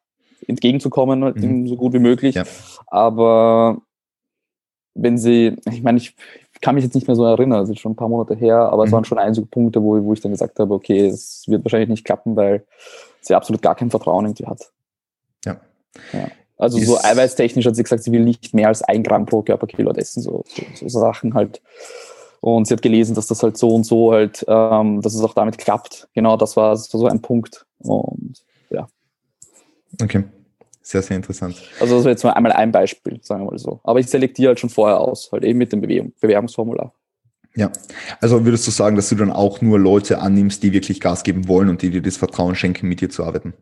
[0.46, 1.66] entgegenzukommen, halt mhm.
[1.66, 2.34] so gut wie möglich.
[2.34, 2.44] Ja.
[2.86, 3.82] Aber
[5.00, 6.14] wenn sie, ich meine, ich
[6.60, 8.82] kann mich jetzt nicht mehr so erinnern, das ist schon ein paar Monate her, aber
[8.82, 8.88] mhm.
[8.88, 11.88] es waren schon einige Punkte, wo, wo ich dann gesagt habe, okay, es wird wahrscheinlich
[11.88, 12.64] nicht klappen, weil
[13.20, 14.70] sie absolut gar kein Vertrauen in die hat.
[15.44, 15.60] Ja.
[16.12, 16.28] ja.
[16.56, 19.42] Also ist so eiweißtechnisch hat sie gesagt, sie will nicht mehr als ein Gramm pro
[19.42, 20.44] Körperkilo essen, so,
[20.74, 21.62] so, so Sachen halt.
[22.40, 25.34] Und sie hat gelesen, dass das halt so und so halt, ähm, dass es auch
[25.34, 26.08] damit klappt.
[26.14, 27.66] Genau, das war, das war so ein Punkt.
[27.78, 28.88] Und ja.
[30.02, 30.24] Okay.
[30.88, 31.54] Sehr, sehr interessant.
[31.80, 33.80] Also das jetzt mal einmal ein Beispiel, sagen wir mal so.
[33.84, 36.94] Aber ich selektiere halt schon vorher aus, halt eben mit dem Bewerbung, Bewerbungsformular.
[37.54, 37.70] Ja,
[38.22, 41.46] also würdest du sagen, dass du dann auch nur Leute annimmst, die wirklich Gas geben
[41.46, 43.52] wollen und die dir das Vertrauen schenken, mit dir zu arbeiten?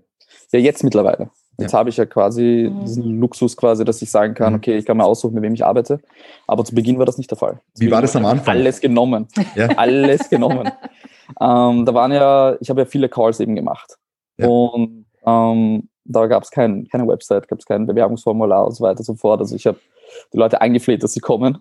[0.53, 1.31] Ja, jetzt mittlerweile.
[1.59, 1.81] Jetzt Ja.
[1.81, 2.85] habe ich ja quasi Mhm.
[2.85, 4.59] diesen Luxus quasi, dass ich sagen kann, Mhm.
[4.59, 5.99] okay, ich kann mir aussuchen, mit wem ich arbeite.
[6.47, 7.61] Aber zu Beginn war das nicht der Fall.
[7.75, 8.55] Zu Wie war das am Anfang?
[8.57, 9.27] Alles genommen.
[9.57, 9.67] Ja.
[9.77, 10.71] Alles genommen.
[11.41, 13.97] ähm, da waren ja, ich habe ja viele Calls eben gemacht.
[14.39, 14.47] Ja.
[14.47, 19.01] Und ähm, da gab es kein, keine Website, gab es kein Bewerbungsformular und so weiter
[19.01, 19.41] und so fort.
[19.41, 19.79] Also ich habe
[20.33, 21.59] die Leute eingefleht, dass sie kommen.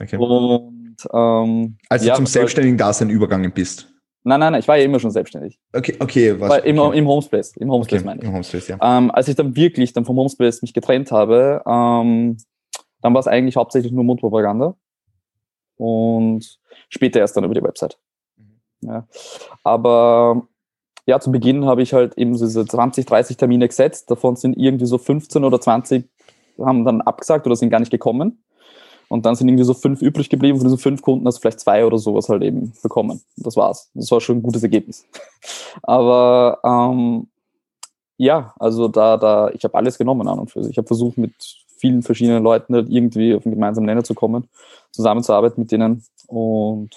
[0.00, 0.16] Okay.
[0.16, 3.88] Und ähm, Als du ja, zum selbstständigen Dasein übergangen bist.
[4.24, 5.58] Nein, nein, nein, ich war ja immer schon selbstständig.
[5.72, 6.50] Okay, okay, was?
[6.50, 6.98] Weil im, okay.
[6.98, 7.56] Im Homespace.
[7.58, 8.06] Im Homespace okay.
[8.06, 8.26] meine ich.
[8.26, 8.78] Im Homespace, ja.
[8.82, 12.36] Ähm, als ich dann wirklich dann vom Homespace mich getrennt habe, ähm,
[13.02, 14.74] dann war es eigentlich hauptsächlich nur Mundpropaganda
[15.76, 17.98] und später erst dann über die Website.
[18.80, 19.06] Ja.
[19.62, 20.48] Aber
[21.06, 24.10] ja, zu Beginn habe ich halt eben diese 20, 30 Termine gesetzt.
[24.10, 26.04] Davon sind irgendwie so 15 oder 20
[26.58, 28.42] haben dann abgesagt oder sind gar nicht gekommen.
[29.08, 30.58] Und dann sind irgendwie so fünf übrig geblieben.
[30.58, 33.22] Von diesen fünf Kunden hast du vielleicht zwei oder sowas halt eben bekommen.
[33.36, 33.90] Das war's.
[33.94, 35.06] Das war schon ein gutes Ergebnis.
[35.82, 37.28] Aber ähm,
[38.16, 40.72] ja, also da, da, ich habe alles genommen an und für sich.
[40.72, 41.34] Ich habe versucht, mit
[41.78, 44.48] vielen verschiedenen Leuten halt irgendwie auf einen gemeinsamen Nenner zu kommen,
[44.90, 46.04] zusammenzuarbeiten mit denen.
[46.26, 46.90] Und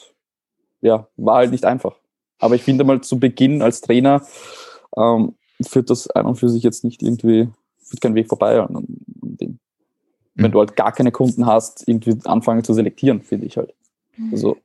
[0.82, 1.95] ja, war halt nicht einfach.
[2.39, 4.25] Aber ich finde mal zu Beginn als Trainer
[4.97, 7.49] ähm, führt das an und für sich jetzt nicht irgendwie,
[7.83, 8.85] führt kein Weg vorbei an, an
[9.21, 9.59] dem.
[10.35, 10.51] Wenn Mhm.
[10.51, 13.73] du halt gar keine Kunden hast, irgendwie anfangen zu selektieren, finde ich halt.
[14.31, 14.57] Also,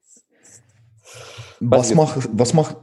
[1.60, 2.76] Was macht, was macht.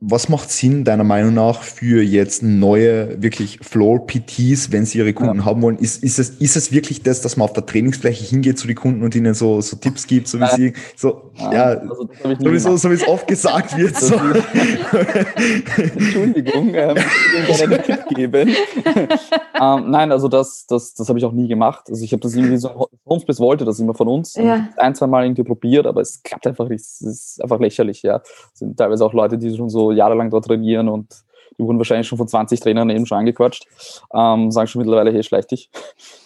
[0.00, 5.44] Was macht Sinn deiner Meinung nach für jetzt neue, wirklich Floor-PTs, wenn sie ihre Kunden
[5.44, 5.76] haben wollen?
[5.76, 8.76] Ist, ist, es, ist es wirklich das, dass man auf der Trainingsfläche hingeht zu den
[8.76, 10.56] Kunden und ihnen so, so Tipps gibt, so wie Nein.
[10.56, 14.14] sie, so, ja, also sowieso, so wie es oft gesagt wird, so.
[15.76, 16.96] Entschuldigung, ähm,
[17.48, 18.50] ich will einen Tipp geben.
[19.60, 21.86] ähm, nein, also das, das, das habe ich auch nie gemacht.
[21.88, 24.36] Also ich habe das irgendwie so, Homespace wollte das immer von uns.
[24.36, 24.68] Ja.
[24.76, 26.82] Ein, zwei Mal irgendwie probiert, aber es klappt einfach nicht.
[26.82, 28.22] Es ist einfach lächerlich, ja.
[28.52, 31.24] Es sind teilweise auch Leute, die schon so jahrelang dort trainieren und
[31.58, 33.66] die wurden wahrscheinlich schon von 20 Trainern eben schon angequatscht.
[34.14, 35.70] Ähm, sagen schon mittlerweile, hey, schleich dich.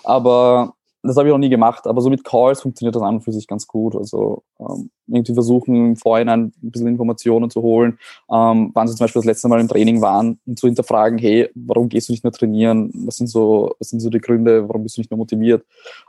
[0.05, 1.87] Aber das habe ich noch nie gemacht.
[1.87, 3.97] Aber so mit Calls funktioniert das an und für sich ganz gut.
[3.97, 7.99] Also ähm, irgendwie versuchen, im Vorhinein ein bisschen Informationen zu holen
[8.31, 11.51] ähm, wann sie zum Beispiel das letzte Mal im Training waren und zu hinterfragen, hey,
[11.55, 12.91] warum gehst du nicht mehr trainieren?
[13.07, 15.65] Was sind so, was sind so die Gründe, warum bist du nicht mehr motiviert?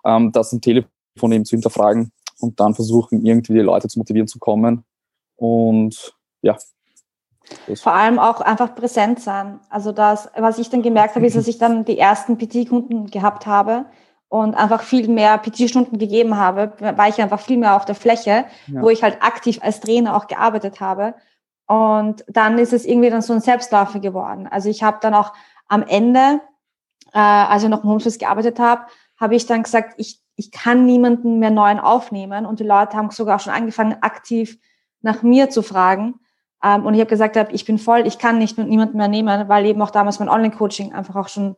[0.06, 4.28] Ähm, das am Telefon eben zu hinterfragen und dann versuchen, irgendwie die Leute zu motivieren
[4.28, 4.84] zu kommen.
[5.36, 6.58] Und ja.
[7.76, 9.60] Vor allem auch einfach präsent sein.
[9.70, 13.46] Also das, was ich dann gemerkt habe, ist, dass ich dann die ersten PT-Kunden gehabt
[13.46, 13.86] habe
[14.30, 18.46] und einfach viel mehr PT-Stunden gegeben habe, war ich einfach viel mehr auf der Fläche,
[18.68, 18.82] Ja.
[18.82, 21.16] wo ich halt aktiv als Trainer auch gearbeitet habe.
[21.68, 24.48] Und dann ist es irgendwie dann so ein Selbstläufer geworden.
[24.50, 25.34] Also ich habe dann auch
[25.68, 26.42] am Ende,
[27.14, 28.84] äh, als ich noch im Homeoffice gearbeitet habe,
[29.20, 32.46] habe ich dann gesagt, ich, ich kann niemanden mehr neuen aufnehmen.
[32.46, 34.58] Und die Leute haben sogar auch schon angefangen, aktiv
[35.02, 36.16] nach mir zu fragen.
[36.64, 39.10] Ähm, und ich habe gesagt, hab, ich bin voll, ich kann nicht mit niemanden mehr
[39.10, 41.56] nehmen, weil eben auch damals mein Online-Coaching einfach auch schon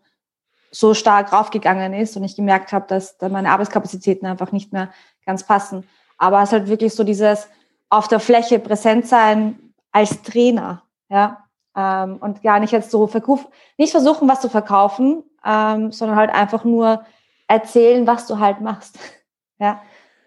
[0.71, 4.89] so stark raufgegangen ist und ich gemerkt habe, dass da meine Arbeitskapazitäten einfach nicht mehr
[5.25, 5.87] ganz passen.
[6.17, 7.47] Aber es ist halt wirklich so dieses
[7.89, 11.45] auf der Fläche präsent sein als Trainer, ja.
[11.77, 13.47] Ähm, und gar nicht jetzt so verkauf,
[13.77, 17.05] nicht versuchen, was zu verkaufen, ähm, sondern halt einfach nur
[17.47, 18.97] erzählen, was du halt machst.
[19.59, 19.81] ja.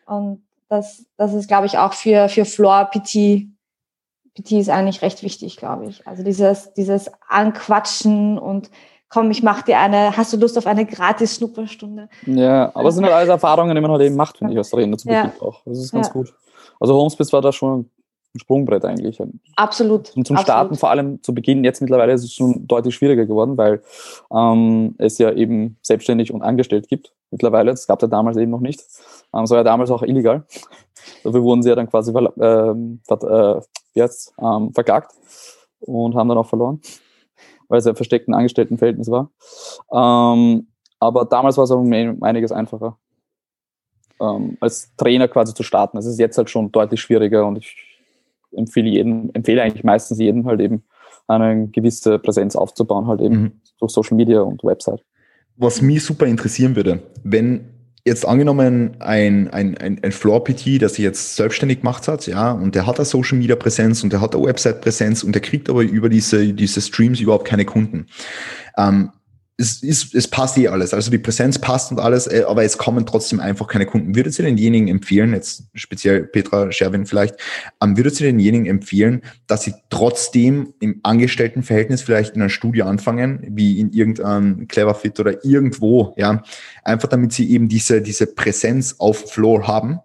[0.07, 3.49] Und das, das ist, glaube ich, auch für, für Floor PT,
[4.41, 6.07] PT ist eigentlich recht wichtig, glaube ich.
[6.07, 8.71] Also dieses, dieses Anquatschen und
[9.09, 12.09] komm, ich mach dir eine, hast du Lust auf eine gratis Schnupperstunde?
[12.27, 14.71] ja, aber es sind halt alles Erfahrungen, die man halt eben macht, finde ich, als
[14.71, 15.33] Trainer zu Ja.
[15.41, 15.63] Auch.
[15.65, 16.13] Das ist ganz Ja.
[16.13, 16.35] gut.
[16.81, 17.91] Also Homespace war da schon
[18.35, 19.19] ein Sprungbrett eigentlich.
[19.57, 20.15] Absolut.
[20.15, 20.41] Und zum absolut.
[20.43, 23.83] Starten, vor allem zu Beginn, jetzt mittlerweile ist es schon deutlich schwieriger geworden, weil
[24.31, 27.71] ähm, es ja eben selbstständig und angestellt gibt mittlerweile.
[27.71, 28.81] Das gab es ja damals eben noch nicht.
[29.35, 30.45] Ähm, das war ja damals auch illegal.
[31.25, 33.63] Dafür wurden sie ja dann quasi verla- ähm, ver äh,
[34.03, 35.13] heißt's, ähm, verklagt
[35.81, 36.81] und haben dann auch verloren,
[37.69, 39.31] weil es ja versteckten Angestelltenverhältnis war.
[39.93, 40.69] Ähm,
[41.01, 42.99] aber damals war es auch um ein- einiges einfacher,
[44.21, 45.99] ähm, als Trainer quasi zu starten.
[45.99, 47.77] Es ist jetzt halt schon deutlich schwieriger und ich
[48.53, 50.83] empfehle jedem, empfehle eigentlich meistens jedem halt eben
[51.27, 53.61] eine gewisse Präsenz aufzubauen, halt eben Mhm.
[53.79, 55.05] durch Social Media und Website.
[55.57, 57.69] Was mich super interessieren würde, wenn
[58.09, 62.75] jetzt angenommen ein, ein, ein, ein Floor-PT, der sich jetzt selbstständig gemacht hat, ja, und
[62.75, 65.71] der hat eine Social Media Präsenz und der hat eine Website Präsenz und der kriegt
[65.71, 68.07] aber über diese, diese Streams überhaupt keine Kunden.
[68.77, 69.11] Ähm,
[69.61, 70.95] es, ist, es passt eh alles.
[70.95, 74.15] Also die Präsenz passt und alles, äh, aber es kommen trotzdem einfach keine Kunden.
[74.15, 77.35] Würdet ihr denjenigen empfehlen, jetzt speziell Petra Scherwin vielleicht,
[77.83, 83.45] ähm, würdet ihr denjenigen empfehlen, dass sie trotzdem im Angestelltenverhältnis vielleicht in einer Studie anfangen,
[83.51, 86.45] wie in irgendeinem Cleverfit oder irgendwo, ja,
[86.85, 89.99] einfach damit sie eben diese, diese Präsenz auf Floor haben?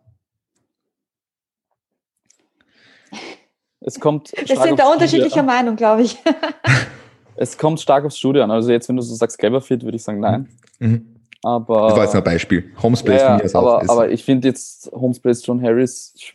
[3.81, 4.31] Es kommt.
[4.31, 6.17] Wir sind da unterschiedlicher Meinung, glaube ich.
[7.35, 8.51] Es kommt stark aufs Studio an.
[8.51, 10.49] Also jetzt, wenn du so sagst Cleverfit, würde ich sagen nein.
[10.79, 11.13] Mhm.
[11.43, 12.71] Aber, das war jetzt ein Beispiel.
[12.81, 16.33] Homespace ja, ja, aber, auch, aber ich finde jetzt Homespace John Harris, ich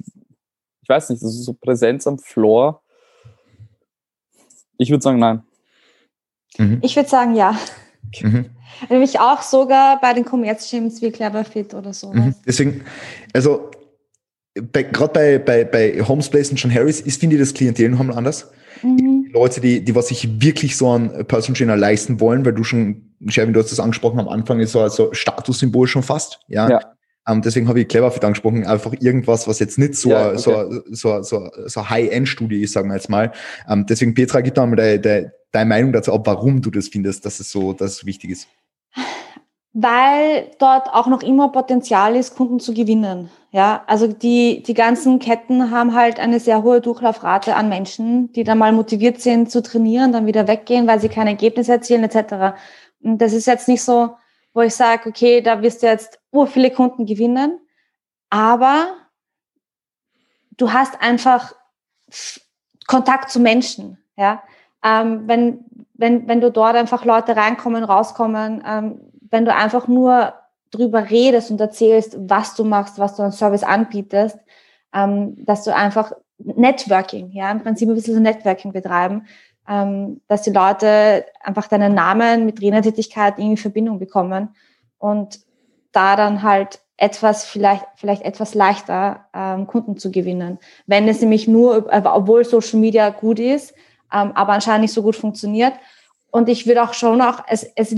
[0.89, 2.83] weiß nicht, das ist so Präsenz am Floor.
[4.77, 5.43] Ich würde sagen nein.
[6.59, 6.79] Mhm.
[6.83, 7.59] Ich würde sagen ja.
[8.21, 8.47] Mhm.
[8.91, 12.13] Nämlich auch sogar bei den Commerz-Gyms wie Cleverfit oder so.
[12.13, 12.35] Mhm.
[12.47, 12.85] Deswegen,
[13.33, 13.71] also
[14.55, 18.17] gerade bei, bei, bei Homespace und John Harris ist, finde ich, das Klientel noch einmal
[18.17, 18.51] anders.
[18.83, 19.18] Mhm.
[19.29, 22.65] Die Leute, die, die was sich wirklich so an Person Trainer leisten wollen, weil du
[22.65, 26.69] schon, Sherwin, du hast das angesprochen am Anfang, ist so also Statussymbol schon fast, ja.
[26.69, 26.81] ja.
[27.27, 30.29] Um, ähm, deswegen habe ich clever fit angesprochen, einfach irgendwas, was jetzt nicht so, ja,
[30.29, 30.39] okay.
[30.39, 33.33] so, so, so, so High-End-Studie ist, sagen wir jetzt mal.
[33.67, 36.71] Um, ähm, deswegen, Petra, gib da mal deine, deine, deine Meinung dazu ab, warum du
[36.71, 38.49] das findest, dass es so, dass es wichtig ist
[39.81, 43.31] weil dort auch noch immer Potenzial ist, Kunden zu gewinnen.
[43.51, 48.45] Ja, also die, die ganzen Ketten haben halt eine sehr hohe Durchlaufrate an Menschen, die
[48.45, 52.59] dann mal motiviert sind zu trainieren, dann wieder weggehen, weil sie keine Ergebnisse erzielen etc.
[53.03, 54.17] Und das ist jetzt nicht so,
[54.53, 57.59] wo ich sage, okay, da wirst du jetzt ur viele Kunden gewinnen,
[58.29, 58.89] aber
[60.59, 61.55] du hast einfach
[62.87, 63.99] Kontakt zu Menschen.
[64.17, 64.43] Ja,
[64.85, 70.35] ähm, wenn, wenn, wenn du dort einfach Leute reinkommen, rauskommen, ähm, wenn du einfach nur
[70.71, 74.39] drüber redest und erzählst, was du machst, was du an Service anbietest,
[74.95, 79.27] ähm, dass du einfach Networking, ja, im Prinzip ein bisschen so Networking betreiben,
[79.69, 84.51] ähm, dass die Leute einfach deinen Namen mit Trainertätigkeit in Verbindung bekommen
[84.99, 85.41] und
[85.93, 90.59] da dann halt etwas vielleicht vielleicht etwas leichter ähm, Kunden zu gewinnen.
[90.87, 93.75] Wenn es nämlich nur, obwohl Social Media gut ist,
[94.13, 95.75] ähm, aber anscheinend nicht so gut funktioniert.
[96.31, 97.95] Und ich würde auch schon auch, es, es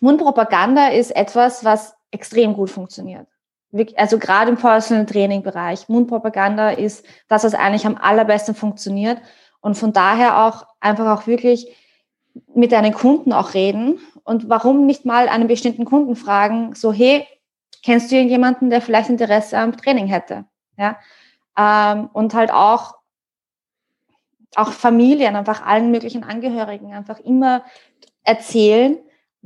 [0.00, 3.26] Mundpropaganda ist etwas, was extrem gut funktioniert.
[3.96, 5.88] Also gerade im Personal Training Bereich.
[5.88, 9.20] Mundpropaganda ist das, was eigentlich am allerbesten funktioniert.
[9.60, 11.74] Und von daher auch einfach auch wirklich
[12.54, 13.98] mit deinen Kunden auch reden.
[14.24, 17.26] Und warum nicht mal einen bestimmten Kunden fragen, so, hey,
[17.82, 20.44] kennst du jemanden, der vielleicht Interesse am Training hätte?
[20.76, 20.96] Ja.
[21.58, 22.96] Ähm, und halt auch,
[24.54, 27.64] auch Familien, einfach allen möglichen Angehörigen einfach immer
[28.22, 28.98] erzählen,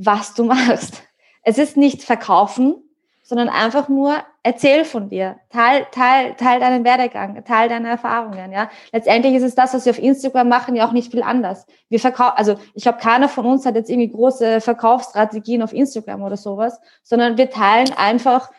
[0.05, 1.03] was du machst.
[1.43, 2.77] Es ist nicht verkaufen,
[3.23, 8.51] sondern einfach nur erzähl von dir, teil, teil, teil deinen Werdegang, teil deine Erfahrungen.
[8.51, 11.67] Ja, letztendlich ist es das, was wir auf Instagram machen, ja auch nicht viel anders.
[11.89, 16.23] Wir verkaufen, also ich glaube, keiner von uns hat jetzt irgendwie große Verkaufsstrategien auf Instagram
[16.23, 18.51] oder sowas, sondern wir teilen einfach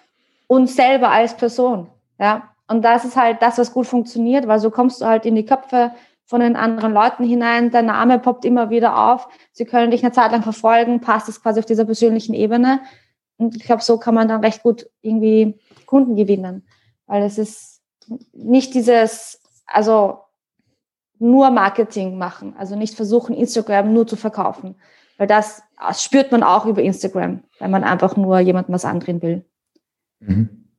[0.48, 1.90] uns selber als Person.
[2.18, 5.36] Ja, und das ist halt das, was gut funktioniert, weil so kommst du halt in
[5.36, 5.92] die Köpfe
[6.32, 7.72] von den anderen Leuten hinein.
[7.72, 9.28] Der Name poppt immer wieder auf.
[9.52, 12.80] Sie können dich eine Zeit lang verfolgen, passt es quasi auf dieser persönlichen Ebene.
[13.36, 16.66] Und ich glaube, so kann man dann recht gut irgendwie Kunden gewinnen.
[17.06, 17.82] Weil es ist
[18.32, 20.20] nicht dieses, also
[21.20, 24.76] nur Marketing machen, also nicht versuchen, Instagram nur zu verkaufen.
[25.18, 29.22] Weil das, das spürt man auch über Instagram, wenn man einfach nur jemandem was andrehen
[29.22, 29.44] will.
[30.22, 30.70] Mhm.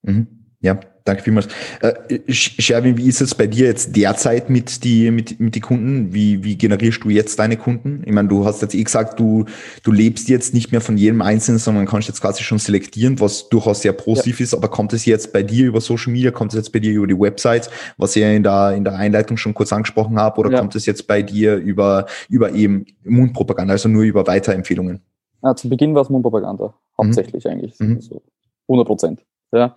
[0.00, 0.46] Mhm.
[0.60, 1.48] Ja, Danke vielmals.
[1.80, 6.12] Äh, Sherwin, wie ist es bei dir jetzt derzeit mit die, mit, mit die Kunden?
[6.12, 8.02] Wie, wie generierst du jetzt deine Kunden?
[8.04, 9.46] Ich meine, du hast jetzt eh gesagt, du,
[9.82, 13.48] du lebst jetzt nicht mehr von jedem Einzelnen, sondern kannst jetzt quasi schon selektieren, was
[13.48, 14.44] durchaus sehr positiv ja.
[14.44, 14.52] ist.
[14.52, 17.06] Aber kommt es jetzt bei dir über Social Media, kommt es jetzt bei dir über
[17.06, 20.50] die Website, was ich ja in der, in der Einleitung schon kurz angesprochen habe, oder
[20.50, 20.58] ja.
[20.58, 25.00] kommt es jetzt bei dir über, über eben Mundpropaganda, also nur über Weiterempfehlungen?
[25.42, 27.50] Ja, zu Beginn war es Mundpropaganda, hauptsächlich mhm.
[27.50, 27.78] eigentlich.
[27.78, 27.96] Mhm.
[27.96, 28.22] Also
[28.68, 29.24] 100 Prozent.
[29.52, 29.74] Ja.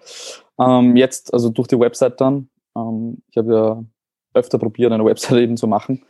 [0.59, 3.83] Ähm, jetzt, also durch die Website dann, ähm, ich habe ja
[4.33, 6.03] öfter probiert, eine Website eben zu machen.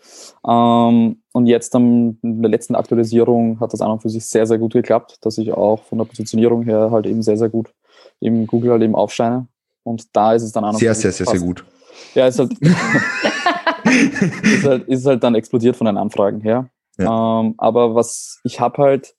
[0.47, 4.45] Ähm, und jetzt dann in der letzten Aktualisierung hat das an und für sich sehr,
[4.45, 7.73] sehr gut geklappt, dass ich auch von der Positionierung her halt eben sehr, sehr gut
[8.19, 9.47] im Google halt eben aufscheine.
[9.83, 11.65] Und da ist es dann an und Sehr, sehr, sehr, sehr gut.
[12.13, 12.53] Ja, ist halt,
[14.43, 16.69] ist halt, ist halt dann explodiert von den Anfragen her.
[16.97, 17.39] Ja.
[17.39, 19.15] Ähm, aber was ich habe halt,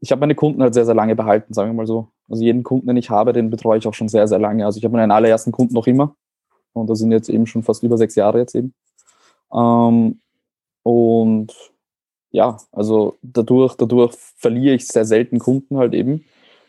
[0.00, 2.08] ich habe meine Kunden halt sehr, sehr lange behalten, sagen wir mal so.
[2.28, 4.64] Also jeden Kunden, den ich habe, den betreue ich auch schon sehr, sehr lange.
[4.64, 6.14] Also ich habe meinen allerersten Kunden noch immer.
[6.72, 8.74] Und das sind jetzt eben schon fast über sechs Jahre jetzt eben.
[9.52, 10.20] Ähm,
[10.82, 11.52] und
[12.30, 16.24] ja, also dadurch, dadurch verliere ich sehr selten Kunden halt eben.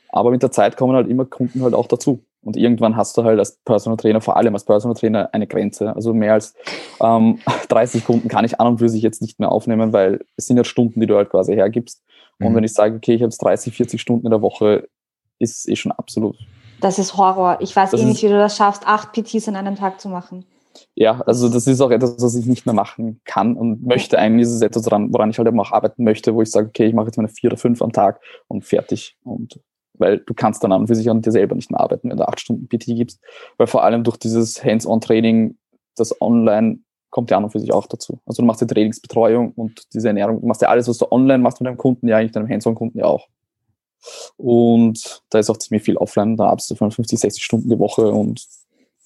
[0.10, 2.20] Aber mit der Zeit kommen halt immer Kunden halt auch dazu.
[2.44, 5.96] Und irgendwann hast du halt als Personal Trainer, vor allem als Personal Trainer, eine Grenze.
[5.96, 6.54] Also mehr als
[7.02, 7.40] ähm,
[7.70, 10.58] 30 Kunden kann ich an und für sich jetzt nicht mehr aufnehmen, weil es sind
[10.58, 12.04] ja Stunden, die du halt quasi hergibst.
[12.40, 12.56] Und Mhm.
[12.56, 14.88] wenn ich sage, okay, ich habe jetzt 30, 40 Stunden in der Woche,
[15.40, 16.38] ist es eh schon absolut.
[16.82, 17.58] Das ist Horror.
[17.62, 20.10] Ich weiß Das eh nicht, wie du das schaffst, acht PTs an einem Tag zu
[20.10, 20.46] machen.
[20.94, 24.20] Ja, also das ist auch etwas, was ich nicht mehr machen kann und möchte.
[24.20, 26.68] Eigentlich ist es etwas, woran, woran ich halt eben auch arbeiten möchte, wo ich sage,
[26.68, 29.18] okay, ich mache jetzt meine vier oder fünf am Tag und fertig.
[29.24, 29.60] Und
[29.98, 32.18] weil du kannst dann an und für sich an dir selber nicht mehr arbeiten, wenn
[32.18, 33.22] du acht Stunden PT gibst.
[33.58, 35.58] Weil vor allem durch dieses Hands-on-Training,
[35.96, 36.80] das Online
[37.10, 38.20] kommt ja an und für sich auch dazu.
[38.26, 41.42] Also du machst die Trainingsbetreuung und diese Ernährung, du machst ja alles, was du online
[41.42, 43.28] machst mit deinem Kunden, ja eigentlich deinem Hands-on-Kunden ja auch.
[44.38, 47.80] Und da ist auch ziemlich viel offline, da arbeitest du von 50, 60 Stunden die
[47.80, 48.46] Woche und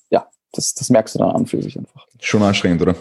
[0.10, 2.08] ja, das, das merkst du dann an für sich einfach.
[2.20, 2.96] Schon anstrengend, oder?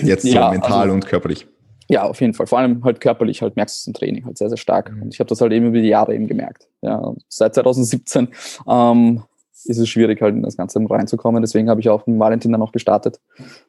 [0.00, 1.46] Jetzt Ja, so mental also- und körperlich.
[1.88, 2.46] Ja, auf jeden Fall.
[2.46, 4.90] Vor allem halt körperlich halt merkst du es im Training halt sehr, sehr stark.
[4.90, 5.02] Mhm.
[5.02, 6.68] Und ich habe das halt eben über die Jahre eben gemerkt.
[6.80, 8.28] Ja, seit 2017
[8.66, 9.22] ähm,
[9.64, 11.42] ist es schwierig halt in das Ganze reinzukommen.
[11.42, 13.20] Deswegen habe ich auch mit Valentin dann auch gestartet.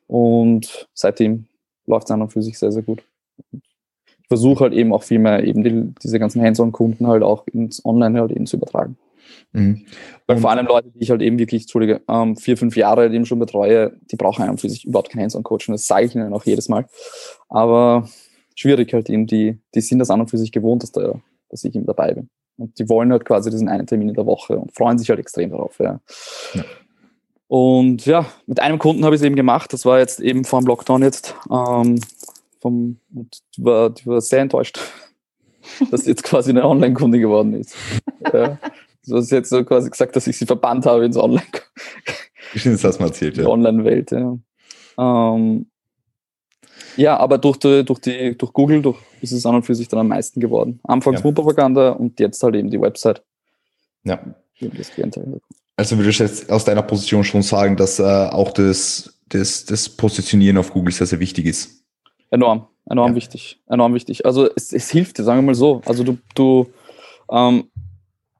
[0.07, 1.47] Und seitdem
[1.86, 3.03] läuft es an und für sich sehr, sehr gut.
[3.51, 3.63] Und
[4.34, 8.19] versuche halt eben auch viel mehr eben die, diese ganzen Hands-on-Kunden halt auch ins Online
[8.19, 8.97] halt eben zu übertragen.
[9.51, 9.86] Mhm.
[10.25, 13.25] Weil vor allem Leute, die ich halt eben wirklich, Entschuldige, ähm, vier, fünf Jahre eben
[13.25, 15.69] schon betreue, die brauchen einen für sich überhaupt kein Hands-on-Coach.
[15.69, 16.88] Und das sage ich ihnen auch jedes Mal.
[17.49, 18.09] Aber
[18.55, 21.13] schwierig halt eben, die, die sind das an und für sich gewohnt, dass, da,
[21.49, 22.29] dass ich eben dabei bin.
[22.57, 25.19] Und die wollen halt quasi diesen einen Termin in der Woche und freuen sich halt
[25.19, 25.79] extrem darauf.
[25.79, 25.99] Ja.
[26.53, 26.63] Ja.
[27.47, 29.73] Und ja, mit einem Kunden habe ich es eben gemacht.
[29.73, 31.36] Das war jetzt eben vor dem Lockdown jetzt.
[31.51, 31.99] Ähm,
[32.64, 34.80] vom, und die war, die war sehr enttäuscht,
[35.91, 37.76] dass sie jetzt quasi eine Online-Kunde geworden ist.
[38.34, 38.57] ja.
[39.05, 41.43] So ist jetzt so quasi gesagt, dass ich sie verbannt habe ins Online
[42.55, 43.47] Stimmt, das hast mal erzählt, die ja.
[43.47, 44.11] Online-Welt.
[44.11, 44.38] Ja.
[44.97, 45.66] Ähm,
[46.95, 49.89] ja, aber durch, die, durch, die, durch Google durch, ist es an und für sich
[49.89, 50.80] dann am meisten geworden.
[50.84, 51.26] Anfangs Ja.
[51.26, 53.24] Mundpropaganda und jetzt halt eben die Website.
[54.03, 54.24] ja.
[54.93, 55.41] Klientel.
[55.76, 59.89] Also würdest du jetzt aus deiner Position schon sagen, dass äh, auch das, das, das
[59.89, 61.82] Positionieren auf Google sehr, sehr wichtig ist.
[62.34, 63.15] Enorm, enorm Ja.
[63.15, 64.25] wichtig, enorm wichtig.
[64.25, 65.81] Also es, es hilft dir, sagen wir mal so.
[65.86, 66.67] Also du, du
[67.31, 67.65] ähm,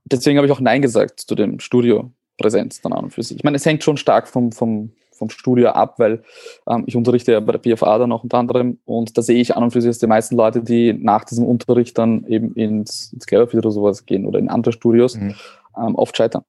[0.06, 3.38] deswegen habe ich auch Nein gesagt zu dem Studio-Präsenz dann an und für sich.
[3.38, 6.24] Ich meine, es hängt schon stark vom, vom, vom Studio ab, weil
[6.68, 9.56] ähm, ich unterrichte ja bei der PFA dann auch unter anderem und da sehe ich
[9.56, 13.14] an und für sich, dass die meisten Leute, die nach diesem Unterricht dann eben ins,
[13.14, 15.36] ins Cleverfield oder sowas gehen oder in andere Studios, Mhm.
[15.78, 16.44] ähm, oft scheitern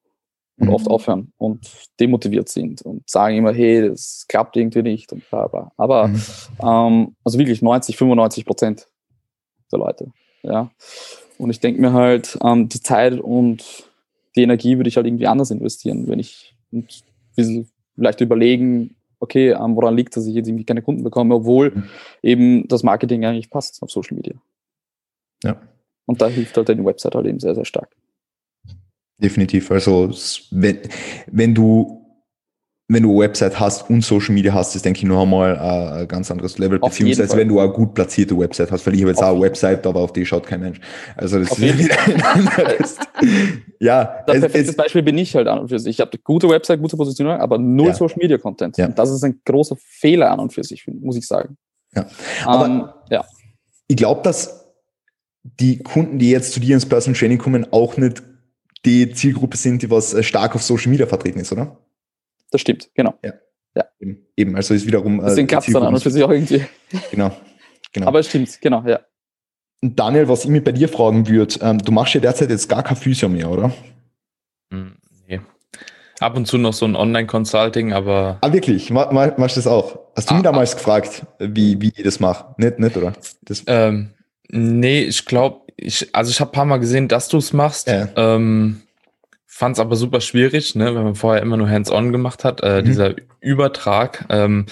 [0.59, 0.74] und Mhm.
[0.74, 5.46] oft aufhören und demotiviert sind und sagen immer, hey, das klappt irgendwie nicht und bla
[5.48, 5.72] bla.
[5.76, 6.22] Aber Mhm.
[6.62, 8.88] ähm, also wirklich 90, 95 Prozent
[9.72, 10.12] der Leute.
[10.42, 10.70] Ja.
[11.38, 13.64] Und ich denke mir halt, ähm, die Zeit und
[14.36, 16.86] die Energie würde ich halt irgendwie anders investieren, wenn ich ein
[17.36, 21.70] bisschen vielleicht überlegen, okay, ähm, woran liegt, dass ich jetzt irgendwie keine Kunden bekomme, obwohl
[21.70, 21.84] Mhm.
[22.22, 24.34] eben das Marketing eigentlich passt auf Social Media.
[25.42, 25.61] Ja.
[26.07, 27.88] Und da hilft halt die Website halt eben sehr, sehr stark.
[29.19, 29.71] Definitiv.
[29.71, 30.11] Also
[30.51, 30.79] wenn,
[31.31, 32.05] wenn du
[32.87, 36.03] wenn du eine Website hast und Social Media hast, ist denke ich noch einmal äh,
[36.03, 39.01] ein ganz anderes Level, Auf beziehungsweise wenn du eine gut platzierte Website hast, weil ich
[39.01, 40.81] habe jetzt Auf auch eine Website, aber auf die schaut kein Mensch.
[41.17, 42.99] Also das Auf ist wieder ein anderes.
[43.81, 45.93] ja, Das perfekte Beispiel bin ich halt an und für sich.
[45.93, 47.95] Ich habe eine gute Website, gute Positionierung, aber null Ja.
[47.95, 48.77] Social Media Content.
[48.77, 48.87] Ja.
[48.87, 51.57] Und das ist ein großer Fehler an und für sich, muss ich sagen.
[51.95, 52.07] Ja.
[52.45, 53.25] Aber- ähm, ja.
[53.89, 54.67] ich glaube, dass
[55.43, 58.23] die Kunden, die jetzt zu dir ins Personal Training kommen, auch nicht
[58.85, 61.78] die Zielgruppe sind, die was äh, stark auf Social Media vertreten ist, oder?
[62.51, 63.14] Das stimmt, genau.
[63.99, 65.20] Eben, eben also ist wiederum.
[65.20, 66.64] Deswegen klappt es dann an und für sich auch irgendwie.
[67.11, 67.37] Genau.
[67.93, 68.07] genau.
[68.07, 69.01] Aber es stimmt, genau, ja.
[69.82, 72.68] Und Daniel, was ich mich bei dir fragen würde, ähm, du machst ja derzeit jetzt
[72.68, 73.72] gar kein Physio mehr, oder?
[74.72, 75.41] Hm, Nee.
[76.20, 78.91] Ab und zu noch so ein Online-Consulting, aber Ah, wirklich?
[78.91, 79.99] Ma, ma, machst du das auch?
[80.14, 82.55] Hast du Ah, mich damals gefragt, wie, wie ich das mache?
[82.57, 83.14] Nicht, nicht, oder?
[83.43, 84.11] Das, ähm,
[84.49, 87.89] nee, ich glaube, ich, also ich habe paar Mal gesehen, dass du es machst.
[87.89, 88.09] Ja.
[88.16, 88.81] Ähm,
[89.47, 92.81] Fand es aber super schwierig, ne, wenn man vorher immer nur hands-on gemacht hat, äh,
[92.83, 92.85] Mhm.
[92.87, 94.27] dieser Übertrag.
[94.29, 94.66] Ähm,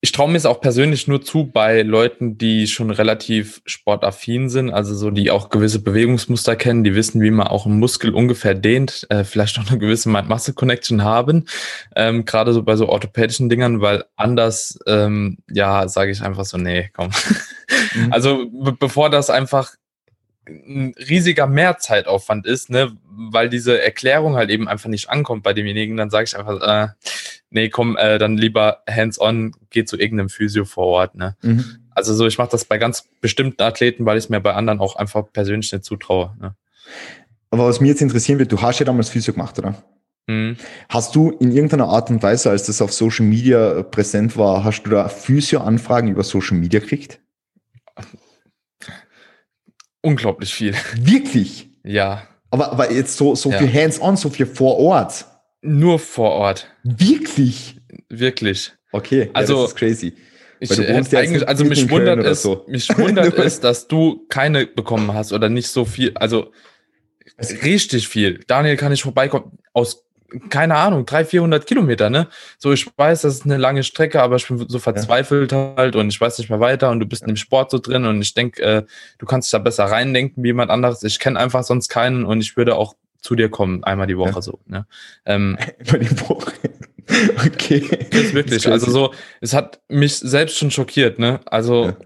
[0.00, 4.70] ich traue mir es auch persönlich nur zu bei Leuten, die schon relativ sportaffin sind,
[4.70, 8.54] also so, die auch gewisse Bewegungsmuster kennen, die wissen, wie man auch einen Muskel ungefähr
[8.54, 11.46] dehnt, äh, vielleicht auch eine gewisse Mind-Muscle-Connection haben,
[11.96, 16.58] ähm, gerade so bei so orthopädischen Dingern, weil anders, ähm, ja, sage ich einfach so,
[16.58, 17.10] nee, komm.
[18.06, 18.12] Mhm.
[18.12, 19.74] Also be bevor das einfach
[20.46, 25.96] ein riesiger Mehrzeitaufwand ist, ne, weil diese Erklärung halt eben einfach nicht ankommt bei demjenigen,
[25.96, 26.88] dann sage ich einfach, äh,
[27.50, 31.36] nee, komm, äh, dann lieber hands-on, geh zu irgendeinem Physio vor Ort, ne.
[31.42, 31.64] Mhm.
[31.90, 34.78] Also so, ich mache das bei ganz bestimmten Athleten, weil ich es mir bei anderen
[34.78, 36.32] auch einfach persönlich nicht zutraue.
[36.40, 36.54] Ne?
[37.50, 39.82] Aber was mich jetzt interessieren wird, du hast ja damals Physio gemacht, oder?
[40.28, 40.56] Mhm.
[40.88, 44.82] Hast du in irgendeiner Art und Weise, als das auf Social Media präsent war, hast
[44.82, 47.20] du da Physio-Anfragen über Social Media gekriegt?
[50.00, 50.74] Unglaublich viel.
[50.96, 51.68] Wirklich?
[51.84, 52.22] Ja.
[52.50, 53.58] Aber, aber jetzt so, so Ja.
[53.58, 55.26] viel hands-on, so viel vor Ort.
[55.60, 56.68] Nur vor Ort.
[56.84, 57.76] Wirklich?
[58.08, 58.72] Wirklich.
[58.92, 60.14] Okay, Also, ja, das ist crazy.
[60.60, 62.64] Ich du wohnst ja eigentlich, also mich wundert es, so.
[62.68, 66.12] mich wundert es, dass du keine bekommen hast oder nicht so viel.
[66.16, 66.52] Also
[67.62, 68.40] richtig viel.
[68.46, 70.04] Daniel kann nicht vorbeikommen aus
[70.50, 72.28] keine Ahnung, 300, 400 Kilometer, ne?
[72.58, 76.08] So, ich weiß, das ist eine lange Strecke, aber ich bin so verzweifelt halt und
[76.08, 78.34] ich weiß nicht mehr weiter und du bist in dem Sport so drin und ich
[78.34, 78.82] denke, äh,
[79.18, 81.02] du kannst dich da besser reindenken wie jemand anderes.
[81.02, 84.30] Ich kenne einfach sonst keinen und ich würde auch zu dir kommen, einmal die Woche
[84.34, 84.42] Ja.
[84.42, 84.86] so, ne?
[85.24, 86.52] Ähm, Über die Woche.
[87.46, 87.88] Okay.
[88.10, 88.56] Das wirklich.
[88.56, 88.70] ist crazy.
[88.70, 91.40] Also so, es hat mich selbst schon schockiert, ne?
[91.46, 91.96] Also Ja.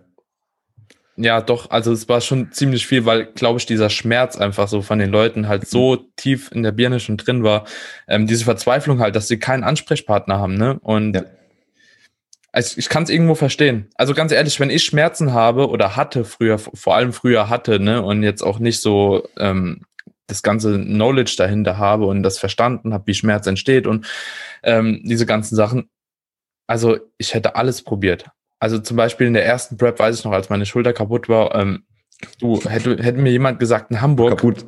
[1.17, 4.81] Ja, doch, also es war schon ziemlich viel, weil, glaube ich, dieser Schmerz einfach so
[4.83, 7.67] von den Leuten halt so tief in der Birne schon drin war.
[8.09, 10.79] Ähm, diese Verzweiflung halt, dass sie keinen Ansprechpartner haben, ne?
[10.81, 11.25] Und Ja.
[12.53, 13.89] also ich kann es irgendwo verstehen.
[13.95, 18.03] Also ganz ehrlich, wenn ich Schmerzen habe oder hatte früher, vor allem früher hatte, ne,
[18.03, 19.83] und jetzt auch nicht so ähm,
[20.27, 24.07] das ganze Knowledge dahinter habe und das verstanden habe, wie Schmerz entsteht und
[24.63, 25.91] ähm, diese ganzen Sachen.
[26.67, 28.31] Also ich hätte alles probiert.
[28.63, 31.53] Also zum Beispiel in der ersten Prep weiß ich noch, als meine Schulter kaputt war,
[31.57, 31.83] ähm,
[32.39, 34.65] du hätte, hätte mir jemand gesagt in Hamburg, Kaputt.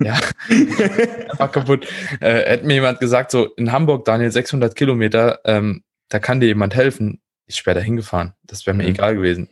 [0.00, 0.18] ja,
[1.36, 1.86] war kaputt,
[2.20, 6.46] äh, hätte mir jemand gesagt, so in Hamburg, Daniel, 600 Kilometer, ähm, da kann dir
[6.46, 7.20] jemand helfen.
[7.46, 8.32] Ich wäre da hingefahren.
[8.44, 8.88] Das wäre mir Mhm.
[8.88, 9.50] egal gewesen.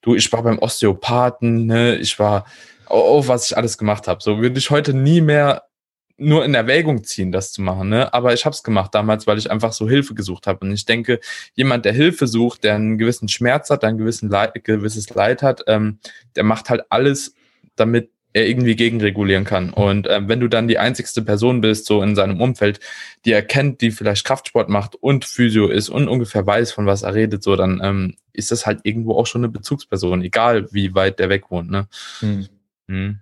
[0.00, 2.46] Du, ich war beim Osteopathen, ne, ich war,
[2.88, 4.22] oh, oh was ich alles gemacht habe.
[4.22, 5.64] So würde ich heute nie mehr
[6.16, 7.88] nur in Erwägung ziehen, das zu machen.
[7.88, 8.12] Ne?
[8.14, 10.64] Aber ich habe es gemacht damals, weil ich einfach so Hilfe gesucht habe.
[10.64, 11.20] Und ich denke,
[11.54, 15.42] jemand, der Hilfe sucht, der einen gewissen Schmerz hat, der ein gewissen Leid, gewisses Leid
[15.42, 15.98] hat, ähm,
[16.36, 17.34] der macht halt alles,
[17.76, 19.70] damit er irgendwie gegenregulieren kann.
[19.70, 22.80] Und ähm, wenn du dann die einzigste Person bist, so in seinem Umfeld,
[23.24, 27.02] die er kennt, die vielleicht Kraftsport macht und Physio ist und ungefähr weiß, von was
[27.02, 30.94] er redet, so dann ähm, ist das halt irgendwo auch schon eine Bezugsperson, egal wie
[30.94, 31.70] weit der weg wohnt.
[31.70, 31.86] Ne?
[32.18, 32.48] Hm.
[32.86, 33.18] Mhm.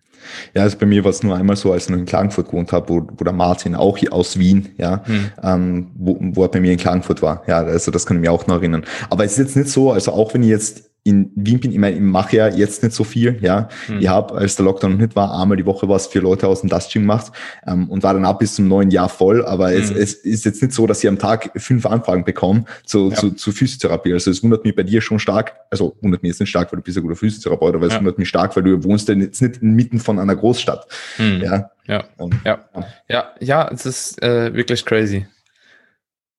[0.55, 2.73] Ja, also bei mir war es nur einmal so, als ich noch in Klagenfurt gewohnt
[2.73, 5.31] habe, wo, wo der Martin auch hier aus Wien, ja, Hm.
[5.43, 7.43] ähm, wo, wo er bei mir in Klagenfurt war.
[7.49, 8.85] Ja, also das kann ich mir auch noch erinnern.
[9.11, 11.79] Aber es ist jetzt nicht so, also auch wenn ich jetzt in Wien bin, ich
[11.79, 13.69] meine, ich mache ja jetzt nicht so viel, ja.
[13.87, 13.99] Hm.
[14.01, 16.61] Ich habe, als der Lockdown noch nicht war, einmal die Woche was für Leute aus
[16.61, 17.33] dem Dust Gym gemacht
[17.67, 19.45] ähm, und war dann ab bis zum neuen Jahr voll.
[19.45, 19.97] Aber es, Hm.
[19.97, 23.17] es ist jetzt nicht so, dass ich am Tag fünf Anfragen bekomme zu, Ja.
[23.17, 24.13] zu, zu Physiotherapie.
[24.13, 26.79] Also es wundert mich bei dir schon stark, also wundert mich jetzt nicht stark, weil
[26.79, 27.99] du bist ein guter Physiotherapeut, aber es Ja.
[27.99, 30.87] wundert mich stark, weil du wohnst ja jetzt nicht inmitten von einer Großstadt.
[31.17, 31.41] Hm.
[31.43, 31.71] Ja.
[31.89, 32.05] Ja.
[32.17, 32.61] Und Ja.
[33.09, 35.27] Ja, ja, es ist äh, wirklich crazy.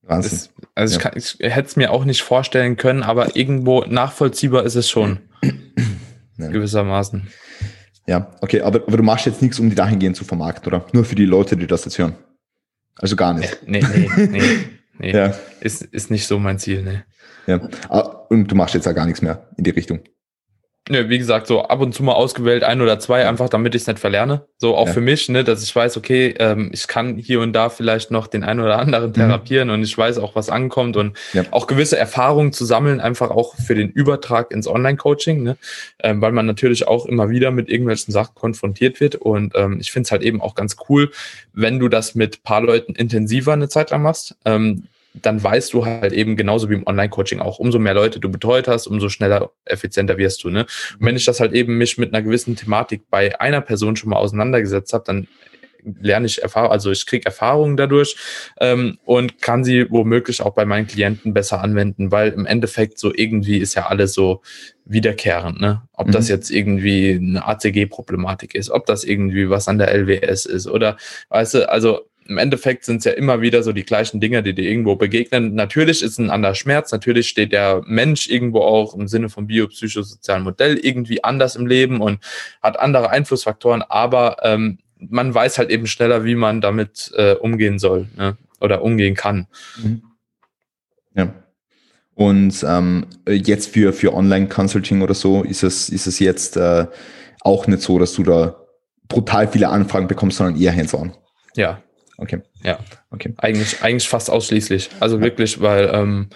[0.04, 0.38] Wahnsinn.
[0.38, 0.97] Es, also Ja.
[0.97, 4.89] ich, kann, ich hätte es mir auch nicht vorstellen können, aber irgendwo nachvollziehbar ist es
[4.89, 5.20] schon.
[6.38, 6.47] Ja.
[6.47, 7.28] Gewissermaßen.
[8.08, 10.84] Ja, okay, aber, aber du machst jetzt nichts, um die dahingehend zu vermarkten, oder?
[10.91, 12.16] Nur für die Leute, die das jetzt hören.
[12.95, 13.56] Also gar nicht.
[13.68, 14.41] Nee, nee, nee.
[14.97, 15.12] nee.
[15.16, 17.04] Ja, Ist, ist nicht so mein Ziel, ne.
[17.45, 17.62] ja.
[17.88, 17.99] Ah,
[18.30, 19.99] Und du machst jetzt auch gar nichts mehr in die Richtung.
[20.90, 23.84] Ja, wie gesagt, so ab und zu mal ausgewählt, ein oder zwei, einfach damit ich
[23.84, 24.46] es nicht verlerne.
[24.58, 24.94] So auch Ja.
[24.94, 28.28] für mich, ne, dass ich weiß, okay, ähm, ich kann hier und da vielleicht noch
[28.28, 31.14] den einen oder anderen therapieren und ich weiß auch, was ankommt und Mhm.
[31.40, 31.44] Ja.
[31.52, 35.58] auch gewisse Erfahrungen zu sammeln, einfach auch für den Übertrag ins Online-Coaching, ne?
[36.04, 39.90] ähm, weil man natürlich auch immer wieder mit irgendwelchen Sachen konfrontiert wird und ähm, ich
[39.94, 41.12] finde es halt eben auch ganz cool,
[41.54, 44.36] wenn du das mit paar Leuten intensiver eine Zeit lang machst.
[44.44, 44.84] Ähm,
[45.22, 48.68] dann weißt du halt eben genauso wie im Online-Coaching auch, umso mehr Leute du betreut
[48.68, 50.49] hast, umso schneller, effizienter wirst du.
[50.49, 50.66] Ne?
[50.99, 54.09] Und wenn ich das halt eben mich mit einer gewissen Thematik bei einer Person schon
[54.09, 55.28] mal auseinandergesetzt habe, dann
[56.01, 58.16] lerne ich Erfahrung, also ich kriege Erfahrungen dadurch
[58.59, 63.14] ähm, und kann sie womöglich auch bei meinen Klienten besser anwenden, weil im Endeffekt so
[63.14, 64.41] irgendwie ist ja alles so
[64.86, 65.82] wiederkehrend, ne?
[65.93, 66.36] Ob das Mhm.
[66.36, 70.97] jetzt irgendwie eine ACG-Problematik ist, ob das irgendwie was an der LWS ist oder
[71.30, 74.53] weißt du, also im Endeffekt sind es ja immer wieder so die gleichen Dinge, die
[74.53, 75.55] dir irgendwo begegnen.
[75.55, 80.43] Natürlich ist ein anderer Schmerz, natürlich steht der Mensch irgendwo auch im Sinne vom biopsychosozialen
[80.43, 82.19] Modell irgendwie anders im Leben und
[82.61, 87.80] hat andere Einflussfaktoren, aber ähm, man weiß halt eben schneller, wie man damit äh, umgehen
[87.80, 88.38] soll ne?
[88.61, 89.47] oder umgehen kann.
[91.15, 91.34] Ja.
[92.15, 96.86] Und ähm, jetzt für, für Online-Consulting oder so ist es, ist es jetzt äh,
[97.41, 98.55] auch nicht so, dass du da
[99.07, 101.13] brutal viele Anfragen bekommst, sondern eher hands-on.
[101.55, 101.82] Ja,
[102.18, 102.41] Okay.
[102.64, 102.80] Ja.
[103.11, 103.34] Okay.
[103.38, 104.89] eigentlich, eigentlich fast ausschließlich.
[104.99, 106.30] Also wirklich, weil ähm,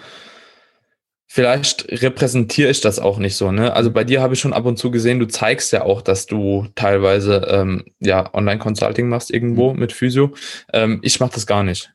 [1.26, 3.52] vielleicht repräsentiere ich das auch nicht so.
[3.52, 3.72] Ne?
[3.72, 6.26] Also bei dir habe ich schon ab und zu gesehen, du zeigst ja auch, dass
[6.26, 10.34] du teilweise ähm, ja Online-Consulting machst irgendwo mit Physio.
[10.72, 11.92] Ähm, ich mache das gar nicht.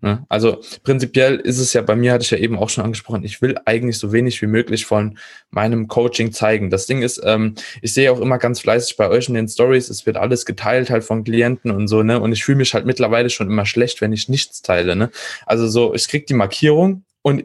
[0.00, 0.24] Ne?
[0.28, 3.40] Also prinzipiell ist es ja bei mir, hatte ich ja eben auch schon angesprochen, ich
[3.40, 5.18] will eigentlich so wenig wie möglich von
[5.50, 6.70] meinem Coaching zeigen.
[6.70, 9.88] Das Ding ist, ähm, ich sehe auch immer ganz fleißig bei euch in den Stories,
[9.88, 12.20] es wird alles geteilt halt von Klienten und so, ne?
[12.20, 15.10] Und ich fühle mich halt mittlerweile schon immer schlecht, wenn ich nichts teile, ne?
[15.46, 17.44] Also so, ich krieg die Markierung und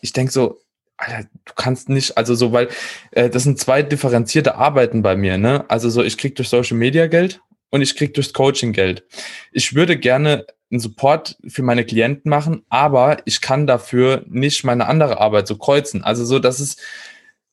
[0.00, 0.60] ich denk so,
[0.96, 2.68] Alter, du kannst nicht, also so, weil
[3.12, 5.64] äh, das sind zwei differenzierte Arbeiten bei mir, ne?
[5.68, 7.40] Also so, ich krieg durch Social Media Geld
[7.70, 9.04] und ich kriege durchs Coaching Geld.
[9.52, 14.86] Ich würde gerne einen Support für meine Klienten machen, aber ich kann dafür nicht meine
[14.86, 16.04] andere Arbeit so kreuzen.
[16.04, 16.76] Also so, dass es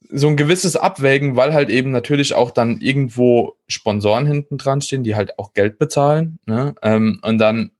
[0.09, 5.03] so ein gewisses Abwägen, weil halt eben natürlich auch dann irgendwo Sponsoren hinten dran stehen,
[5.03, 6.39] die halt auch Geld bezahlen.
[6.45, 6.75] Ne?
[6.81, 7.71] Ähm, und dann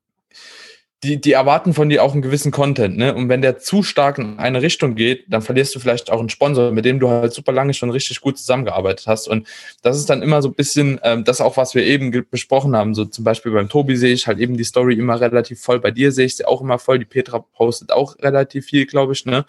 [1.05, 3.13] die, die erwarten von dir auch einen gewissen Content, ne?
[3.13, 6.29] Und wenn der zu stark in eine Richtung geht, dann verlierst du vielleicht auch einen
[6.29, 9.27] Sponsor, mit dem du halt super lange schon richtig gut zusammengearbeitet hast.
[9.27, 9.47] Und
[9.83, 12.95] das ist dann immer so ein bisschen ähm, das auch, was wir eben besprochen haben.
[12.95, 15.79] So zum Beispiel beim Tobi sehe ich halt eben die Story immer relativ voll.
[15.79, 16.99] Bei dir sehe ich sie auch immer voll.
[16.99, 19.45] Die Petra postet auch relativ viel, glaube ich, ne?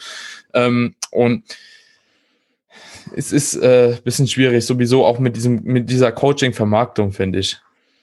[0.53, 1.45] Ähm, und
[3.15, 7.59] es ist äh, bisschen schwierig, sowieso auch mit diesem, mit dieser Coaching-Vermarktung, finde ich.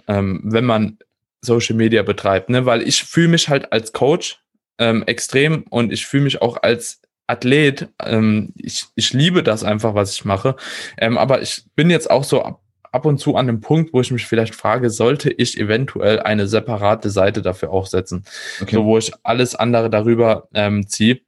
[0.07, 0.97] Ähm, wenn man
[1.43, 2.65] Social Media betreibt, ne?
[2.65, 4.39] Weil ich fühle mich halt als Coach
[4.79, 7.89] ähm, extrem und ich fühle mich auch als Athlet.
[8.01, 10.55] Ähm, ich, ich liebe das einfach, was ich mache.
[10.97, 14.01] Ähm, aber ich bin jetzt auch so ab, ab und zu an dem Punkt, wo
[14.01, 18.23] ich mich vielleicht frage, sollte ich eventuell eine separate Seite dafür aufsetzen,
[18.61, 18.75] okay.
[18.75, 21.19] so wo ich alles andere darüber ähm, ziehe.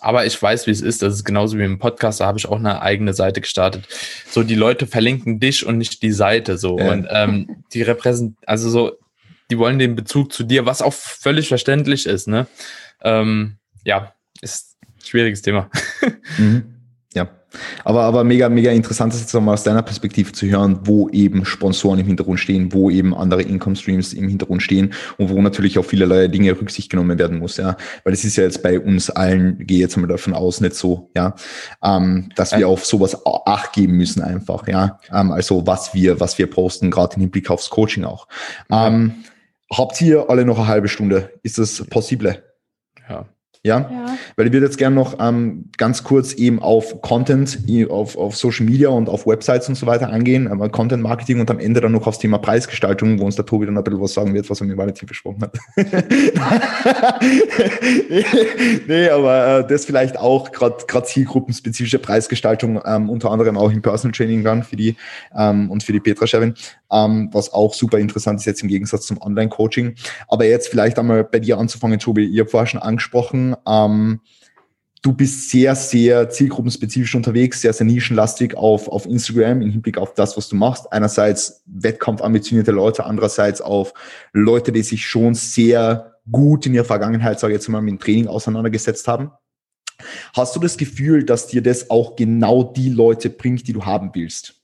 [0.00, 1.00] Aber ich weiß, wie es ist.
[1.00, 2.20] Das ist genauso wie im Podcast.
[2.20, 3.88] Da habe ich auch eine eigene Seite gestartet.
[4.28, 6.58] So, die Leute verlinken dich und nicht die Seite.
[6.58, 6.92] So ja.
[6.92, 8.98] und ähm, die repräsent, also so
[9.50, 12.28] die wollen den Bezug zu dir, was auch völlig verständlich ist.
[12.28, 12.46] Ne?
[13.02, 15.70] Ähm, ja, ist ein schwieriges Thema.
[16.36, 16.74] Mhm.
[17.14, 17.26] Ja,
[17.84, 21.44] aber, aber mega, mega interessant ist jetzt nochmal aus deiner Perspektive zu hören, wo eben
[21.44, 25.78] Sponsoren im Hintergrund stehen, wo eben andere Income Streams im Hintergrund stehen und wo natürlich
[25.78, 27.76] auf vielerlei Dinge Rücksicht genommen werden muss, ja.
[28.04, 31.10] Weil es ist ja jetzt bei uns allen, gehe jetzt mal davon aus, nicht so,
[31.16, 31.34] ja,
[31.82, 35.00] ähm, dass wir auf sowas Acht geben müssen einfach, ja.
[35.12, 38.28] Ähm, also was wir, was wir posten, gerade im Hinblick aufs Coaching auch.
[38.70, 39.24] Ähm,
[39.70, 41.38] Habt ihr alle noch eine halbe Stunde?
[41.42, 42.42] Ist das possible?
[43.08, 43.26] Ja.
[43.68, 43.88] Ja?
[43.90, 44.16] ja.
[44.36, 47.58] Weil ich würde jetzt gerne noch ähm, ganz kurz eben auf Content,
[47.88, 51.50] auf, auf Social Media und auf Websites und so weiter angehen, aber Content Marketing und
[51.50, 54.14] am Ende dann noch aufs Thema Preisgestaltung, wo uns der Tobi dann ein bisschen was
[54.14, 55.56] sagen wird, was er mir relativ besprochen hat.
[58.88, 64.12] nee, aber äh, das vielleicht auch gerade zielgruppenspezifische Preisgestaltung, ähm, unter anderem auch im Personal
[64.12, 64.96] Training dann für die
[65.36, 66.54] ähm, und für die Petra Scherwin,
[66.90, 69.94] ähm, was auch super interessant ist jetzt im Gegensatz zum Online-Coaching.
[70.28, 74.20] Aber jetzt vielleicht einmal bei dir anzufangen, Tobi, ihr habt vorher schon angesprochen, ähm,
[75.02, 80.14] du bist sehr, sehr zielgruppenspezifisch unterwegs, sehr, sehr nischenlastig auf, auf Instagram im Hinblick auf
[80.14, 80.92] das, was du machst.
[80.92, 83.94] Einerseits wettkampfambitionierte Leute, andererseits auf
[84.32, 88.00] Leute, die sich schon sehr gut in ihrer Vergangenheit, sage ich jetzt mal, mit dem
[88.00, 89.30] Training auseinandergesetzt haben.
[90.34, 94.10] Hast du das Gefühl, dass dir das auch genau die Leute bringt, die du haben
[94.14, 94.54] willst?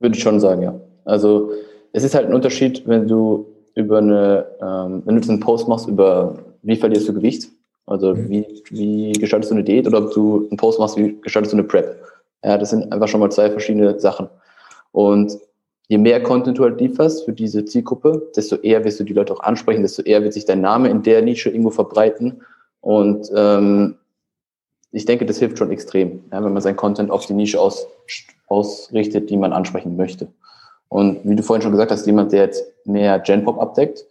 [0.00, 0.80] Würde ich schon sagen, ja.
[1.04, 1.52] Also
[1.92, 5.86] es ist halt ein Unterschied, wenn du über eine, ähm, wenn du einen Post machst
[5.86, 7.48] über wie verlierst du Gewicht
[7.86, 8.28] also mhm.
[8.28, 11.58] wie, wie gestaltest du eine Diät oder ob du einen Post machst, wie gestaltest du
[11.58, 11.96] eine Prep.
[12.44, 14.28] Ja, das sind einfach schon mal zwei verschiedene Sachen.
[14.92, 15.38] Und
[15.88, 19.32] je mehr Content du halt lieferst für diese Zielgruppe, desto eher wirst du die Leute
[19.32, 22.42] auch ansprechen, desto eher wird sich dein Name in der Nische irgendwo verbreiten.
[22.80, 23.96] Und ähm,
[24.92, 27.86] ich denke, das hilft schon extrem, ja, wenn man sein Content auf die Nische aus,
[28.48, 30.28] ausrichtet, die man ansprechen möchte.
[30.88, 34.04] Und wie du vorhin schon gesagt hast, jemand, der jetzt mehr Genpop abdeckt,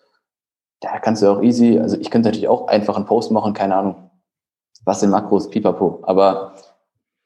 [0.82, 3.76] da kannst du auch easy, also ich könnte natürlich auch einfach einen Post machen, keine
[3.76, 3.96] Ahnung,
[4.84, 6.54] was sind Makros, pipapo, aber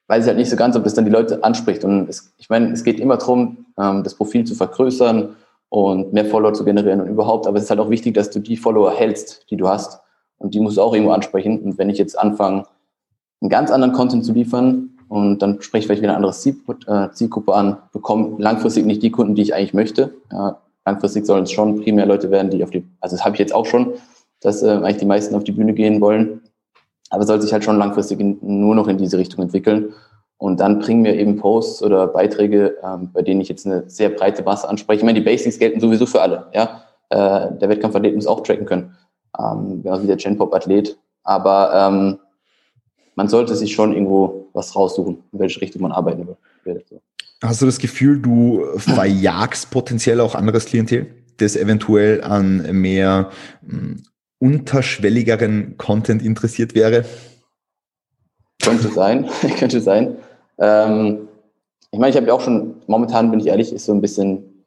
[0.08, 1.84] weiß ich halt nicht so ganz, ob das dann die Leute anspricht.
[1.84, 5.36] Und es, ich meine, es geht immer darum, ähm, das Profil zu vergrößern
[5.70, 8.39] und mehr Follower zu generieren und überhaupt, aber es ist halt auch wichtig, dass du
[8.39, 10.02] die Follower hältst, die du hast.
[10.39, 11.60] Und die musst du auch irgendwo ansprechen.
[11.60, 12.66] Und wenn ich jetzt anfange,
[13.41, 16.36] einen ganz anderen Content zu liefern und dann spreche ich vielleicht wieder eine andere
[16.88, 20.14] äh, Zielgruppe an, bekomme langfristig nicht die Kunden, die ich eigentlich möchte.
[20.32, 23.39] Ja, langfristig sollen es schon primär Leute werden, die auf die, also das habe ich
[23.39, 23.93] jetzt auch schon,
[24.41, 26.41] dass äh, eigentlich die meisten auf die Bühne gehen wollen.
[27.09, 29.93] Aber soll sich halt schon langfristig in, nur noch in diese Richtung entwickeln.
[30.37, 34.09] Und dann bringen mir eben Posts oder Beiträge, ähm, bei denen ich jetzt eine sehr
[34.09, 34.99] breite Masse anspreche.
[34.99, 36.47] Ich meine, die Basics gelten sowieso für alle.
[36.54, 36.83] Ja?
[37.09, 38.95] Äh, der Wettkampfathlet muss auch tracken können,
[39.37, 40.97] ähm, genauso wie der Genpop-Athlet.
[41.24, 42.20] Aber ähm,
[43.16, 46.37] man sollte sich schon irgendwo was raussuchen, in welche Richtung man arbeiten will.
[46.89, 47.01] So.
[47.41, 53.32] Hast du das Gefühl, du verjagst potenziell auch anderes Klientel, das eventuell an mehr
[53.62, 54.04] mh, hm,
[54.39, 57.05] unterschwelligeren Content interessiert wäre?
[58.62, 60.17] Könnte sein, könnte sein.
[60.58, 61.29] Ähm,
[61.91, 64.66] ich meine, ich habe ja auch schon, momentan bin ich ehrlich, ist so ein bisschen,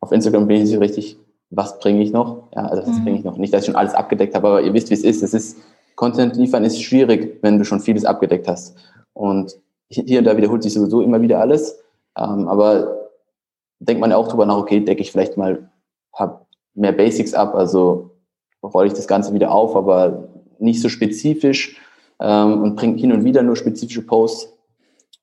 [0.00, 1.18] auf Instagram bin ich nicht so richtig,
[1.50, 2.48] was bringe ich noch?
[2.54, 3.04] Ja, also was mhm.
[3.04, 3.36] bringe ich noch?
[3.36, 5.22] Nicht, dass ich schon alles abgedeckt habe, aber ihr wisst, wie es ist.
[5.22, 5.58] Es ist,
[5.96, 8.76] Content liefern ist schwierig, wenn du schon vieles abgedeckt hast.
[9.12, 9.58] Und
[9.90, 11.82] hier und da wiederholt sich sowieso immer wieder alles.
[12.16, 13.10] Ähm, aber
[13.80, 15.70] denkt man auch drüber nach, okay, decke ich vielleicht mal
[16.12, 18.10] hab mehr Basics ab, also
[18.62, 21.80] rolle ich das Ganze wieder auf, aber nicht so spezifisch
[22.20, 24.52] ähm, und bringe hin und wieder nur spezifische Posts,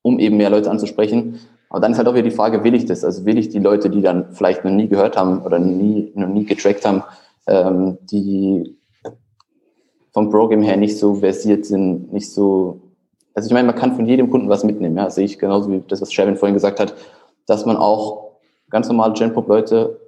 [0.02, 1.40] um eben mehr Leute anzusprechen.
[1.70, 3.04] Aber dann ist halt auch wieder die Frage, will ich das?
[3.04, 6.28] Also will ich die Leute, die dann vielleicht noch nie gehört haben oder nie, noch
[6.28, 7.02] nie getrackt haben,
[7.46, 8.76] ähm, die
[10.12, 12.80] vom Programm her nicht so versiert sind, nicht so.
[13.34, 14.96] Also ich meine, man kann von jedem Kunden was mitnehmen.
[14.96, 16.94] Ja, sehe ich genauso wie das, was Sherwin vorhin gesagt hat,
[17.46, 18.32] dass man auch
[18.70, 20.00] ganz normale Genpop-Leute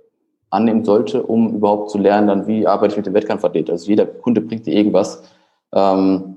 [0.51, 3.71] annehmen sollte, um überhaupt zu lernen, dann wie arbeite ich mit dem Wettkampfathlet.
[3.71, 5.23] Also jeder Kunde bringt dir irgendwas.
[5.73, 6.37] Ähm,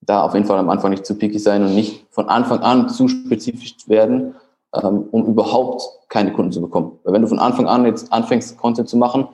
[0.00, 2.88] da auf jeden Fall am Anfang nicht zu picky sein und nicht von Anfang an
[2.88, 4.34] zu spezifisch werden,
[4.74, 6.98] ähm, um überhaupt keine Kunden zu bekommen.
[7.04, 9.28] Weil wenn du von Anfang an jetzt anfängst, Content zu machen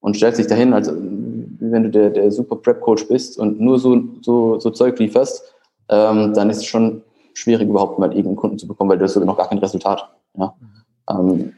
[0.00, 4.02] und stellst dich dahin, wie wenn du der, der super Prep-Coach bist und nur so,
[4.20, 5.53] so, so Zeug lieferst,
[5.88, 7.02] ähm, dann ist es schon
[7.34, 10.08] schwierig, überhaupt mal irgendeinen Kunden zu bekommen, weil du hast sogar noch gar kein Resultat.
[10.36, 10.54] Ja?
[11.10, 11.54] Ähm,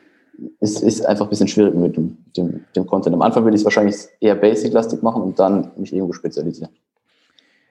[0.60, 3.14] es ist einfach ein bisschen schwierig mit dem, dem, dem Content.
[3.14, 6.72] Am Anfang würde ich es wahrscheinlich eher basic-lastig machen und dann mich irgendwo spezialisieren.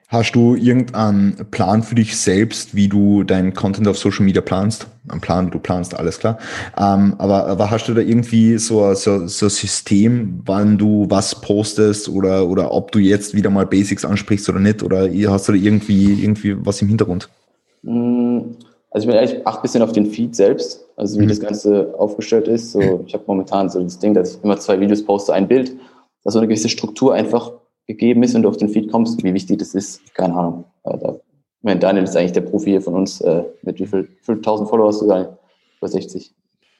[0.08, 4.86] Hast du irgendeinen Plan für dich selbst, wie du deinen Content auf Social Media planst?
[5.08, 6.38] Ein Plan, du planst, alles klar.
[6.78, 11.40] Ähm, aber, aber hast du da irgendwie so, so, so ein System, wann du was
[11.40, 14.84] postest oder, oder ob du jetzt wieder mal Basics ansprichst oder nicht?
[14.84, 17.28] Oder hast du da irgendwie, irgendwie was im Hintergrund?
[17.82, 18.38] Mm,
[18.92, 21.30] also ich bin ehrlich, acht bisschen auf den Feed selbst, also wie mhm.
[21.30, 22.70] das Ganze aufgestellt ist.
[22.70, 25.76] So, ich habe momentan so das Ding, dass ich immer zwei Videos poste, ein Bild,
[26.22, 27.50] dass so eine gewisse Struktur einfach
[27.86, 30.64] gegeben ist und du auf den Feed kommst, wie wichtig das ist, keine Ahnung.
[30.84, 33.20] Äh, da, ich meine, Daniel ist eigentlich der Profi hier von uns.
[33.20, 35.36] Äh, mit wie viel, viel tausend Follower hast du da?
[35.78, 36.32] Über 60.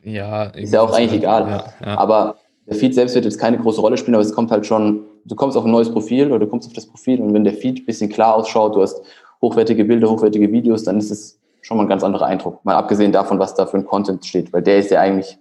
[0.04, 1.48] Ja, ist ja auch eigentlich egal.
[1.48, 1.98] Ja, ja.
[1.98, 5.04] Aber der Feed selbst wird jetzt keine große Rolle spielen, aber es kommt halt schon,
[5.24, 7.54] du kommst auf ein neues Profil oder du kommst auf das Profil und wenn der
[7.54, 9.00] Feed ein bisschen klar ausschaut, du hast
[9.40, 12.64] hochwertige Bilder, hochwertige Videos, dann ist es schon mal ein ganz anderer Eindruck.
[12.64, 15.38] Mal abgesehen davon, was da für ein Content steht, weil der ist ja eigentlich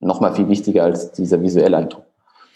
[0.00, 2.04] noch mal viel wichtiger als dieser visuelle Eindruck.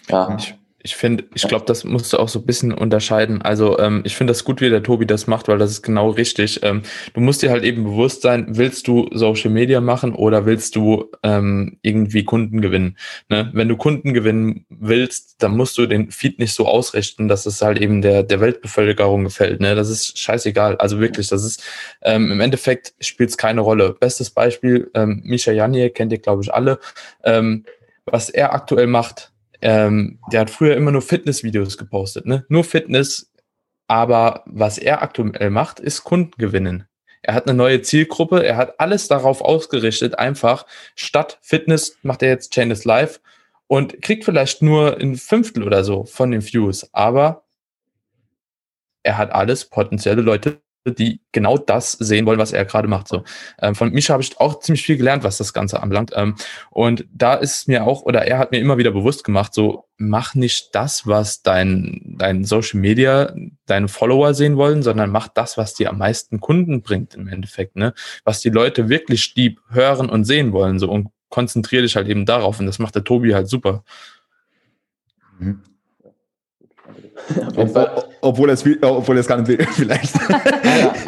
[0.08, 0.36] Ja.
[0.38, 3.42] Ich, ich finde, ich glaube, das musst du auch so ein bisschen unterscheiden.
[3.42, 6.10] Also ähm, ich finde das gut, wie der Tobi das macht, weil das ist genau
[6.10, 6.60] richtig.
[6.62, 6.82] Ähm,
[7.14, 11.10] du musst dir halt eben bewusst sein, willst du Social Media machen oder willst du
[11.24, 12.96] ähm, irgendwie Kunden gewinnen?
[13.28, 13.50] Ne?
[13.54, 17.60] Wenn du Kunden gewinnen willst, dann musst du den Feed nicht so ausrichten, dass es
[17.60, 19.60] halt eben der, der Weltbevölkerung gefällt.
[19.60, 19.74] Ne?
[19.74, 20.76] Das ist scheißegal.
[20.76, 21.60] Also wirklich, das ist
[22.02, 23.96] ähm, im Endeffekt spielt es keine Rolle.
[23.98, 26.78] Bestes Beispiel, ähm, Misha Janje kennt ihr, glaube ich, alle.
[27.24, 27.64] Ähm,
[28.06, 32.44] was er aktuell macht, ähm, der hat früher immer nur Fitnessvideos gepostet, ne?
[32.48, 33.32] Nur Fitness.
[33.86, 36.86] Aber was er aktuell macht, ist Kunden gewinnen.
[37.22, 42.28] Er hat eine neue Zielgruppe, er hat alles darauf ausgerichtet, einfach statt Fitness macht er
[42.28, 43.20] jetzt Chainless Live
[43.66, 47.44] und kriegt vielleicht nur ein Fünftel oder so von den Views, aber
[49.02, 53.08] er hat alles potenzielle Leute die genau das sehen wollen, was er gerade macht.
[53.08, 53.24] So
[53.60, 56.12] ähm, von Misha habe ich auch ziemlich viel gelernt, was das Ganze anbelangt.
[56.14, 56.36] Ähm,
[56.70, 60.34] und da ist mir auch oder er hat mir immer wieder bewusst gemacht, so mach
[60.34, 63.34] nicht das, was dein dein Social Media
[63.66, 67.76] deine Follower sehen wollen, sondern mach das, was dir am meisten Kunden bringt im Endeffekt,
[67.76, 67.94] ne?
[68.24, 72.24] Was die Leute wirklich lieb hören und sehen wollen, so und konzentriere dich halt eben
[72.24, 72.58] darauf.
[72.60, 73.84] Und das macht der Tobi halt super.
[75.38, 75.62] Mhm.
[77.56, 77.90] Obwohl,
[78.20, 80.14] obwohl, es, obwohl er es gar nicht will, vielleicht.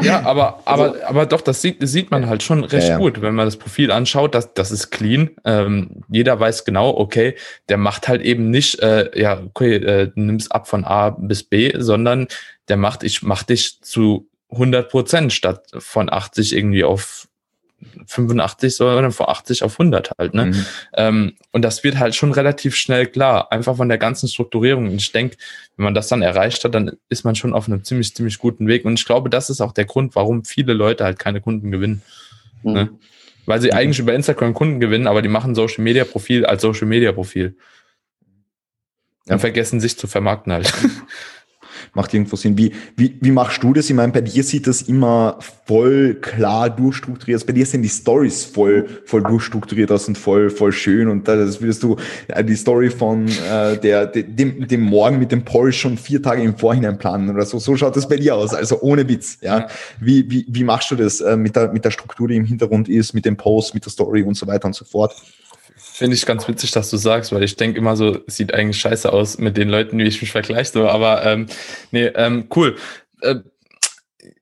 [0.02, 2.98] ja, aber, aber, aber doch, das sieht, sieht man halt schon recht ja, ja.
[2.98, 4.34] gut, wenn man das Profil anschaut.
[4.34, 5.30] Das, das ist clean.
[5.44, 7.36] Ähm, jeder weiß genau, okay,
[7.68, 11.72] der macht halt eben nicht, äh, ja, okay, äh, nimmst ab von A bis B,
[11.76, 12.28] sondern
[12.68, 17.28] der macht, ich mach dich zu 100 Prozent statt von 80 irgendwie auf
[18.06, 20.34] 85, sondern von 80 auf 100 halt.
[20.34, 20.46] Ne?
[20.46, 20.66] Mhm.
[20.94, 24.86] Ähm, und das wird halt schon relativ schnell klar, einfach von der ganzen Strukturierung.
[24.86, 25.36] Und ich denke,
[25.76, 28.66] wenn man das dann erreicht hat, dann ist man schon auf einem ziemlich, ziemlich guten
[28.66, 28.84] Weg.
[28.84, 32.02] Und ich glaube, das ist auch der Grund, warum viele Leute halt keine Kunden gewinnen.
[32.62, 32.72] Mhm.
[32.72, 32.90] Ne?
[33.46, 33.74] Weil sie mhm.
[33.74, 37.56] eigentlich über Instagram Kunden gewinnen, aber die machen Social Media Profil als Social Media Profil.
[39.28, 39.38] Ja.
[39.38, 40.72] vergessen sich zu vermarkten halt.
[41.94, 42.56] macht irgendwo Sinn.
[42.56, 43.88] Wie, wie, wie machst du das?
[43.88, 47.46] Ich meine, bei dir sieht das immer voll klar durchstrukturiert aus.
[47.46, 51.08] Bei dir sind die Stories voll, voll durchstrukturiert aus und voll, voll schön.
[51.08, 51.96] Und das würdest du
[52.28, 56.42] äh, die Story von äh, der, dem, dem Morgen mit dem Porsche schon vier Tage
[56.42, 57.58] im Vorhinein planen oder so.
[57.58, 58.54] So schaut das bei dir aus.
[58.54, 59.38] Also ohne Witz.
[59.40, 59.68] Ja.
[60.00, 62.88] Wie, wie, wie machst du das äh, mit, der, mit der Struktur, die im Hintergrund
[62.88, 65.14] ist, mit dem Post, mit der Story und so weiter und so fort?
[66.00, 69.12] Finde ich ganz witzig, dass du sagst, weil ich denke immer so, sieht eigentlich scheiße
[69.12, 70.72] aus mit den Leuten, wie ich mich vergleiche.
[70.72, 71.46] So, aber ähm,
[71.90, 72.76] nee, ähm, cool.
[73.20, 73.40] Äh,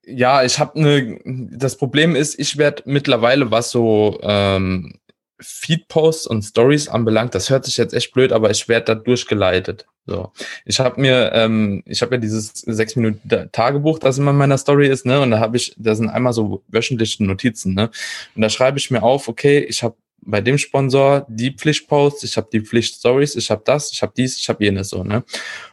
[0.06, 1.18] ja, ich habe eine.
[1.24, 5.00] Das Problem ist, ich werde mittlerweile, was so ähm,
[5.40, 9.88] Feed-Posts und Stories anbelangt, das hört sich jetzt echt blöd, aber ich werde da durchgeleitet.
[10.06, 10.30] So,
[10.64, 14.58] ich habe mir, ähm, ich habe ja dieses sechs Minuten Tagebuch, das immer in meiner
[14.58, 17.90] Story ist, ne, und da habe ich, da sind einmal so wöchentliche Notizen, ne,
[18.36, 22.36] und da schreibe ich mir auf, okay, ich habe bei dem Sponsor die Pflichtposts, ich
[22.36, 25.24] habe die Pflichtstories, ich habe das, ich habe dies, ich habe jenes so, ne?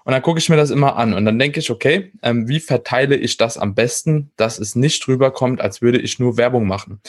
[0.05, 2.59] Und dann gucke ich mir das immer an und dann denke ich, okay, ähm, wie
[2.59, 7.01] verteile ich das am besten, dass es nicht rüberkommt, als würde ich nur Werbung machen.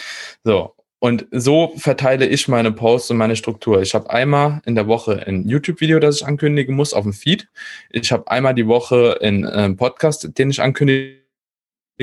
[0.45, 3.83] So, Und so verteile ich meine Posts und meine Struktur.
[3.83, 7.49] Ich habe einmal in der Woche ein YouTube-Video, das ich ankündigen muss auf dem Feed.
[7.91, 11.21] Ich habe einmal die Woche einen äh, Podcast, den ich ankündigen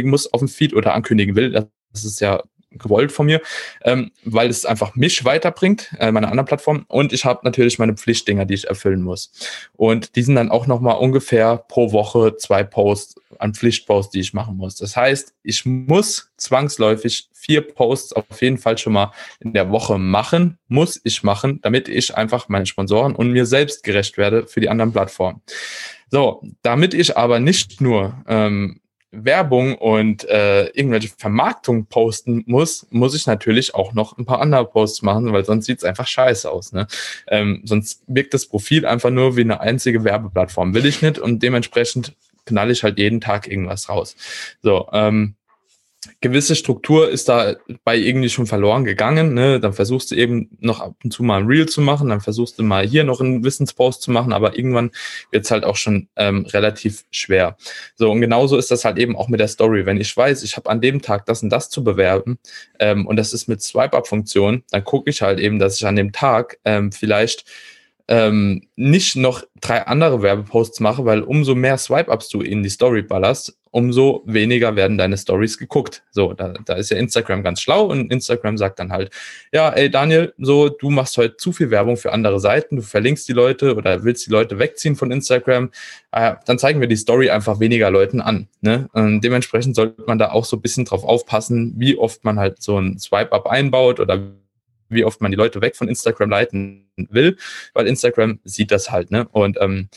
[0.04, 1.52] muss auf dem Feed oder ankündigen will.
[1.52, 2.44] Das ist ja
[2.78, 3.42] gewollt von mir,
[3.84, 6.86] ähm, weil es einfach mich weiterbringt, äh, meine anderen Plattformen.
[6.88, 9.32] Und ich habe natürlich meine Pflichtdinger, die ich erfüllen muss.
[9.74, 14.34] Und die sind dann auch nochmal ungefähr pro Woche zwei Posts an Pflichtposts, die ich
[14.34, 14.76] machen muss.
[14.76, 19.98] Das heißt, ich muss zwangsläufig vier Posts auf jeden Fall schon mal in der Woche
[19.98, 24.62] machen, muss ich machen, damit ich einfach meinen Sponsoren und mir selbst gerecht werde für
[24.62, 25.42] die anderen Plattformen.
[26.10, 28.80] So, damit ich aber nicht nur ähm,
[29.14, 34.66] Werbung und äh, irgendwelche Vermarktung posten muss, muss ich natürlich auch noch ein paar andere
[34.66, 36.74] Posts machen, weil sonst sieht's einfach scheiße aus.
[36.74, 36.88] Ne?
[37.28, 40.74] Ähm, sonst wirkt das Profil einfach nur wie eine einzige Werbeplattform.
[40.74, 42.14] Will ich nicht und dementsprechend
[42.46, 44.16] knall ich halt jeden Tag irgendwas raus.
[44.62, 45.36] So, ähm,
[46.22, 49.34] gewisse Struktur ist da bei irgendwie schon verloren gegangen.
[49.34, 49.60] Ne?
[49.60, 52.58] Dann versuchst du eben noch ab und zu mal ein Reel zu machen, dann versuchst
[52.60, 54.92] du mal hier noch einen Wissenspost zu machen, aber irgendwann
[55.32, 57.58] wird es halt auch schon ähm, relativ schwer.
[57.96, 59.86] So, und genauso ist das halt eben auch mit der Story.
[59.86, 62.40] Wenn ich weiß, ich habe an dem Tag das und das zu bewerben
[62.80, 66.12] ähm, und das ist mit Swipe-Up-Funktion, dann gucke ich halt eben, dass ich an dem
[66.12, 67.46] Tag ähm, vielleicht
[68.08, 73.02] ähm, nicht noch drei andere Werbeposts mache, weil umso mehr Swipe-Ups du in die Story
[73.02, 76.04] ballerst, umso weniger werden deine Stories geguckt.
[76.12, 79.10] So, da, da ist ja Instagram ganz schlau und Instagram sagt dann halt,
[79.52, 83.28] ja, ey Daniel, so, du machst heute zu viel Werbung für andere Seiten, du verlinkst
[83.28, 85.72] die Leute oder willst die Leute wegziehen von Instagram,
[86.12, 88.48] äh, dann zeigen wir die Story einfach weniger Leuten an.
[88.62, 88.90] Ne?
[88.94, 92.62] Und dementsprechend sollte man da auch so ein bisschen drauf aufpassen, wie oft man halt
[92.62, 94.22] so ein Swipe-Up einbaut oder
[94.90, 97.38] wie oft man die Leute weg von Instagram leiten will,
[97.74, 99.28] weil Instagram sieht das halt, ne?
[99.32, 99.90] Und ähm,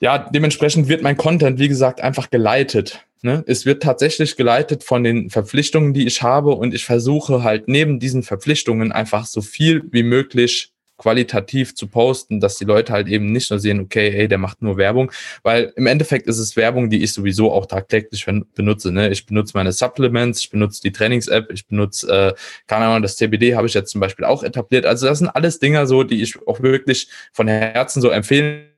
[0.00, 3.04] ja, dementsprechend wird mein Content, wie gesagt, einfach geleitet.
[3.22, 3.44] Ne?
[3.46, 8.00] Es wird tatsächlich geleitet von den Verpflichtungen, die ich habe und ich versuche halt neben
[8.00, 13.32] diesen Verpflichtungen einfach so viel wie möglich qualitativ zu posten, dass die Leute halt eben
[13.32, 15.10] nicht nur sehen, okay, hey, der macht nur Werbung,
[15.42, 18.92] weil im Endeffekt ist es Werbung, die ich sowieso auch tagtäglich benutze.
[18.92, 19.10] Ne?
[19.10, 22.34] Ich benutze meine Supplements, ich benutze die Trainings-App, ich benutze, äh,
[22.66, 24.84] keine Ahnung, das TBD habe ich jetzt zum Beispiel auch etabliert.
[24.84, 28.69] Also das sind alles Dinge so, die ich auch wirklich von Herzen so empfehlen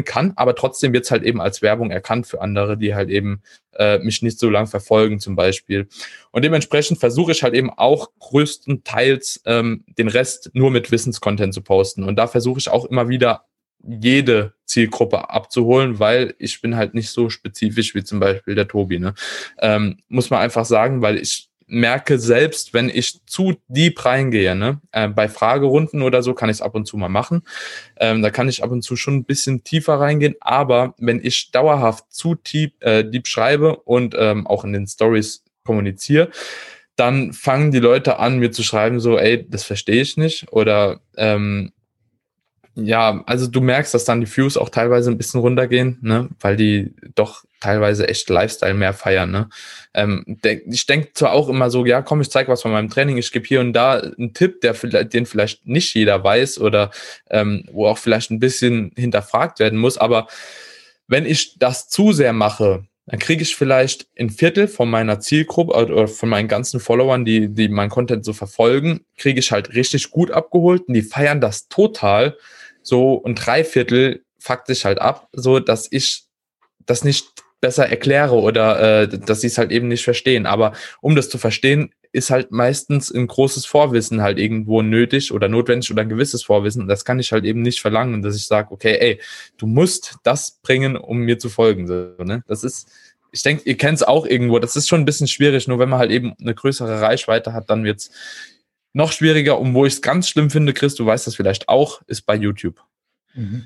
[0.00, 3.42] kann, aber trotzdem wird es halt eben als Werbung erkannt für andere, die halt eben
[3.74, 5.88] äh, mich nicht so lang verfolgen zum Beispiel.
[6.30, 11.62] Und dementsprechend versuche ich halt eben auch größtenteils ähm, den Rest nur mit Wissenscontent zu
[11.62, 12.04] posten.
[12.04, 13.44] Und da versuche ich auch immer wieder
[13.84, 18.98] jede Zielgruppe abzuholen, weil ich bin halt nicht so spezifisch wie zum Beispiel der Tobi.
[18.98, 19.14] Ne?
[19.58, 24.80] Ähm, muss man einfach sagen, weil ich merke selbst, wenn ich zu deep reingehe, ne,
[24.92, 27.42] äh, bei Fragerunden oder so kann ich es ab und zu mal machen.
[27.96, 31.50] Ähm, da kann ich ab und zu schon ein bisschen tiefer reingehen, aber wenn ich
[31.50, 36.30] dauerhaft zu deep, äh, deep schreibe und ähm, auch in den Stories kommuniziere,
[36.96, 41.00] dann fangen die Leute an, mir zu schreiben, so, ey, das verstehe ich nicht oder
[41.16, 41.72] ähm,
[42.74, 46.56] ja, also du merkst, dass dann die Views auch teilweise ein bisschen runtergehen, ne, weil
[46.56, 49.48] die doch teilweise echt Lifestyle mehr feiern, ne.
[49.94, 53.18] Ähm, ich denke zwar auch immer so, ja, komm, ich zeige was von meinem Training,
[53.18, 56.90] ich gebe hier und da einen Tipp, der vielleicht, den vielleicht nicht jeder weiß oder
[57.30, 60.28] ähm, wo auch vielleicht ein bisschen hinterfragt werden muss, aber
[61.08, 65.74] wenn ich das zu sehr mache, dann kriege ich vielleicht ein Viertel von meiner Zielgruppe
[65.74, 70.10] oder von meinen ganzen Followern, die, die mein Content so verfolgen, kriege ich halt richtig
[70.10, 72.36] gut abgeholt und die feiern das total
[72.82, 76.24] so und drei Viertel fuckt sich halt ab, so dass ich
[76.84, 77.26] das nicht
[77.60, 80.46] besser erkläre oder äh, dass sie es halt eben nicht verstehen.
[80.46, 85.48] Aber um das zu verstehen, ist halt meistens ein großes Vorwissen halt irgendwo nötig oder
[85.48, 86.82] notwendig oder ein gewisses Vorwissen.
[86.82, 89.20] Und das kann ich halt eben nicht verlangen, dass ich sage, okay, ey,
[89.56, 91.86] du musst das bringen, um mir zu folgen.
[91.86, 92.44] So, ne?
[92.48, 92.90] Das ist,
[93.30, 95.88] ich denke, ihr kennt es auch irgendwo, das ist schon ein bisschen schwierig, nur wenn
[95.88, 98.10] man halt eben eine größere Reichweite hat, dann wird's
[98.92, 102.02] noch schwieriger und wo ich es ganz schlimm finde, Chris, du weißt das vielleicht auch,
[102.06, 102.80] ist bei YouTube.
[103.34, 103.64] Mhm.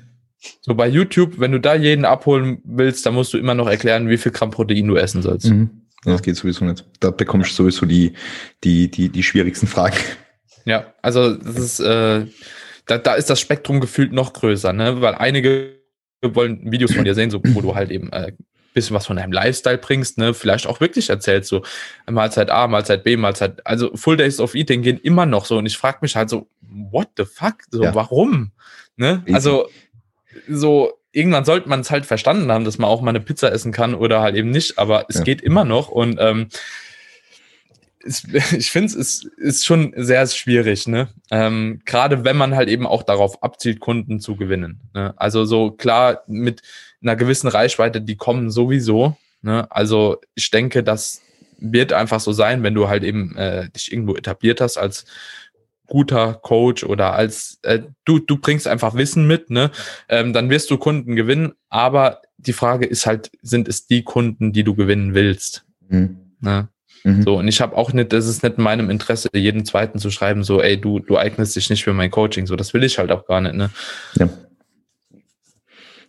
[0.61, 4.07] So bei YouTube, wenn du da jeden abholen willst, dann musst du immer noch erklären,
[4.07, 5.47] wie viel Gramm Protein du essen sollst.
[5.47, 5.81] Mhm.
[6.03, 6.85] Das geht sowieso nicht.
[6.99, 8.13] Da bekommst du sowieso die,
[8.63, 9.97] die, die, die schwierigsten Fragen.
[10.65, 12.25] Ja, also das ist, äh,
[12.85, 15.01] da, da ist das Spektrum gefühlt noch größer, ne?
[15.01, 15.77] Weil einige
[16.21, 18.31] wollen Videos von dir sehen, so, wo du halt eben äh,
[18.77, 21.63] bisschen was von deinem Lifestyle bringst, ne, vielleicht auch wirklich erzählst, so
[22.09, 25.65] Mahlzeit A, Mahlzeit B, Mahlzeit, also Full Days of Eating gehen immer noch so und
[25.65, 27.95] ich frage mich halt so, what the fuck, so ja.
[27.95, 28.51] warum,
[28.95, 29.67] ne, also
[30.47, 33.71] so irgendwann sollte man es halt verstanden haben, dass man auch mal eine Pizza essen
[33.71, 35.23] kann oder halt eben nicht, aber es ja.
[35.23, 36.49] geht immer noch und ähm,
[38.57, 41.09] ich finde es ist, ist schon sehr schwierig, ne?
[41.31, 44.79] Ähm, Gerade wenn man halt eben auch darauf abzielt, Kunden zu gewinnen.
[44.93, 45.13] Ne?
[45.17, 46.61] Also so klar mit
[47.01, 49.17] einer gewissen Reichweite, die kommen sowieso.
[49.41, 49.67] Ne?
[49.69, 51.21] Also ich denke, dass
[51.59, 55.05] wird einfach so sein, wenn du halt eben äh, dich irgendwo etabliert hast als
[55.87, 59.71] guter Coach oder als äh, du du bringst einfach Wissen mit, ne?
[60.09, 61.53] Ähm, dann wirst du Kunden gewinnen.
[61.69, 65.65] Aber die Frage ist halt, sind es die Kunden, die du gewinnen willst?
[65.87, 66.17] Mhm.
[66.41, 66.67] Ne?
[67.03, 67.23] Mhm.
[67.23, 70.11] So und ich habe auch nicht, das ist nicht in meinem Interesse, jeden zweiten zu
[70.11, 72.47] schreiben, so, ey, du du eignest dich nicht für mein Coaching.
[72.47, 73.71] So, das will ich halt auch gar nicht, ne?
[74.15, 74.29] Ja.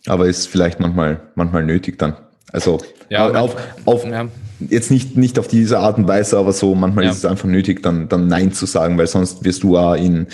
[0.07, 2.15] Aber ist vielleicht manchmal manchmal nötig dann.
[2.51, 3.55] Also ja, auf,
[3.85, 4.27] auf, ja
[4.59, 7.11] jetzt nicht, nicht auf diese Art und Weise, aber so manchmal ja.
[7.11, 10.27] ist es einfach nötig, dann, dann Nein zu sagen, weil sonst wirst du auch in,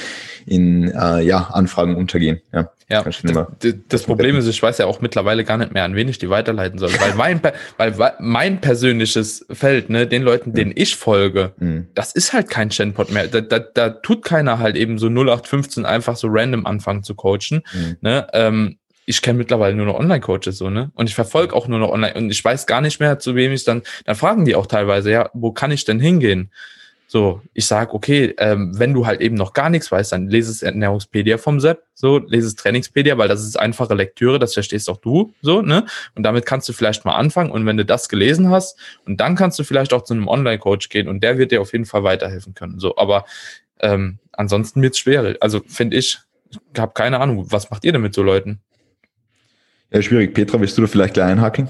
[0.45, 2.41] in äh, ja, Anfragen untergehen.
[2.51, 3.21] Ja, ja das,
[3.87, 6.29] das Problem ist, ich weiß ja auch mittlerweile gar nicht mehr, an wen ich die
[6.29, 7.39] weiterleiten soll, weil mein,
[7.77, 11.87] weil mein persönliches Feld, ne, den Leuten, denen ich folge, mhm.
[11.93, 13.27] das ist halt kein Chatbot mehr.
[13.27, 17.61] Da, da, da tut keiner halt eben so 0815 einfach so random anfangen zu coachen.
[17.73, 17.97] Mhm.
[18.01, 18.27] Ne?
[18.33, 20.91] Ähm, ich kenne mittlerweile nur noch Online-Coaches so, ne?
[20.95, 23.51] Und ich verfolge auch nur noch online und ich weiß gar nicht mehr, zu wem
[23.51, 26.51] ich dann, dann fragen die auch teilweise, ja, wo kann ich denn hingehen?
[27.07, 30.51] So, ich sage, okay, ähm, wenn du halt eben noch gar nichts weißt, dann lese
[30.51, 34.89] es Ernährungspedia vom Sepp, so, lese es Trainingspedia, weil das ist einfache Lektüre, das verstehst
[34.89, 35.85] auch du, so, ne?
[36.15, 39.35] Und damit kannst du vielleicht mal anfangen und wenn du das gelesen hast, und dann
[39.35, 42.03] kannst du vielleicht auch zu einem Online-Coach gehen und der wird dir auf jeden Fall
[42.03, 43.25] weiterhelfen können, so, aber
[43.79, 46.17] ähm, ansonsten wird's schwer, also finde ich,
[46.49, 48.61] ich habe keine Ahnung, was macht ihr denn mit so Leuten?
[49.95, 50.33] Ja, schwierig.
[50.33, 51.69] Petra, willst du da vielleicht gleich einhakeln?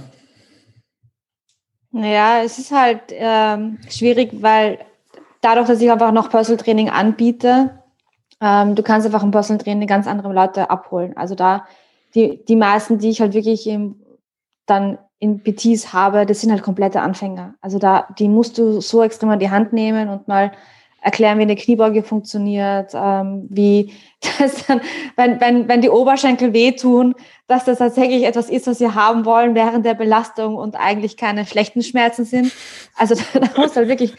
[1.91, 4.79] Naja, es ist halt ähm, schwierig, weil
[5.41, 7.83] dadurch, dass ich einfach noch Personal Training anbiete,
[8.41, 11.15] ähm, du kannst einfach im Personal Training ganz andere Leute abholen.
[11.15, 11.67] Also da,
[12.15, 14.01] die, die meisten, die ich halt wirklich im,
[14.65, 17.53] dann in PTs habe, das sind halt komplette Anfänger.
[17.61, 20.51] Also da, die musst du so extrem an die Hand nehmen und mal
[21.05, 23.93] erklären, wie eine Kniebeuge funktioniert, ähm, wie
[24.39, 24.81] das dann,
[25.15, 27.13] wenn, wenn, wenn die Oberschenkel wehtun,
[27.47, 31.45] dass das tatsächlich etwas ist, was sie haben wollen während der Belastung und eigentlich keine
[31.45, 32.51] schlechten Schmerzen sind.
[32.97, 34.15] Also da, da muss halt wirklich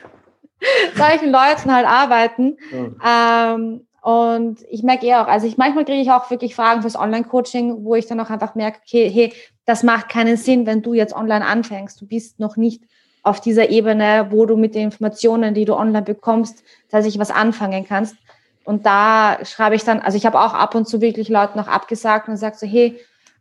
[0.96, 2.56] solchen Leuten halt arbeiten.
[2.72, 3.54] Ja.
[3.54, 6.96] Ähm, und ich merke eh auch, also ich manchmal kriege ich auch wirklich Fragen fürs
[6.96, 9.32] Online-Coaching, wo ich dann auch einfach merke, okay, hey,
[9.66, 12.00] das macht keinen Sinn, wenn du jetzt online anfängst.
[12.00, 12.82] Du bist noch nicht
[13.22, 17.86] auf dieser Ebene, wo du mit den Informationen, die du online bekommst, tatsächlich was anfangen
[17.86, 18.16] kannst.
[18.64, 21.68] Und da schreibe ich dann, also ich habe auch ab und zu wirklich Leuten noch
[21.68, 22.98] abgesagt und sage so, hey,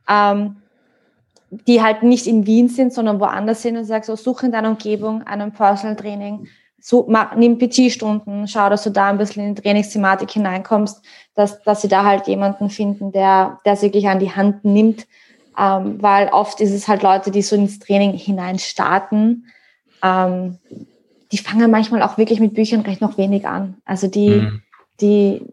[0.08, 0.58] ähm,
[1.68, 4.70] die halt nicht in Wien sind, sondern woanders sind und sage so, such in deiner
[4.70, 6.48] Umgebung einen Personal Training,
[6.80, 11.04] so, mach, nimm PT-Stunden, schau, dass du da ein bisschen in die Trainingsthematik hineinkommst,
[11.36, 15.06] dass, dass sie da halt jemanden finden, der, der sie wirklich an die Hand nimmt,
[15.60, 19.46] ähm, weil oft ist es halt Leute, die so ins Training hinein starten,
[20.04, 20.58] ähm,
[21.32, 23.78] die fangen manchmal auch wirklich mit Büchern recht noch wenig an.
[23.86, 24.62] Also die, mhm.
[25.00, 25.46] die,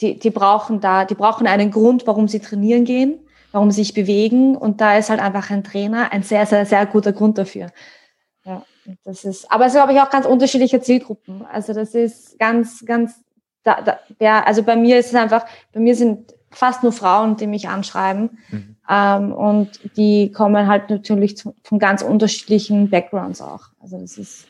[0.00, 3.20] die, die brauchen da, die brauchen einen Grund, warum sie trainieren gehen,
[3.52, 4.56] warum sie sich bewegen.
[4.56, 7.68] Und da ist halt einfach ein Trainer ein sehr, sehr, sehr guter Grund dafür.
[8.44, 8.64] Ja,
[9.04, 11.44] das ist, aber es ist, glaube ich, auch ganz unterschiedliche Zielgruppen.
[11.46, 13.20] Also das ist ganz, ganz,
[13.62, 17.36] da, da, ja, also bei mir ist es einfach, bei mir sind fast nur Frauen,
[17.36, 18.38] die mich anschreiben.
[18.50, 18.76] Mhm.
[18.88, 23.68] Ähm, und die kommen halt natürlich zu, von ganz unterschiedlichen Backgrounds auch.
[23.80, 24.46] Also das ist.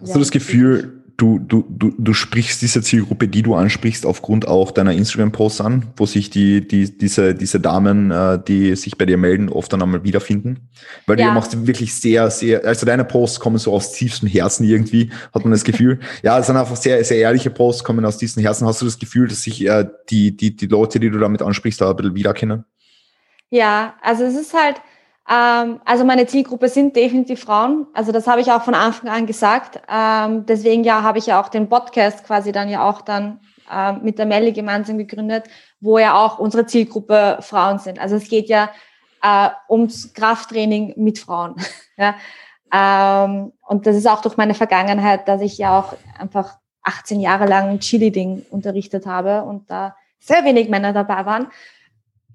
[0.00, 4.46] Hast du das Gefühl, du, du, du, du sprichst diese Zielgruppe, die du ansprichst, aufgrund
[4.46, 9.04] auch deiner Instagram-Posts an, wo sich die, die, diese, diese Damen, äh, die sich bei
[9.04, 10.68] dir melden, oft dann einmal wiederfinden?
[11.06, 11.26] Weil ja.
[11.26, 15.42] du machst wirklich sehr, sehr, also deine Posts kommen so aus tiefstem Herzen irgendwie, hat
[15.42, 15.98] man das Gefühl.
[16.22, 18.66] ja, es sind einfach sehr, sehr ehrliche Posts, kommen aus tiefstem Herzen.
[18.66, 21.80] Hast du das Gefühl, dass sich äh, die, die, die Leute, die du damit ansprichst,
[21.80, 22.64] da ein bisschen wiedererkennen?
[23.50, 24.76] Ja, also es ist halt,
[25.30, 27.86] ähm, also meine Zielgruppe sind definitiv Frauen.
[27.92, 29.80] Also das habe ich auch von Anfang an gesagt.
[29.88, 33.40] Ähm, deswegen ja habe ich ja auch den Podcast quasi dann ja auch dann
[33.70, 35.44] äh, mit der Melli gemeinsam gegründet,
[35.80, 37.98] wo ja auch unsere Zielgruppe Frauen sind.
[37.98, 38.70] Also es geht ja
[39.22, 41.56] äh, ums Krafttraining mit Frauen.
[41.98, 42.14] ja.
[42.72, 47.46] Ähm, und das ist auch durch meine Vergangenheit, dass ich ja auch einfach 18 Jahre
[47.46, 51.48] lang Chili-Ding unterrichtet habe und da sehr wenig Männer dabei waren.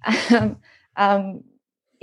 [0.97, 1.43] ähm,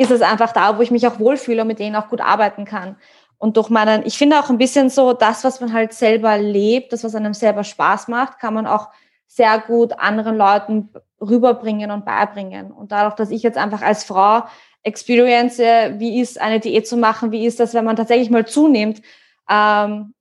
[0.01, 2.65] ist es einfach da, wo ich mich auch wohlfühle und mit denen auch gut arbeiten
[2.65, 2.97] kann.
[3.37, 6.95] Und durch meinen, ich finde auch ein bisschen so, das, was man halt selber lebt,
[6.95, 8.89] das, was einem selber Spaß macht, kann man auch
[9.27, 10.89] sehr gut anderen Leuten
[11.21, 12.73] rüberbringen und beibringen.
[12.73, 14.45] Und dadurch, dass ich jetzt einfach als Frau
[14.83, 19.03] experience, wie ist eine Diät zu machen, wie ist das, wenn man tatsächlich mal zunimmt,
[19.51, 20.15] ähm,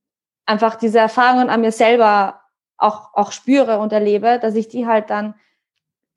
[0.46, 2.42] einfach diese Erfahrungen an mir selber
[2.78, 5.36] auch, auch spüre und erlebe, dass ich die halt dann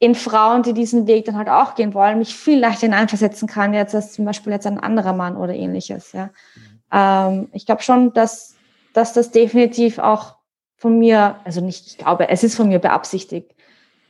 [0.03, 3.73] in Frauen, die diesen Weg dann halt auch gehen wollen, mich viel leichter hineinversetzen kann,
[3.73, 6.11] jetzt als zum Beispiel jetzt ein anderer Mann oder ähnliches.
[6.11, 6.31] Ja.
[6.93, 8.57] Ähm, ich glaube schon, dass,
[8.95, 10.35] dass das definitiv auch
[10.75, 13.55] von mir, also nicht, ich glaube, es ist von mir beabsichtigt.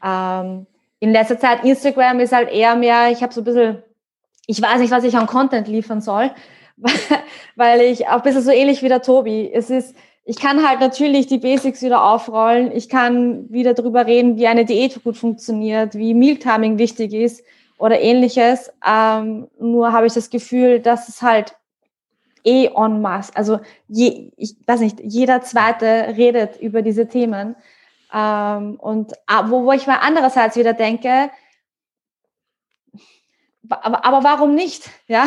[0.02, 0.66] Ähm,
[0.98, 3.82] in letzter Zeit Instagram ist halt eher mehr, ich habe so ein bisschen,
[4.46, 6.30] ich weiß nicht, was ich an Content liefern soll,
[7.54, 9.52] weil ich auch ein bisschen so ähnlich wie der Tobi.
[9.52, 9.94] Es ist,
[10.24, 12.70] ich kann halt natürlich die Basics wieder aufrollen.
[12.72, 17.42] Ich kann wieder darüber reden, wie eine Diät gut funktioniert, wie Mealtiming wichtig ist
[17.76, 18.72] oder ähnliches.
[18.86, 21.56] Ähm, nur habe ich das Gefühl, dass es halt
[22.44, 27.56] eh en masse, also je, ich weiß nicht, jeder Zweite redet über diese Themen.
[28.12, 31.30] Ähm, und ah, wo, wo ich mal andererseits wieder denke,
[33.68, 34.90] aber, aber warum nicht?
[35.08, 35.24] Ja,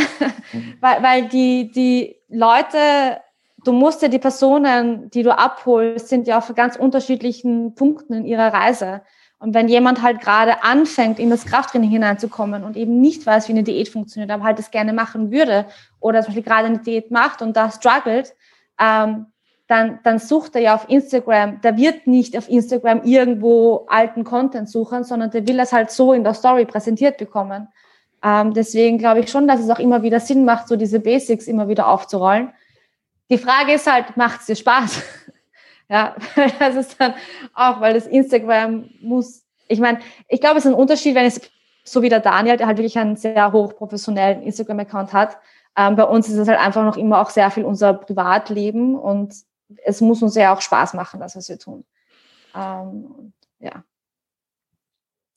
[0.52, 0.76] mhm.
[0.82, 3.22] weil, weil die, die Leute,
[3.68, 8.26] du musst ja die Personen, die du abholst, sind ja auf ganz unterschiedlichen Punkten in
[8.26, 9.02] ihrer Reise.
[9.40, 13.54] Und wenn jemand halt gerade anfängt, in das Krafttraining hineinzukommen und eben nicht weiß, wie
[13.54, 15.66] eine Diät funktioniert, aber halt das gerne machen würde
[16.00, 18.34] oder zum Beispiel gerade eine Diät macht und da struggelt,
[18.80, 19.28] ähm,
[19.68, 21.60] dann, dann sucht er ja auf Instagram.
[21.62, 26.14] Der wird nicht auf Instagram irgendwo alten Content suchen, sondern der will das halt so
[26.14, 27.68] in der Story präsentiert bekommen.
[28.24, 31.48] Ähm, deswegen glaube ich schon, dass es auch immer wieder Sinn macht, so diese Basics
[31.48, 32.52] immer wieder aufzurollen.
[33.30, 35.02] Die Frage ist halt, macht es dir Spaß?
[35.90, 36.16] ja,
[36.60, 37.14] das ist dann
[37.54, 41.42] auch, weil das Instagram muss, ich meine, ich glaube, es ist ein Unterschied, wenn es
[41.84, 45.38] so wie der Daniel, der halt wirklich einen sehr hochprofessionellen Instagram-Account hat.
[45.78, 49.36] Ähm, bei uns ist es halt einfach noch immer auch sehr viel unser Privatleben und
[49.84, 51.86] es muss uns ja auch Spaß machen, das, was wir tun.
[52.56, 53.84] Ähm, ja.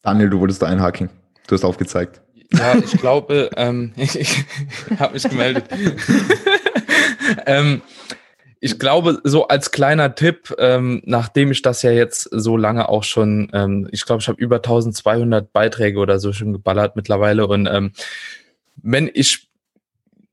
[0.03, 1.11] Daniel, du wolltest da einhaken.
[1.47, 2.23] Du hast aufgezeigt.
[2.53, 4.45] Ja, ich glaube, ähm, ich, ich
[4.99, 5.69] habe mich gemeldet.
[7.47, 7.83] ähm,
[8.61, 13.05] ich glaube, so als kleiner Tipp, ähm, nachdem ich das ja jetzt so lange auch
[13.05, 17.47] schon, ähm, ich glaube, ich habe über 1200 Beiträge oder so schon geballert mittlerweile.
[17.47, 17.93] Und ähm,
[18.77, 19.49] wenn ich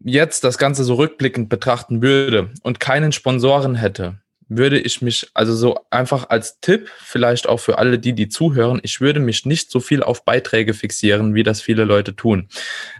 [0.03, 5.55] jetzt das Ganze so rückblickend betrachten würde und keinen Sponsoren hätte, würde ich mich, also
[5.55, 9.71] so einfach als Tipp, vielleicht auch für alle die, die zuhören, ich würde mich nicht
[9.71, 12.47] so viel auf Beiträge fixieren, wie das viele Leute tun.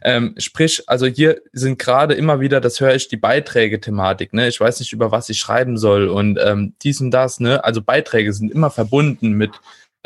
[0.03, 4.47] Ähm, sprich, also hier sind gerade immer wieder, das höre ich, die Beiträge-Thematik, ne?
[4.47, 7.63] Ich weiß nicht, über was ich schreiben soll und ähm, dies und das, ne?
[7.63, 9.51] Also Beiträge sind immer verbunden mit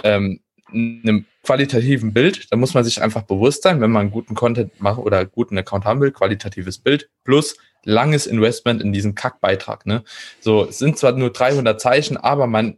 [0.04, 0.42] ähm,
[0.74, 2.52] einem qualitativen Bild.
[2.52, 5.86] Da muss man sich einfach bewusst sein, wenn man guten Content macht oder guten Account
[5.86, 9.86] haben will, qualitatives Bild plus langes Investment in diesen Kackbeitrag.
[9.86, 10.04] Ne?
[10.42, 12.78] So, es sind zwar nur 300 Zeichen, aber man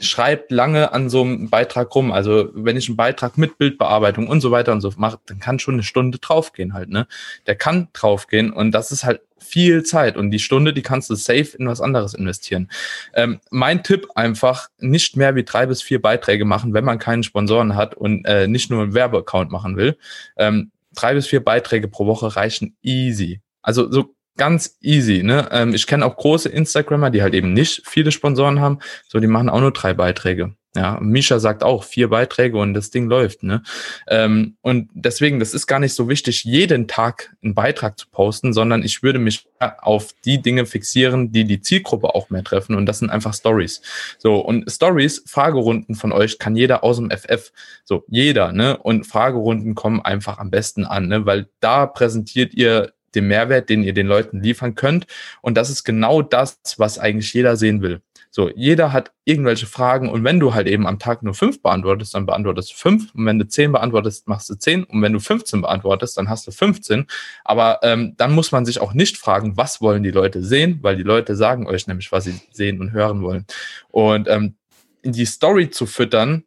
[0.00, 2.12] schreibt lange an so einem Beitrag rum.
[2.12, 5.58] Also wenn ich einen Beitrag mit Bildbearbeitung und so weiter und so mache, dann kann
[5.58, 6.88] schon eine Stunde draufgehen halt.
[6.88, 7.06] Ne?
[7.46, 11.14] Der kann draufgehen und das ist halt viel Zeit und die Stunde, die kannst du
[11.14, 12.70] safe in was anderes investieren.
[13.14, 17.22] Ähm, mein Tipp einfach, nicht mehr wie drei bis vier Beiträge machen, wenn man keinen
[17.22, 19.96] Sponsoren hat und äh, nicht nur einen Werbeaccount machen will.
[20.36, 23.40] Ähm, drei bis vier Beiträge pro Woche reichen easy.
[23.62, 25.22] Also so ganz easy.
[25.22, 25.48] Ne?
[25.50, 28.78] Ähm, ich kenne auch große Instagrammer, die halt eben nicht viele Sponsoren haben.
[29.08, 30.54] So, die machen auch nur drei Beiträge.
[30.78, 33.42] Ja, Misha sagt auch vier Beiträge und das Ding läuft.
[33.42, 33.64] Ne?
[34.06, 38.52] Ähm, und deswegen, das ist gar nicht so wichtig, jeden Tag einen Beitrag zu posten,
[38.52, 42.76] sondern ich würde mich auf die Dinge fixieren, die die Zielgruppe auch mehr treffen.
[42.76, 43.82] Und das sind einfach Stories.
[44.18, 47.50] So und Stories, Fragerunden von euch kann jeder aus dem FF.
[47.82, 48.52] So jeder.
[48.52, 48.76] Ne?
[48.76, 51.26] Und Fragerunden kommen einfach am besten an, ne?
[51.26, 55.06] weil da präsentiert ihr den Mehrwert, den ihr den Leuten liefern könnt.
[55.42, 58.00] Und das ist genau das, was eigentlich jeder sehen will.
[58.30, 62.14] So, jeder hat irgendwelche Fragen und wenn du halt eben am Tag nur fünf beantwortest,
[62.14, 65.20] dann beantwortest du fünf und wenn du zehn beantwortest, machst du zehn und wenn du
[65.20, 67.06] 15 beantwortest, dann hast du 15.
[67.44, 70.96] Aber ähm, dann muss man sich auch nicht fragen, was wollen die Leute sehen, weil
[70.96, 73.46] die Leute sagen euch nämlich, was sie sehen und hören wollen.
[73.88, 74.54] Und ähm,
[75.02, 76.44] die Story zu füttern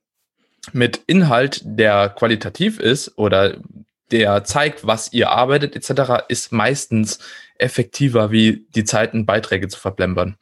[0.73, 3.57] mit Inhalt, der qualitativ ist oder
[4.11, 7.19] der zeigt, was ihr arbeitet etc., ist meistens
[7.57, 10.35] effektiver, wie die Zeiten Beiträge zu verblempern.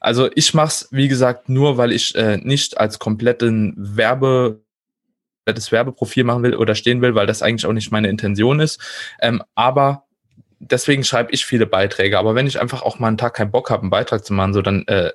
[0.00, 4.60] Also ich mache es, wie gesagt, nur, weil ich äh, nicht als kompletten Werbe
[5.44, 8.80] das Werbeprofil machen will oder stehen will, weil das eigentlich auch nicht meine Intention ist.
[9.20, 10.04] Ähm, aber
[10.58, 12.18] deswegen schreibe ich viele Beiträge.
[12.18, 14.54] Aber wenn ich einfach auch mal einen Tag keinen Bock habe, einen Beitrag zu machen,
[14.54, 15.10] so dann äh,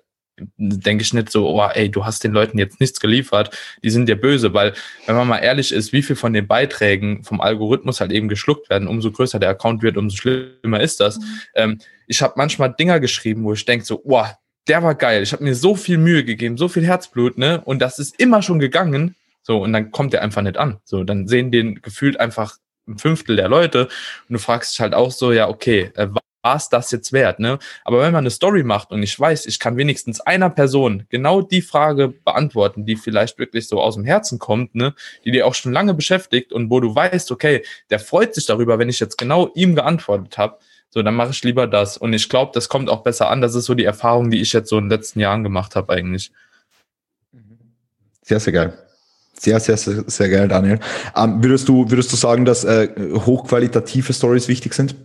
[0.57, 4.09] denke ich nicht so, oh, ey, du hast den Leuten jetzt nichts geliefert, die sind
[4.09, 4.73] dir böse, weil
[5.05, 8.69] wenn man mal ehrlich ist, wie viel von den Beiträgen vom Algorithmus halt eben geschluckt
[8.69, 11.19] werden, umso größer der Account wird, umso schlimmer ist das.
[11.19, 11.23] Mhm.
[11.55, 14.25] Ähm, ich habe manchmal Dinger geschrieben, wo ich denke so, oh,
[14.67, 17.79] der war geil, ich habe mir so viel Mühe gegeben, so viel Herzblut, ne, und
[17.79, 19.15] das ist immer schon gegangen,
[19.45, 20.79] so, und dann kommt der einfach nicht an.
[20.85, 23.83] So, dann sehen den gefühlt einfach ein Fünftel der Leute
[24.27, 26.07] und du fragst dich halt auch so, ja, okay, äh,
[26.41, 27.39] war es das jetzt wert?
[27.39, 27.59] Ne?
[27.83, 31.41] Aber wenn man eine Story macht und ich weiß, ich kann wenigstens einer Person genau
[31.41, 34.93] die Frage beantworten, die vielleicht wirklich so aus dem Herzen kommt, ne?
[35.23, 38.77] die dir auch schon lange beschäftigt und wo du weißt, okay, der freut sich darüber,
[38.79, 40.59] wenn ich jetzt genau ihm geantwortet habe,
[40.95, 41.97] so, dann mache ich lieber das.
[41.97, 43.41] Und ich glaube, das kommt auch besser an.
[43.41, 45.91] Das ist so die Erfahrung, die ich jetzt so in den letzten Jahren gemacht habe
[45.91, 46.31] eigentlich.
[48.21, 48.73] Sehr, sehr geil.
[49.37, 50.79] Sehr, sehr, sehr, sehr geil, Daniel.
[51.13, 54.95] Ähm, würdest, du, würdest du sagen, dass äh, hochqualitative Stories wichtig sind?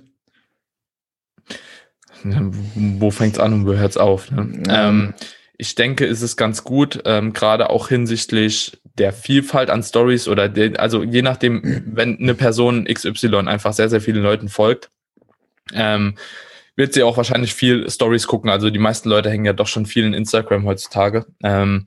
[2.22, 4.30] wo fängt es an und wo hört es auf?
[4.30, 4.62] Ne?
[4.68, 5.14] Ähm,
[5.56, 10.50] ich denke, ist es ganz gut, ähm, gerade auch hinsichtlich der Vielfalt an Stories oder
[10.50, 14.90] de, also je nachdem, wenn eine Person XY einfach sehr, sehr vielen Leuten folgt,
[15.74, 16.16] ähm,
[16.76, 18.50] wird sie auch wahrscheinlich viel Stories gucken.
[18.50, 21.26] Also die meisten Leute hängen ja doch schon viel in Instagram heutzutage.
[21.42, 21.86] Ähm,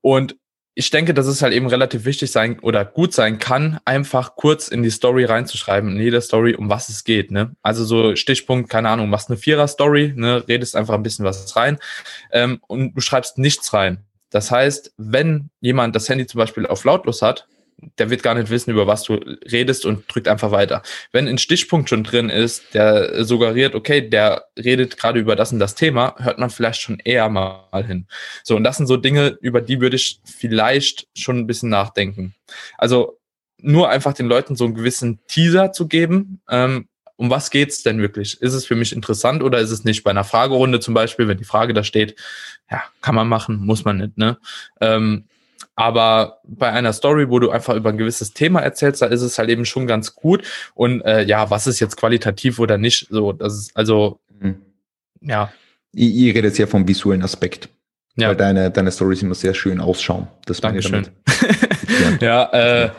[0.00, 0.36] und
[0.74, 4.68] ich denke, dass es halt eben relativ wichtig sein oder gut sein kann, einfach kurz
[4.68, 7.30] in die Story reinzuschreiben, in jeder Story, um was es geht.
[7.30, 7.54] Ne?
[7.62, 11.78] Also so Stichpunkt, keine Ahnung, machst eine Vierer-Story, ne, redest einfach ein bisschen was rein
[12.30, 13.98] ähm, und du schreibst nichts rein.
[14.30, 17.46] Das heißt, wenn jemand das Handy zum Beispiel auf lautlos hat,
[17.98, 20.82] der wird gar nicht wissen, über was du redest und drückt einfach weiter.
[21.10, 25.58] Wenn ein Stichpunkt schon drin ist, der suggeriert, okay, der redet gerade über das und
[25.58, 28.06] das Thema, hört man vielleicht schon eher mal hin.
[28.44, 32.34] So, und das sind so Dinge, über die würde ich vielleicht schon ein bisschen nachdenken.
[32.78, 33.18] Also
[33.58, 38.00] nur einfach den Leuten so einen gewissen Teaser zu geben, ähm, um was geht's denn
[38.00, 38.40] wirklich?
[38.40, 40.02] Ist es für mich interessant oder ist es nicht?
[40.02, 42.16] Bei einer Fragerunde zum Beispiel, wenn die Frage da steht,
[42.70, 44.38] ja, kann man machen, muss man nicht, ne?
[44.80, 45.28] Ähm,
[45.76, 49.38] aber bei einer Story, wo du einfach über ein gewisses Thema erzählst, da ist es
[49.38, 50.44] halt eben schon ganz gut.
[50.74, 53.08] Und äh, ja, was ist jetzt qualitativ oder nicht?
[53.10, 54.62] So, das ist also, mhm.
[55.20, 55.52] ja.
[55.92, 57.68] Ich, ich rede jetzt ja vom visuellen Aspekt.
[58.16, 58.28] Ja.
[58.28, 60.28] Weil deine, deine Stories immer sehr schön ausschauen.
[60.44, 61.08] Das Dankeschön.
[62.20, 62.90] ja, ja äh,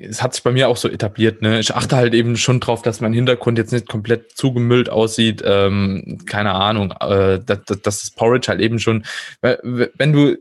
[0.00, 1.42] es hat sich bei mir auch so etabliert.
[1.42, 1.58] Ne?
[1.58, 5.42] Ich achte halt eben schon drauf, dass mein Hintergrund jetzt nicht komplett zugemüllt aussieht.
[5.44, 9.04] Ähm, keine Ahnung, äh, dass, dass das Porridge halt eben schon,
[9.40, 10.36] wenn du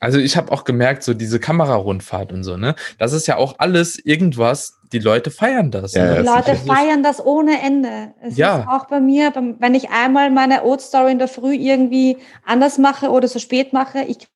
[0.00, 2.76] also ich habe auch gemerkt, so diese Kamerarundfahrt und so, ne?
[2.98, 5.94] Das ist ja auch alles irgendwas, die Leute feiern das.
[5.94, 6.16] Ja, ne?
[6.20, 8.14] Die Leute feiern das ohne Ende.
[8.22, 8.60] Es ja.
[8.60, 12.78] ist auch bei mir, wenn ich einmal meine Oat Story in der Früh irgendwie anders
[12.78, 14.28] mache oder so spät mache, ich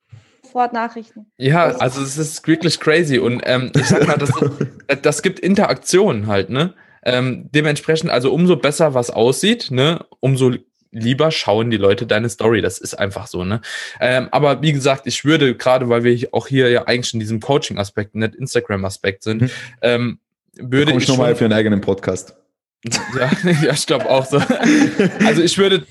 [0.52, 1.26] sofort Nachrichten.
[1.38, 3.18] Ja, also es ist wirklich crazy.
[3.18, 4.30] Und ähm, ich sag mal, das,
[5.02, 6.74] das gibt Interaktionen halt, ne?
[7.04, 10.52] Ähm, dementsprechend, also umso besser was aussieht, ne, umso
[10.92, 12.60] lieber schauen die Leute deine Story.
[12.60, 13.60] Das ist einfach so, ne?
[13.98, 17.40] Ähm, aber wie gesagt, ich würde, gerade weil wir auch hier ja eigentlich in diesem
[17.40, 19.50] Coaching-Aspekt, nicht Instagram-Aspekt sind, mhm.
[19.80, 20.18] ähm,
[20.54, 21.08] würde ich.
[21.08, 22.36] nochmal für einen eigenen Podcast.
[22.84, 23.30] ja,
[23.62, 24.40] ja, ich glaube auch so.
[25.24, 25.86] also ich würde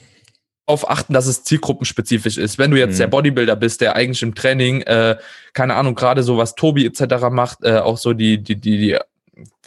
[0.65, 2.57] darauf achten, dass es zielgruppenspezifisch ist.
[2.57, 2.99] Wenn du jetzt mhm.
[2.99, 5.17] der Bodybuilder bist, der eigentlich im Training, äh,
[5.53, 7.29] keine Ahnung, gerade so was Tobi etc.
[7.29, 8.99] macht, äh, auch so die, die, die, die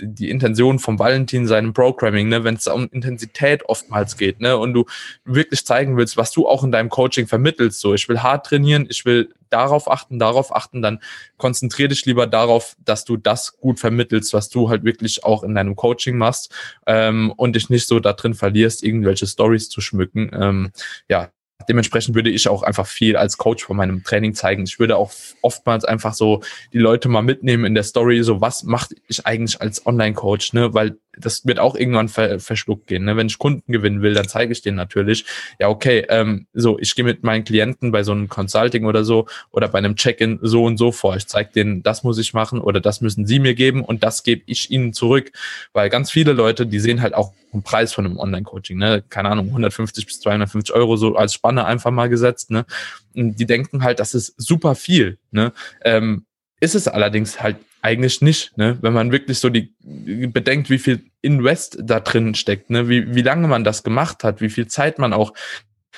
[0.01, 4.73] die Intention vom Valentin seinem Programming, ne, wenn es um Intensität oftmals geht, ne, und
[4.73, 4.85] du
[5.25, 8.87] wirklich zeigen willst, was du auch in deinem Coaching vermittelst, so, ich will hart trainieren,
[8.89, 11.01] ich will darauf achten, darauf achten, dann
[11.37, 15.55] konzentriere dich lieber darauf, dass du das gut vermittelst, was du halt wirklich auch in
[15.55, 16.53] deinem Coaching machst,
[16.87, 20.73] ähm, und dich nicht so da drin verlierst, irgendwelche Stories zu schmücken, ähm,
[21.09, 21.31] ja,
[21.69, 24.65] dementsprechend würde ich auch einfach viel als Coach von meinem Training zeigen.
[24.65, 25.13] Ich würde auch
[25.43, 29.61] oftmals einfach so die Leute mal mitnehmen in der Story, so was mache ich eigentlich
[29.61, 30.75] als Online-Coach, ne?
[30.75, 33.05] Weil das wird auch irgendwann ver verschluckt gehen.
[33.05, 33.17] Ne?
[33.17, 35.25] Wenn ich Kunden gewinnen will, dann zeige ich denen natürlich,
[35.59, 39.27] ja, okay, ähm, so, ich gehe mit meinen Klienten bei so einem Consulting oder so
[39.51, 41.17] oder bei einem Check-in so und so vor.
[41.17, 44.23] Ich zeige denen, das muss ich machen oder das müssen sie mir geben und das
[44.23, 45.33] gebe ich ihnen zurück.
[45.73, 49.03] Weil ganz viele Leute, die sehen halt auch einen Preis von einem Online-Coaching, ne?
[49.09, 52.67] Keine Ahnung, 150 bis 250 Euro so als Spanne einfach mal gesetzt, ne?
[53.15, 55.53] Und die denken halt, das ist super viel, ne?
[55.83, 56.27] Ähm,
[56.61, 58.79] ist es allerdings halt eigentlich nicht, ne?
[58.81, 62.89] Wenn man wirklich so die bedenkt, wie viel Invest da drin steckt, ne?
[62.89, 65.35] Wie, wie lange man das gemacht hat, wie viel Zeit man auch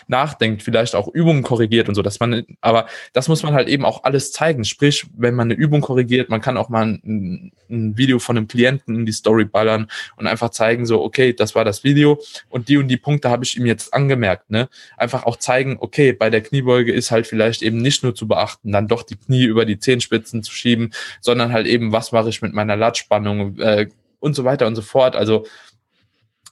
[0.09, 3.85] nachdenkt, vielleicht auch Übungen korrigiert und so, dass man, aber das muss man halt eben
[3.85, 4.65] auch alles zeigen.
[4.65, 8.49] Sprich, wenn man eine Übung korrigiert, man kann auch mal ein, ein Video von einem
[8.49, 12.69] Klienten in die Story ballern und einfach zeigen, so, okay, das war das Video und
[12.69, 14.69] die und die Punkte habe ich ihm jetzt angemerkt, ne?
[14.97, 18.73] Einfach auch zeigen, okay, bei der Kniebeuge ist halt vielleicht eben nicht nur zu beachten,
[18.73, 22.43] dann doch die Knie über die Zehenspitzen zu schieben, sondern halt eben, was mache ich
[22.43, 23.89] mit meiner Latspannung äh,
[24.21, 25.17] und so weiter und so fort.
[25.17, 25.47] Also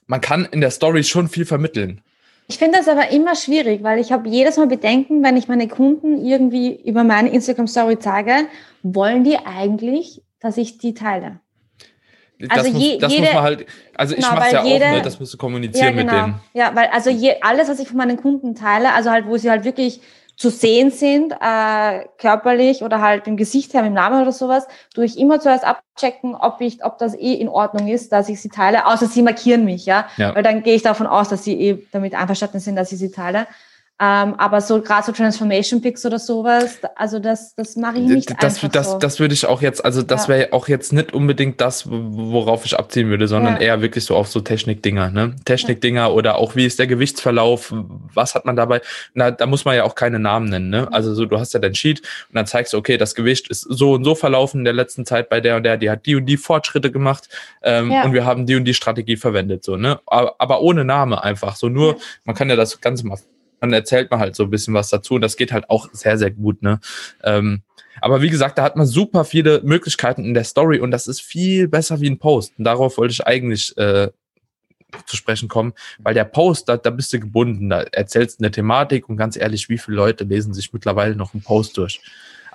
[0.07, 2.01] man kann in der Story schon viel vermitteln.
[2.47, 5.67] Ich finde das aber immer schwierig, weil ich habe jedes Mal Bedenken, wenn ich meine
[5.67, 8.47] Kunden irgendwie über meine Instagram-Story zeige,
[8.83, 11.39] wollen die eigentlich, dass ich die teile?
[12.39, 13.65] Das, also muss, je, das jede, muss man halt,
[13.95, 16.13] also ich genau, mache ja jede, auch, ne, das musst du kommunizieren ja, genau.
[16.13, 16.41] mit denen.
[16.53, 19.49] Ja, weil also je, alles, was ich von meinen Kunden teile, also halt, wo sie
[19.49, 20.01] halt wirklich
[20.35, 25.05] zu sehen sind, äh, körperlich oder halt im Gesicht her, im Namen oder sowas, tue
[25.05, 28.49] ich immer zuerst abchecken, ob ich, ob das eh in Ordnung ist, dass ich sie
[28.49, 30.07] teile, außer sie markieren mich, ja.
[30.17, 30.35] ja.
[30.35, 33.11] Weil dann gehe ich davon aus, dass sie eh damit einverstanden sind, dass ich sie
[33.11, 33.47] teile.
[33.97, 38.29] Ähm, aber so gerade so Transformation Picks oder sowas, also das, das mache ich nicht
[38.43, 38.97] das, einfach das, so.
[38.99, 40.33] das würde ich auch jetzt, also das Ja.
[40.33, 43.61] wäre auch jetzt nicht unbedingt das, worauf ich abziehen würde, sondern Ja.
[43.61, 45.37] eher wirklich so auf so Technikdinger, ne?
[45.45, 47.73] Technikdinger oder auch wie ist der Gewichtsverlauf,
[48.13, 48.81] was hat man dabei?
[49.13, 50.91] Na, da muss man ja auch keine Namen nennen, ne?
[50.91, 53.61] Also so, du hast ja dein Sheet und dann zeigst du, okay, das Gewicht ist
[53.61, 56.15] so und so verlaufen in der letzten Zeit bei der und der, die hat die
[56.15, 57.29] und die Fortschritte gemacht
[57.61, 58.03] ähm, Ja.
[58.03, 60.01] und wir haben die und die Strategie verwendet, so, ne?
[60.05, 61.97] Aber, aber ohne Name einfach, so nur, Ja.
[62.25, 63.17] man kann ja das Ganze mal
[63.59, 66.17] dann erzählt man halt so ein bisschen was dazu und das geht halt auch sehr,
[66.17, 66.61] sehr gut.
[66.61, 66.79] Ne?
[67.23, 67.61] Ähm,
[68.01, 71.21] aber wie gesagt, da hat man super viele Möglichkeiten in der Story und das ist
[71.21, 72.53] viel besser wie ein Post.
[72.57, 74.09] Und darauf wollte ich eigentlich äh,
[75.05, 78.51] zu sprechen kommen, weil der Post, da, da bist du gebunden, da erzählst du eine
[78.51, 82.01] Thematik und ganz ehrlich, wie viele Leute lesen sich mittlerweile noch einen Post durch?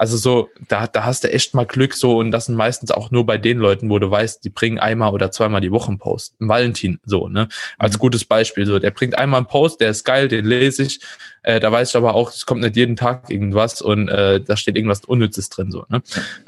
[0.01, 3.11] Also so, da, da hast du echt mal Glück so und das sind meistens auch
[3.11, 5.99] nur bei den Leuten, wo du weißt, die bringen einmal oder zweimal die Woche einen
[5.99, 6.41] Post.
[6.41, 7.49] Ein Valentin so, ne?
[7.77, 11.01] Als gutes Beispiel so, der bringt einmal einen Post, der ist geil, den lese ich.
[11.43, 14.57] Äh, da weiß ich aber auch, es kommt nicht jeden Tag irgendwas und äh, da
[14.57, 16.01] steht irgendwas Unnützes drin so, ne?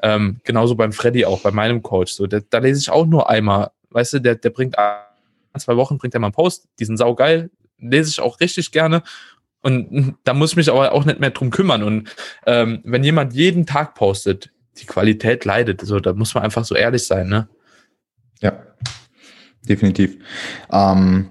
[0.02, 3.28] Ähm, genauso beim Freddy auch, bei meinem Coach so, der, da lese ich auch nur
[3.28, 4.96] einmal, weißt du, der, der bringt ein,
[5.58, 9.02] zwei Wochen bringt er mal einen Post, die sind saugeil, lese ich auch richtig gerne
[9.62, 11.82] und da muss ich mich aber auch nicht mehr drum kümmern.
[11.82, 12.14] Und
[12.46, 15.80] ähm, wenn jemand jeden Tag postet, die Qualität leidet.
[15.82, 17.48] So, da muss man einfach so ehrlich sein, ne?
[18.40, 18.60] Ja,
[19.68, 20.16] definitiv.
[20.70, 21.28] Ähm,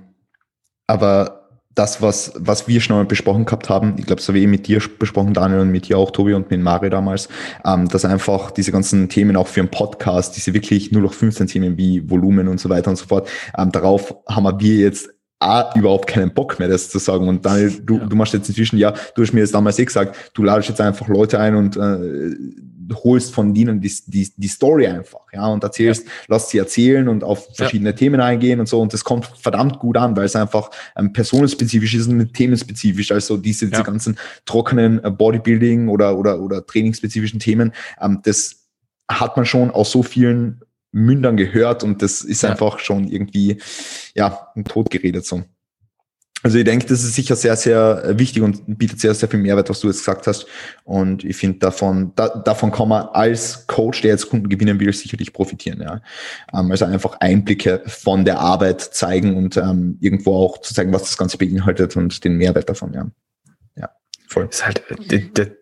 [0.87, 1.41] aber
[1.73, 4.81] das, was, was wir schon mal besprochen gehabt haben, ich glaube, so wie mit dir
[4.99, 7.29] besprochen, Daniel, und mit dir auch, Tobi, und mit Mari damals,
[7.65, 11.47] ähm, dass einfach diese ganzen Themen auch für einen Podcast, diese wirklich nur noch 15
[11.47, 15.09] Themen wie Volumen und so weiter und so fort, ähm, darauf haben wir jetzt
[15.41, 17.27] auch überhaupt keinen Bock mehr, das zu sagen.
[17.27, 18.05] Und Daniel, du, Ja.
[18.05, 20.81] du machst jetzt inzwischen, ja, du hast mir das damals eh gesagt, du ladest jetzt
[20.81, 22.35] einfach Leute ein und äh,
[23.03, 27.23] holst von denen die, die, die Story einfach, ja, und erzählst, lass sie erzählen und
[27.23, 28.81] auf verschiedene Themen eingehen und so.
[28.81, 33.11] Und das kommt verdammt gut an, weil es einfach ähm, personenspezifisch ist und themenspezifisch.
[33.11, 33.84] Also diese, diese Ja.
[33.84, 38.68] ganzen trockenen äh, Bodybuilding oder, oder, oder trainingsspezifischen Themen, ähm, das
[39.09, 40.61] hat man schon aus so vielen
[40.91, 42.49] Mündern gehört und das ist Ja.
[42.51, 43.57] einfach schon irgendwie,
[44.15, 45.43] ja, ein Tod geredet so.
[46.43, 49.69] Also ich denke, das ist sicher sehr, sehr wichtig und bietet sehr, sehr viel Mehrwert,
[49.69, 50.47] was du jetzt gesagt hast.
[50.84, 54.91] Und ich finde, davon, da, davon kann man als Coach, der jetzt Kunden gewinnen will,
[54.91, 55.81] sicherlich profitieren.
[55.81, 56.01] Ja.
[56.51, 61.03] Ähm, also einfach Einblicke von der Arbeit zeigen und ähm, irgendwo auch zu zeigen, was
[61.03, 62.93] das Ganze beinhaltet und den Mehrwert davon.
[62.93, 63.05] Ja
[64.31, 64.47] voll.
[64.49, 64.83] Ist halt,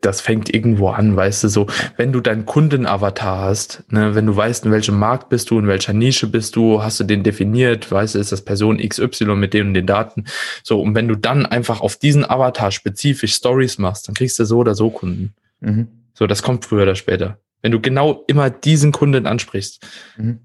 [0.01, 1.67] das fängt irgendwo an, weißt du, so,
[1.97, 5.67] wenn du deinen Kundenavatar hast, ne, wenn du weißt, in welchem Markt bist du, in
[5.67, 9.53] welcher Nische bist du, hast du den definiert, weißt du, ist das Person XY mit
[9.53, 10.25] den und den Daten,
[10.63, 14.45] so, und wenn du dann einfach auf diesen Avatar spezifisch Stories machst, dann kriegst du
[14.45, 15.33] so oder so Kunden.
[15.61, 15.87] Mhm.
[16.13, 17.39] So, das kommt früher oder später.
[17.61, 19.85] Wenn du genau immer diesen Kunden ansprichst.
[20.17, 20.39] Mhm.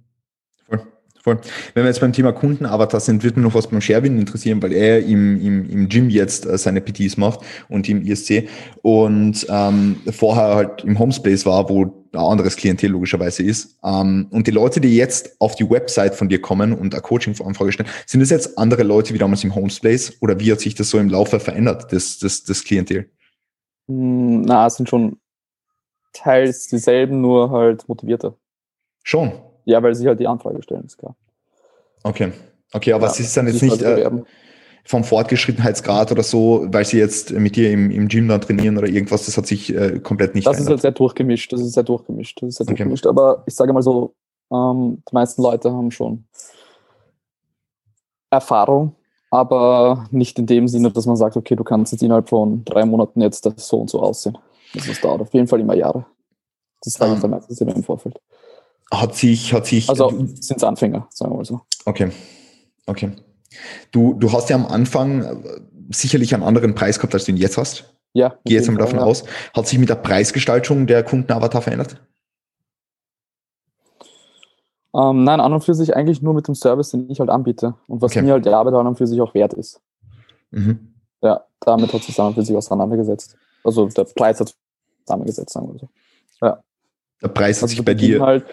[1.24, 1.38] Voll.
[1.72, 4.74] Wenn wir jetzt beim Thema Kundenavatar sind, wird mich noch was beim Sherwin interessieren, weil
[4.74, 7.40] er im, im, im Gym jetzt äh, seine PTs macht
[7.70, 8.46] und im ISC
[8.82, 13.78] und ähm, vorher halt im Homespace war, wo ein anderes Klientel logischerweise ist.
[13.82, 17.72] Ähm, und die Leute, die jetzt auf die Website von dir kommen und eine Coaching-Anfrage
[17.72, 20.90] stellen, sind das jetzt andere Leute wie damals im Homespace oder wie hat sich das
[20.90, 23.08] so im Laufe verändert, das, das, das Klientel?
[23.88, 25.16] Hm, Na, es sind schon
[26.12, 28.36] teils dieselben, nur halt motivierter.
[29.02, 29.32] Schon.
[29.64, 31.16] Ja, weil sie halt die Anfrage stellen, ist klar.
[32.02, 32.32] Okay.
[32.72, 34.10] Okay, aber Ja, es ist dann jetzt nicht halt äh,
[34.84, 38.88] vom Fortgeschrittenheitsgrad oder so, weil sie jetzt mit dir im, im Gym dann trainieren oder
[38.88, 40.82] irgendwas, das hat sich äh, komplett nicht Das ist halt verändert.
[40.82, 42.74] sehr durchgemischt, das ist sehr durchgemischt, das ist sehr Okay.
[42.74, 43.06] durchgemischt.
[43.06, 44.14] Aber ich sage mal so,
[44.52, 46.24] ähm, die meisten Leute haben schon
[48.30, 48.94] Erfahrung,
[49.30, 52.84] aber nicht in dem Sinne, dass man sagt, okay, du kannst jetzt innerhalb von drei
[52.84, 54.36] Monaten jetzt das so und so aussehen.
[54.74, 56.04] Das, das dauert auf jeden Fall immer Jahre.
[56.82, 57.22] Das sage ich Ähm.
[57.22, 58.20] dann meistens immer im Vorfeld.
[58.92, 61.60] Hat sich, hat sich, Also sind es Anfänger, sagen wir mal so.
[61.84, 62.10] okay,
[62.86, 63.12] okay.
[63.92, 65.36] Du, du hast ja am Anfang äh,
[65.90, 67.94] sicherlich einen anderen Preis gehabt, als du ihn jetzt hast.
[68.12, 69.04] Ja, Gehe jetzt mal davon ja.
[69.04, 69.24] aus.
[69.54, 72.00] Hat sich mit der Preisgestaltung der Kundenavatar verändert?
[74.94, 77.74] Ähm, nein, an und für sich eigentlich nur mit dem Service, den ich halt anbiete
[77.88, 78.22] und was Okay.
[78.22, 79.80] mir halt die Arbeit an und für sich auch wert ist.
[80.52, 80.94] Mhm.
[81.22, 83.36] Ja, damit hat sich an und für sich auseinandergesetzt.
[83.64, 84.56] Also der Preis hat sich
[85.04, 85.88] zusammengesetzt, sagen wir so.
[87.22, 88.20] Der Preis hat Also sich bei dir.
[88.20, 88.44] Halt,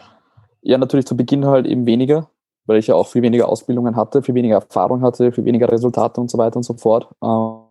[0.62, 2.30] ja, natürlich zu Beginn halt eben weniger,
[2.66, 6.22] weil ich ja auch viel weniger Ausbildungen hatte, viel weniger Erfahrung hatte, viel weniger Resultate
[6.22, 7.08] und so weiter und so fort.
[7.24, 7.62] Ähm,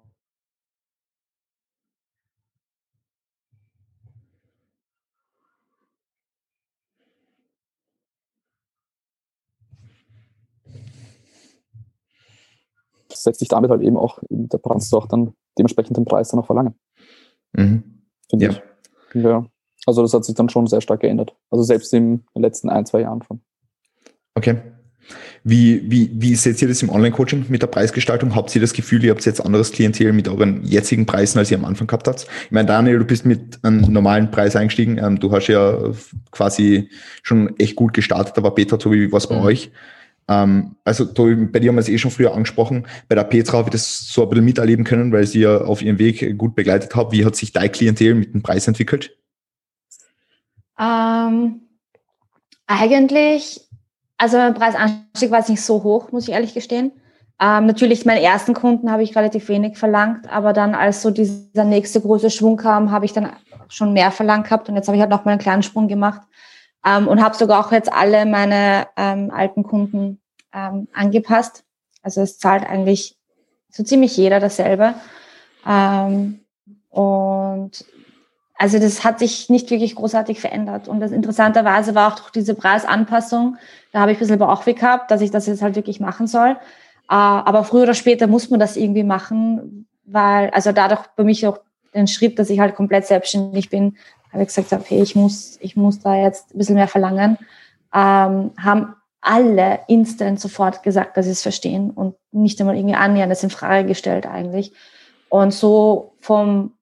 [13.12, 16.28] setzt sich damit halt eben auch, eben, da kannst du auch dann dementsprechend den Preis
[16.30, 16.74] dann auch verlangen,
[17.52, 18.02] Mhm.
[18.30, 18.52] finde Ja.
[18.52, 18.62] ich.
[19.22, 19.46] Ja.
[19.86, 21.34] Also das hat sich dann schon sehr stark geändert.
[21.50, 23.40] Also selbst in den letzten ein, zwei Jahren schon.
[24.34, 24.56] Okay.
[25.42, 28.34] Wie, wie, wie seht ihr das im Online-Coaching mit der Preisgestaltung?
[28.34, 31.56] Habt ihr das Gefühl, ihr habt jetzt anderes Klientel mit euren jetzigen Preisen, als ihr
[31.56, 32.26] am Anfang gehabt habt?
[32.44, 34.98] Ich meine, Daniel, du bist mit einem normalen Preis eingestiegen.
[34.98, 35.78] Ähm, du hast ja
[36.30, 36.90] quasi
[37.22, 39.44] schon echt gut gestartet, aber Peter, Tobi, wie war es bei mhm.
[39.44, 39.70] euch?
[40.28, 42.86] Ähm, also Tobi, bei dir haben wir es eh schon früher angesprochen.
[43.08, 45.80] Bei der Petra habe ich das so ein bisschen miterleben können, weil sie ja auf
[45.80, 47.12] ihrem Weg gut begleitet hat.
[47.12, 49.16] Wie hat sich dein Klientel mit dem Preis entwickelt?
[50.80, 51.68] Ähm,
[52.66, 53.70] eigentlich
[54.20, 56.92] also mein Preisanstieg war jetzt nicht so hoch, muss ich ehrlich gestehen.
[57.40, 61.64] Ähm, natürlich, meinen ersten Kunden habe ich relativ wenig verlangt, aber dann, als so dieser
[61.64, 63.32] nächste große Schwung kam, habe ich dann
[63.68, 66.20] schon mehr verlangt gehabt und jetzt habe ich halt noch mal einen kleinen Sprung gemacht
[66.84, 70.20] ähm, und habe sogar auch jetzt alle meine ähm, alten Kunden
[70.52, 71.64] ähm, angepasst.
[72.02, 73.16] Also es zahlt eigentlich
[73.70, 74.92] so ziemlich jeder dasselbe.
[75.66, 76.40] Ähm,
[76.90, 77.86] und
[78.60, 80.86] also das hat sich nicht wirklich großartig verändert.
[80.86, 83.56] Und das interessanterweise war auch durch diese Preisanpassung,
[83.90, 86.50] da habe ich ein bisschen Bauchweh gehabt, dass ich das jetzt halt wirklich machen soll.
[86.50, 86.56] Äh,
[87.08, 91.58] aber früher oder später muss man das irgendwie machen, weil, also dadurch bei mich auch
[91.94, 93.96] den Schritt, dass ich halt komplett selbstständig bin,
[94.30, 97.38] habe ich gesagt, okay, ich muss, ich muss da jetzt ein bisschen mehr verlangen,
[97.94, 103.32] ähm, haben alle instant sofort gesagt, dass sie es verstehen und nicht einmal irgendwie annähernd
[103.32, 104.74] das in Frage gestellt eigentlich.
[105.30, 106.72] Und so vom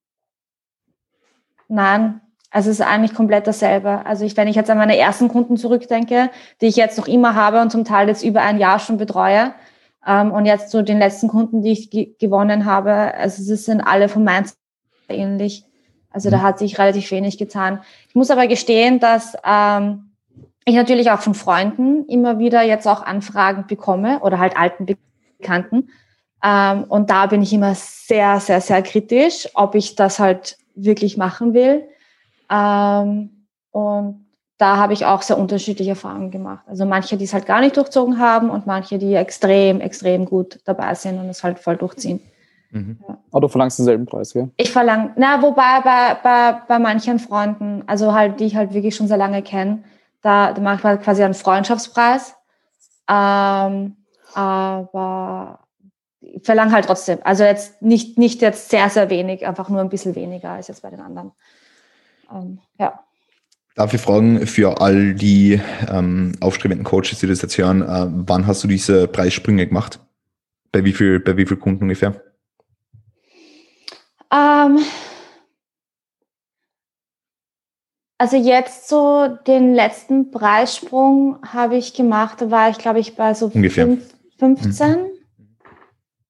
[1.69, 2.21] Nein,
[2.51, 4.05] also es ist eigentlich komplett dasselbe.
[4.07, 6.31] Also ich, wenn ich jetzt an meine ersten Kunden zurückdenke,
[6.61, 9.53] die ich jetzt noch immer habe und zum Teil jetzt über ein Jahr schon betreue,
[10.07, 13.65] ähm, und jetzt zu so den letzten Kunden, die ich ge gewonnen habe, also es
[13.65, 14.57] sind alle von meins
[15.09, 15.65] ähnlich.
[16.11, 16.43] Also da mhm.
[16.43, 17.81] hat sich relativ wenig getan.
[18.09, 20.13] Ich muss aber gestehen, dass ähm,
[20.65, 24.87] ich natürlich auch von Freunden immer wieder jetzt auch Anfragen bekomme oder halt alten
[25.39, 25.91] Bekannten.
[26.43, 31.17] Ähm, und da bin ich immer sehr, sehr, sehr kritisch, ob ich das halt wirklich
[31.17, 31.89] machen will.
[32.51, 34.27] Ähm, und
[34.59, 36.65] da habe ich auch sehr unterschiedliche Erfahrungen gemacht.
[36.67, 40.59] Also manche, die es halt gar nicht durchzogen haben und manche, die extrem, extrem gut
[40.65, 42.21] dabei sind und es halt voll durchziehen.
[42.71, 42.99] Mhm.
[43.07, 43.19] Ja.
[43.31, 44.51] Aber du verlangst denselben Preis, gell?
[44.57, 48.97] Ich verlange, na, wobei bei, bei, bei manchen Freunden, also halt, die ich halt wirklich
[48.97, 49.85] schon sehr lange kenne,
[50.23, 52.35] da, da mache ich quasi einen Freundschaftspreis.
[53.09, 53.97] Ähm,
[54.35, 55.61] aber
[56.43, 57.19] verlange halt trotzdem.
[57.25, 60.83] Also jetzt nicht, nicht jetzt sehr, sehr wenig, einfach nur ein bisschen weniger als jetzt
[60.83, 61.33] bei den anderen.
[62.33, 63.01] Ähm, ja.
[63.75, 68.47] Darf ich fragen, für all die ähm, aufstrebenden Coaches, die das jetzt hören, äh, wann
[68.47, 70.01] hast du diese Preissprünge gemacht?
[70.73, 72.21] Bei wie viel, bei wie viel Kunden ungefähr?
[74.33, 74.81] Ähm,
[78.19, 83.33] also jetzt so den letzten Preissprung habe ich gemacht, da war ich glaube ich bei
[83.33, 83.97] so ungefähr.
[84.39, 84.91] 15.
[84.91, 85.18] Mhm.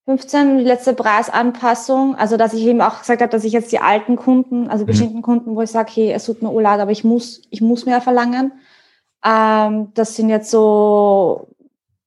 [0.08, 3.78] 15, die letzte Preisanpassung, also dass ich eben auch gesagt habe, dass ich jetzt die
[3.78, 4.86] alten Kunden, also mhm.
[4.86, 7.84] bestimmten Kunden, wo ich sage, hey, es tut mir leid, aber ich muss, ich muss
[7.84, 8.52] mehr verlangen.
[9.22, 11.48] Ähm, das sind jetzt so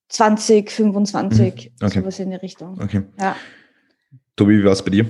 [0.09, 1.85] 20, 25, mhm.
[1.85, 1.99] okay.
[1.99, 2.79] sowas in die Richtung.
[2.81, 3.03] Okay.
[3.19, 3.35] Ja.
[4.35, 5.05] Tobi, wie war es bei dir?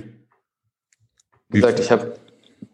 [1.48, 2.12] Wie gesagt, ich habe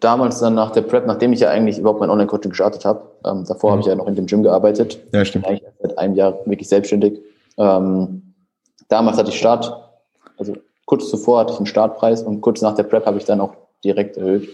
[0.00, 3.44] damals dann nach der Prep, nachdem ich ja eigentlich überhaupt mein Online-Coaching gestartet habe, ähm,
[3.46, 3.72] davor mhm.
[3.72, 4.98] habe ich ja noch in dem Gym gearbeitet.
[5.12, 5.46] Ja, stimmt.
[5.46, 7.20] Eigentlich seit einem Jahr wirklich selbstständig.
[7.56, 8.34] Ähm,
[8.88, 9.84] damals hatte ich Start
[10.38, 10.54] also
[10.86, 13.54] kurz zuvor hatte ich einen Startpreis und kurz nach der Prep habe ich dann auch
[13.84, 14.48] direkt erhöht.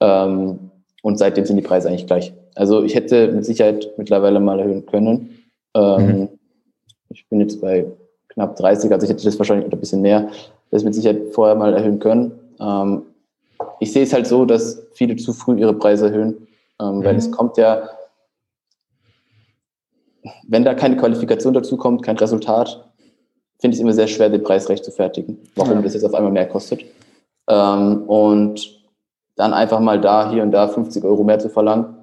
[0.00, 0.70] Ähm,
[1.02, 2.32] und seitdem sind die Preise eigentlich gleich.
[2.54, 5.44] Also ich hätte mit Sicherheit mittlerweile mal erhöhen können.
[5.74, 6.28] Ähm, mhm.
[7.10, 7.86] Ich bin jetzt bei
[8.28, 10.28] knapp 30, also ich hätte das wahrscheinlich ein bisschen mehr,
[10.70, 12.32] das mit Sicherheit vorher mal erhöhen können.
[12.60, 13.02] Ähm,
[13.80, 16.48] ich sehe es halt so, dass viele zu früh ihre Preise erhöhen,
[16.80, 17.18] ähm, weil mhm.
[17.18, 17.88] es kommt ja,
[20.46, 22.87] wenn da keine Qualifikation dazu kommt, kein Resultat,
[23.60, 25.82] finde ich es immer sehr schwer, den Preis recht zu fertigen, warum ja.
[25.82, 26.84] das jetzt auf einmal mehr kostet.
[27.48, 28.78] Ähm, und
[29.36, 31.96] dann einfach mal da, hier und da 50 Euro mehr zu verlangen.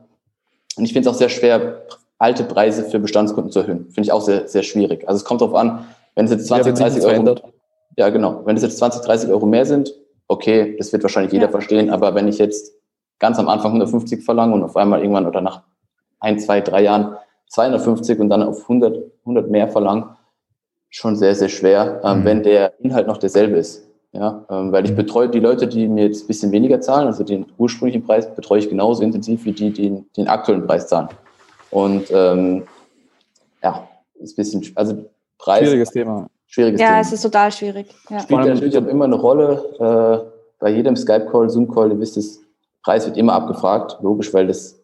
[0.77, 1.81] Und ich finde es auch sehr schwer,
[2.17, 3.85] alte Preise für Bestandskunden zu erhöhen.
[3.85, 5.07] Finde ich auch sehr, sehr schwierig.
[5.07, 7.09] Also es kommt darauf an, wenn es jetzt 20, ja, 30 Euro.
[7.09, 7.43] Verändert.
[7.97, 8.41] Ja, genau.
[8.45, 9.93] Wenn es jetzt 20, 30 Euro mehr sind,
[10.27, 11.51] okay, das wird wahrscheinlich jeder ja.
[11.51, 11.89] verstehen.
[11.89, 12.73] Aber wenn ich jetzt
[13.19, 15.61] ganz am Anfang 150 verlange und auf einmal irgendwann oder nach
[16.19, 17.15] ein, zwei, drei Jahren
[17.49, 20.14] 250 und dann auf 100, 100 mehr verlange,
[20.95, 22.25] schon sehr, sehr schwer, ähm, mhm.
[22.25, 23.83] wenn der Inhalt noch derselbe ist.
[24.13, 24.95] Ja, ähm, weil ich mhm.
[24.95, 28.59] betreue die Leute, die mir jetzt ein bisschen weniger zahlen, also den ursprünglichen Preis betreue
[28.59, 31.09] ich genauso intensiv wie die, die den, den aktuellen Preis zahlen.
[31.69, 32.63] Und ähm,
[33.61, 33.85] ja,
[34.21, 35.05] ist ein bisschen, also
[35.37, 35.67] Preis.
[35.67, 36.27] Schwieriges Thema.
[36.47, 36.99] Schwieriges ja, Thema.
[37.01, 37.93] es ist total schwierig.
[38.09, 38.21] Ja.
[38.21, 40.23] Spielt natürlich auch immer eine Rolle.
[40.23, 42.39] Äh, bei jedem Skype-Call, Zoom-Call, ihr wisst, das
[42.83, 44.79] Preis wird immer abgefragt, logisch, weil das,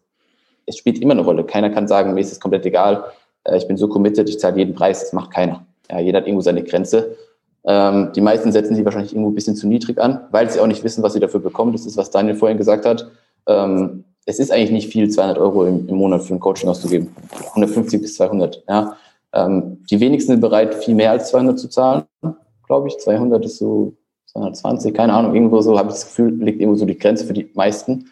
[0.66, 1.44] es spielt immer eine Rolle.
[1.44, 3.02] Keiner kann sagen, mir ist es komplett egal,
[3.44, 6.26] äh, ich bin so committed, ich zahle jeden Preis, das macht keiner ja, jeder hat
[6.26, 7.16] irgendwo seine Grenze.
[7.64, 10.66] Ähm, die meisten setzen sie wahrscheinlich irgendwo ein bisschen zu niedrig an, weil sie auch
[10.66, 11.72] nicht wissen, was sie dafür bekommen.
[11.72, 13.10] Das ist, was Daniel vorhin gesagt hat.
[13.46, 17.14] Ähm, es ist eigentlich nicht viel, 200 Euro im, im, Monat für ein Coaching auszugeben.
[17.50, 18.64] 150 bis 200.
[18.68, 18.96] Ja.
[19.32, 22.04] Ähm, die wenigsten sind bereit, viel mehr als 200 zu zahlen,
[22.66, 22.98] glaube ich.
[22.98, 23.94] 200 ist so
[24.26, 27.34] 220, keine Ahnung, irgendwo so, habe ich das Gefühl, liegt irgendwo so die Grenze für
[27.34, 28.10] die meisten.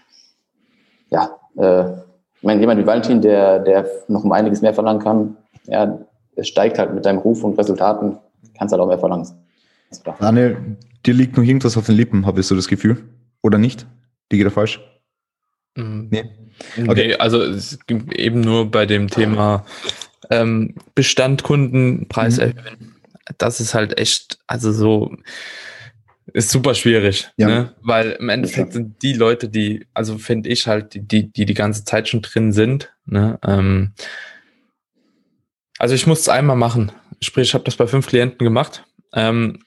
[1.10, 1.90] Ja, äh,
[2.36, 5.36] ich meine, jemand wie Valentin, der, der noch um einiges mehr verlangen kann,
[5.66, 5.98] ja,
[6.40, 8.18] es steigt halt mit deinem Ruf und Resultaten,
[8.56, 9.28] kannst halt auch mehr verlangen.
[10.18, 13.04] Daniel, dir liegt noch irgendwas auf den Lippen, habe ich so das Gefühl.
[13.42, 13.86] Oder nicht?
[14.30, 14.80] Liege da falsch?
[15.76, 16.08] Mhm.
[16.10, 16.24] Nee.
[16.86, 17.08] Okay.
[17.08, 17.42] Nee, also
[18.12, 19.64] eben nur bei dem Thema
[20.30, 22.42] ähm, Bestand, Kunden, Preis mhm.
[22.42, 22.94] erhöhen.
[23.38, 25.14] Das ist halt echt, also so,
[26.32, 27.48] ist super schwierig, ja.
[27.48, 27.74] ne?
[27.82, 31.54] weil im Endeffekt sind die Leute, die, also finde ich halt, die, die, die die
[31.54, 32.92] ganze Zeit schon drin sind.
[33.06, 33.38] Ne?
[33.46, 33.92] Ähm,
[35.80, 36.92] also ich muss es einmal machen.
[37.22, 38.84] Sprich, ich habe das bei fünf Klienten gemacht
[39.14, 39.60] ähm,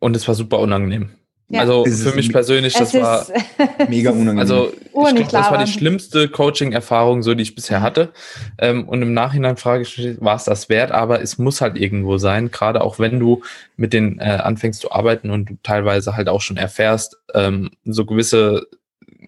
[0.00, 1.10] und es war super unangenehm.
[1.48, 1.60] Ja.
[1.60, 3.24] Also für mich persönlich, das war
[3.88, 4.40] mega unangenehm.
[4.40, 8.12] Also ich glaub, das war die schlimmste Coaching-Erfahrung, so die ich bisher hatte.
[8.58, 10.90] Ähm, und im Nachhinein frage ich mich, war es das wert?
[10.90, 13.42] Aber es muss halt irgendwo sein, gerade auch wenn du
[13.76, 18.06] mit denen äh, anfängst zu arbeiten und du teilweise halt auch schon erfährst, ähm, so
[18.06, 18.66] gewisse,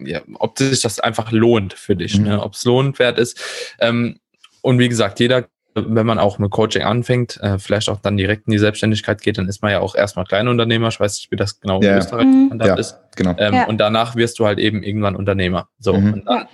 [0.03, 2.25] ja, ob sich das einfach lohnt für dich, mhm.
[2.25, 2.43] ne?
[2.43, 3.39] ob es lohnenswert ist.
[3.79, 4.19] Ähm,
[4.61, 5.47] und wie gesagt, jeder
[5.87, 9.37] wenn man auch mit Coaching anfängt, äh, vielleicht auch dann direkt in die Selbstständigkeit geht,
[9.37, 10.87] dann ist man ja auch erstmal Kleinunternehmer.
[10.89, 11.91] Ich weiß nicht, wie das genau ja.
[11.91, 12.61] in Österreich mhm.
[12.63, 12.97] ja, ist.
[13.15, 13.35] Genau.
[13.37, 13.65] Ähm, ja.
[13.65, 15.69] Und danach wirst du halt eben irgendwann Unternehmer.
[15.79, 16.13] So, mhm.
[16.13, 16.47] und dann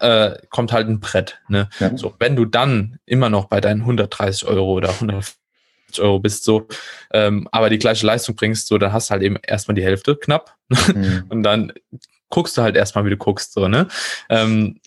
[0.00, 1.40] äh, kommt halt ein Brett.
[1.48, 1.68] Ne?
[1.80, 1.96] Ja.
[1.96, 5.36] So, wenn du dann immer noch bei deinen 130 Euro oder 150
[5.98, 6.68] Euro bist, so,
[7.12, 10.16] ähm, aber die gleiche Leistung bringst, so, dann hast du halt eben erstmal die Hälfte
[10.16, 10.54] knapp.
[10.94, 11.24] Mhm.
[11.28, 11.72] und dann
[12.28, 13.86] guckst du halt erstmal, wie du guckst, so, ne?
[14.28, 14.80] Ähm,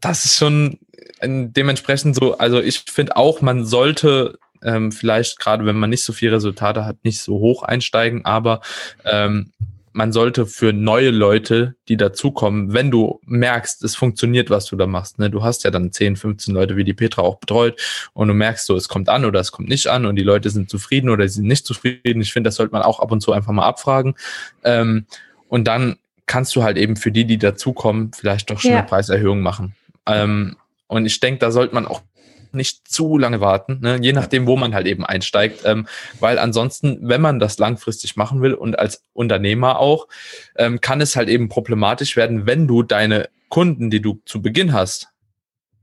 [0.00, 0.78] das ist schon
[1.22, 6.12] dementsprechend so, also ich finde auch, man sollte ähm, vielleicht, gerade wenn man nicht so
[6.12, 8.60] viele Resultate hat, nicht so hoch einsteigen, aber
[9.04, 9.52] ähm,
[9.92, 14.86] man sollte für neue Leute, die dazukommen, wenn du merkst, es funktioniert, was du da
[14.86, 15.28] machst, ne?
[15.28, 17.80] du hast ja dann 10, 15 Leute wie die Petra auch betreut
[18.12, 20.50] und du merkst so, es kommt an oder es kommt nicht an und die Leute
[20.50, 22.20] sind zufrieden oder sie sind nicht zufrieden.
[22.20, 24.14] Ich finde, das sollte man auch ab und zu einfach mal abfragen.
[24.62, 25.06] Ähm,
[25.48, 25.96] und dann
[26.26, 28.78] kannst du halt eben für die, die dazukommen, vielleicht doch schon ja.
[28.78, 29.74] eine Preiserhöhung machen.
[30.06, 30.56] Ähm,
[30.88, 32.02] und ich denke, da sollte man auch
[32.52, 33.98] nicht zu lange warten, ne?
[34.00, 35.86] je nachdem, wo man halt eben einsteigt, ähm,
[36.18, 40.08] weil ansonsten, wenn man das langfristig machen will und als Unternehmer auch,
[40.56, 44.72] ähm, kann es halt eben problematisch werden, wenn du deine Kunden, die du zu Beginn
[44.72, 45.08] hast,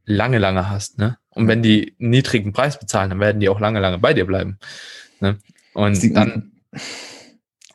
[0.05, 0.97] lange, lange hast.
[0.97, 1.17] Ne?
[1.29, 4.25] Und wenn die einen niedrigen Preis bezahlen, dann werden die auch lange, lange bei dir
[4.25, 4.57] bleiben.
[5.19, 5.37] Ne?
[5.73, 6.51] Und Sie, dann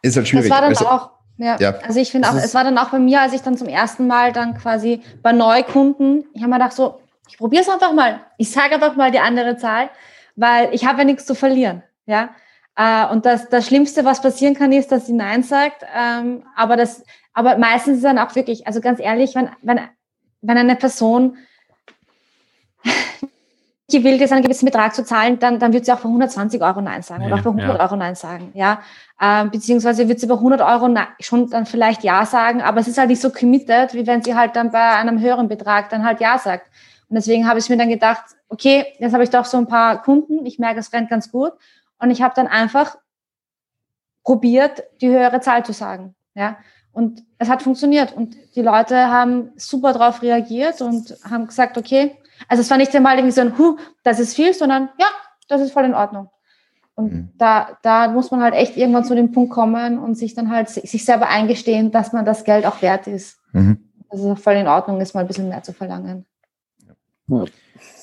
[0.02, 0.48] ist halt schwierig.
[0.48, 1.56] Das war dann also, auch ja.
[1.58, 1.70] ja.
[1.86, 4.06] Also ich finde auch, es war dann auch bei mir, als ich dann zum ersten
[4.06, 7.00] Mal dann quasi bei Neukunden, ich habe mir gedacht so,
[7.30, 8.20] ich probiere es einfach mal.
[8.38, 9.90] Ich sage einfach mal die andere Zahl,
[10.36, 11.82] weil ich habe ja nichts zu verlieren.
[12.06, 12.30] Ja.
[12.76, 15.84] Äh, und das, das Schlimmste, was passieren kann, ist, dass sie Nein sagt.
[15.96, 19.80] Ähm, aber das, aber meistens ist es dann auch wirklich, also ganz ehrlich, wenn, wenn,
[20.42, 21.36] wenn eine Person
[23.90, 26.80] gewillt ist, einen gewissen Betrag zu zahlen, dann, dann wird sie auch für 120 Euro
[26.80, 27.80] Nein sagen oder auch für 100 ja.
[27.80, 28.80] Euro Nein sagen, ja.
[29.20, 32.98] Ähm, beziehungsweise wird sie bei 100 Euro schon dann vielleicht Ja sagen, aber es ist
[32.98, 36.20] halt nicht so committed, wie wenn sie halt dann bei einem höheren Betrag dann halt
[36.20, 36.70] Ja sagt.
[37.10, 40.00] Und deswegen habe ich mir dann gedacht, okay, jetzt habe ich doch so ein paar
[40.00, 41.52] Kunden, ich merke, es rennt ganz gut.
[41.98, 42.96] Und ich habe dann einfach
[44.22, 46.14] probiert, die höhere Zahl zu sagen.
[46.34, 46.56] Ja.
[46.92, 48.12] Und es hat funktioniert.
[48.12, 52.16] Und die Leute haben super darauf reagiert und haben gesagt, okay,
[52.48, 55.06] also es war nicht einmal irgendwie so ein, huh, das ist viel, sondern ja,
[55.48, 56.30] das ist voll in Ordnung.
[56.94, 57.28] Und mhm.
[57.38, 60.68] da, da muss man halt echt irgendwann zu dem Punkt kommen und sich dann halt
[60.68, 63.38] sich selber eingestehen, dass man das Geld auch wert ist.
[63.52, 63.90] Mhm.
[64.10, 66.26] Dass es voll in Ordnung ist, mal ein bisschen mehr zu verlangen.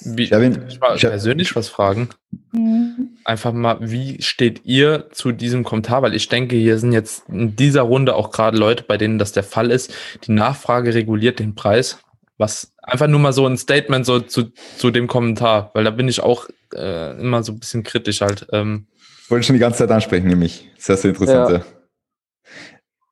[0.01, 2.09] Wie, ich ich mal persönlich was fragen.
[2.51, 3.17] Mhm.
[3.25, 6.01] Einfach mal, wie steht ihr zu diesem Kommentar?
[6.01, 9.31] Weil ich denke, hier sind jetzt in dieser Runde auch gerade Leute, bei denen das
[9.31, 9.93] der Fall ist.
[10.25, 11.99] Die Nachfrage reguliert den Preis.
[12.37, 16.07] Was einfach nur mal so ein Statement so zu, zu dem Kommentar, weil da bin
[16.07, 18.47] ich auch äh, immer so ein bisschen kritisch halt.
[18.51, 18.87] Ähm.
[19.23, 20.69] Ich wollte schon die ganze Zeit ansprechen, nämlich.
[20.77, 21.49] Sehr, sehr interessant.
[21.49, 21.65] Ja.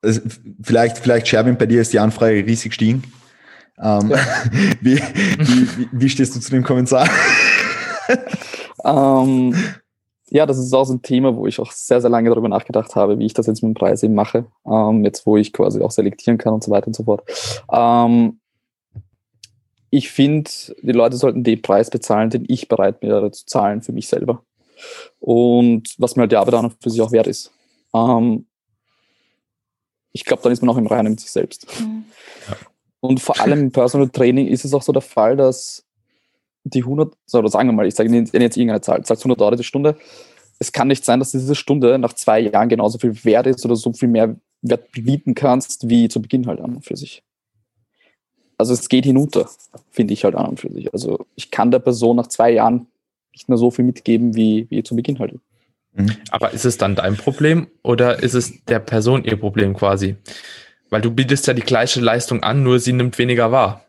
[0.02, 0.20] Also,
[0.62, 3.02] vielleicht, vielleicht, Sherwin, bei dir ist die Anfrage riesig gestiegen.
[3.78, 4.18] Ähm, ja.
[4.80, 7.08] wie, wie, wie, stehst du zu dem Kommentar?
[8.84, 9.54] ähm,
[10.28, 12.96] ja, das ist auch so ein Thema, wo ich auch sehr, sehr lange darüber nachgedacht
[12.96, 14.46] habe, wie ich das jetzt mit dem Preis eben mache.
[14.66, 17.22] Ähm, jetzt, wo ich quasi auch selektieren kann und so weiter und so fort.
[17.70, 18.40] Ähm,
[19.90, 20.50] ich finde,
[20.82, 24.42] die Leute sollten den Preis bezahlen, den ich bereit wäre zu zahlen für mich selber.
[25.20, 27.52] Und was mir halt die Arbeit an und für sich auch wert ist.
[27.94, 28.46] Ähm,
[30.12, 31.66] ich glaube, dann ist man auch im Reinen mit sich selbst.
[31.80, 32.04] Mhm.
[33.06, 35.84] Und vor allem im Personal Training ist es auch so der Fall, dass
[36.64, 39.56] die 100, oder sagen wir mal, ich sage Ihnen jetzt irgendeine Zahl, sagst 100 Euro
[39.56, 39.96] die Stunde.
[40.58, 43.76] Es kann nicht sein, dass diese Stunde nach zwei Jahren genauso viel wert ist oder
[43.76, 47.22] so viel mehr Wert bieten kannst, wie zu Beginn halt an und für sich.
[48.58, 49.48] Also es geht hinunter,
[49.90, 50.92] finde ich halt an und für sich.
[50.92, 52.86] Also ich kann der Person nach zwei Jahren
[53.32, 55.34] nicht mehr so viel mitgeben wie, wie zu Beginn halt.
[55.92, 56.10] Mhm.
[56.30, 60.16] Aber ist es dann dein Problem oder ist es der Person ihr Problem quasi?
[60.90, 63.82] Weil du bietest ja die gleiche Leistung an, nur sie nimmt weniger wahr.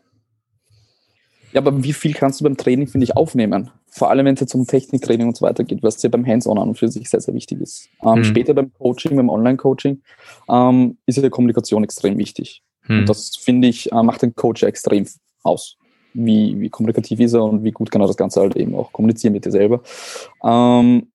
[1.52, 3.70] Ja, aber wie viel kannst du beim Training, finde ich, aufnehmen?
[3.90, 6.58] Vor allem, wenn es jetzt um Techniktraining und so weiter geht, was ja beim Hands-on
[6.58, 7.88] an und für sich sehr, sehr wichtig ist.
[8.02, 8.24] Ähm, mhm.
[8.24, 10.02] Später beim Coaching, beim Online-Coaching,
[10.48, 12.62] ähm, ist ja die Kommunikation extrem wichtig.
[12.86, 13.00] Mhm.
[13.00, 15.06] Und das, finde ich, äh, macht den Coach ja extrem
[15.42, 15.76] aus.
[16.12, 18.92] Wie, wie kommunikativ ist er und wie gut kann er das Ganze halt eben auch
[18.92, 19.82] kommunizieren mit dir selber.
[20.42, 21.10] Ähm,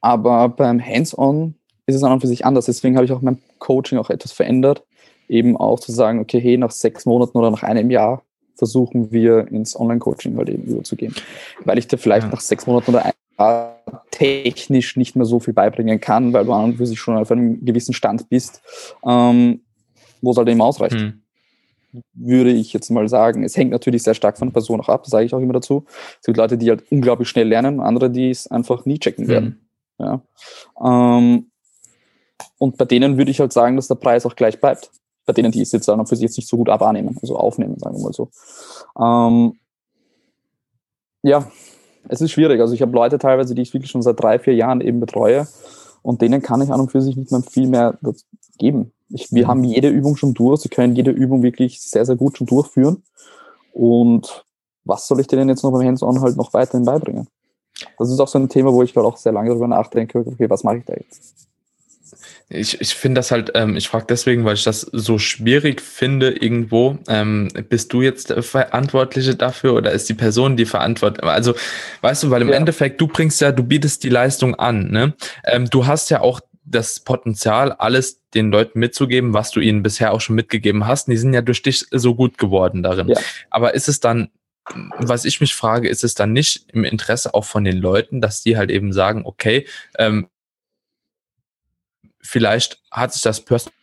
[0.00, 1.54] aber beim Hands-on
[1.86, 2.66] ist es an und für sich anders.
[2.66, 4.84] Deswegen habe ich auch mein Coaching auch etwas verändert.
[5.28, 8.22] Eben auch zu sagen, okay, hey, nach sechs Monaten oder nach einem Jahr
[8.56, 11.14] versuchen wir ins Online-Coaching halt eben überzugehen.
[11.64, 12.32] Weil ich dir vielleicht ja.
[12.32, 13.80] nach sechs Monaten oder einem Jahr
[14.10, 17.30] technisch nicht mehr so viel beibringen kann, weil du an und für sich schon auf
[17.30, 18.62] einem gewissen Stand bist,
[19.04, 19.60] ähm,
[20.20, 21.00] wo es halt eben ausreicht.
[21.00, 21.20] Hm.
[22.12, 23.44] Würde ich jetzt mal sagen.
[23.44, 25.84] Es hängt natürlich sehr stark von der Person auch ab, sage ich auch immer dazu.
[26.20, 29.30] Es gibt Leute, die halt unglaublich schnell lernen, andere, die es einfach nie checken hm.
[29.30, 29.68] werden.
[29.98, 30.22] Ja.
[30.84, 31.50] Ähm,
[32.58, 34.90] und bei denen würde ich halt sagen, dass der Preis auch gleich bleibt
[35.26, 37.78] bei denen, die es jetzt dann für sich jetzt nicht so gut wahrnehmen, also aufnehmen,
[37.78, 38.30] sagen wir mal so.
[39.00, 39.58] Ähm,
[41.22, 41.50] ja,
[42.08, 42.60] es ist schwierig.
[42.60, 45.48] Also ich habe Leute teilweise, die ich wirklich schon seit drei, vier Jahren eben betreue
[46.02, 47.98] und denen kann ich an und für sich nicht mehr viel mehr
[48.58, 48.92] geben.
[49.08, 49.48] Ich, wir mhm.
[49.48, 53.02] haben jede Übung schon durch, sie können jede Übung wirklich sehr, sehr gut schon durchführen
[53.72, 54.44] und
[54.84, 57.28] was soll ich denen jetzt noch beim Hands-on halt noch weiterhin beibringen?
[57.98, 60.48] Das ist auch so ein Thema, wo ich halt auch sehr lange darüber nachdenke, okay,
[60.50, 61.48] was mache ich da jetzt?
[62.48, 66.30] Ich, ich finde das halt, ähm, ich frage deswegen, weil ich das so schwierig finde
[66.30, 66.98] irgendwo.
[67.08, 71.24] Ähm, bist du jetzt der Verantwortliche dafür oder ist die Person die verantwortlich?
[71.24, 71.54] Also,
[72.02, 72.56] weißt du, weil im ja.
[72.56, 75.14] Endeffekt, du bringst ja, du bietest die Leistung an, ne?
[75.44, 80.12] Ähm, du hast ja auch das Potenzial, alles den Leuten mitzugeben, was du ihnen bisher
[80.12, 81.08] auch schon mitgegeben hast.
[81.08, 83.08] Und die sind ja durch dich so gut geworden darin.
[83.08, 83.16] Ja.
[83.50, 84.28] Aber ist es dann
[84.98, 88.42] was ich mich frage, ist es dann nicht im Interesse auch von den Leuten, dass
[88.42, 89.66] die halt eben sagen, okay,
[89.98, 90.28] ähm,
[92.24, 93.74] vielleicht hat sich das Personal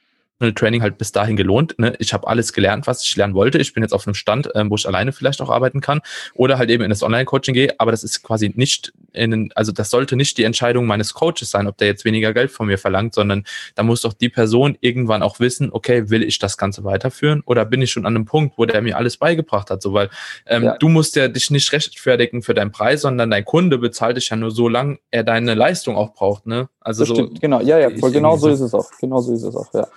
[0.54, 1.78] Training halt bis dahin gelohnt.
[1.78, 1.94] Ne?
[2.00, 3.58] Ich habe alles gelernt, was ich lernen wollte.
[3.58, 6.02] Ich bin jetzt auf einem Stand, ähm, wo ich alleine vielleicht auch arbeiten kann
[6.34, 7.74] oder halt eben in das Online-Coaching gehe.
[7.78, 11.68] Aber das ist quasi nicht, in, also das sollte nicht die Entscheidung meines Coaches sein,
[11.68, 13.44] ob der jetzt weniger Geld von mir verlangt, sondern
[13.76, 17.66] da muss doch die Person irgendwann auch wissen, okay, will ich das Ganze weiterführen oder
[17.66, 19.82] bin ich schon an einem Punkt, wo der mir alles beigebracht hat?
[19.82, 20.10] So, weil
[20.48, 20.78] ähm, ja.
[20.78, 24.36] du musst ja dich nicht rechtfertigen für deinen Preis, sondern dein Kunde bezahlt dich ja
[24.36, 26.48] nur so lange er deine Leistung auch braucht.
[26.48, 26.70] Ne?
[26.80, 28.90] Also das so, stimmt, genau, ja, ja, voll genau so ist es auch.
[29.00, 29.88] Genau so ist es auch, ja.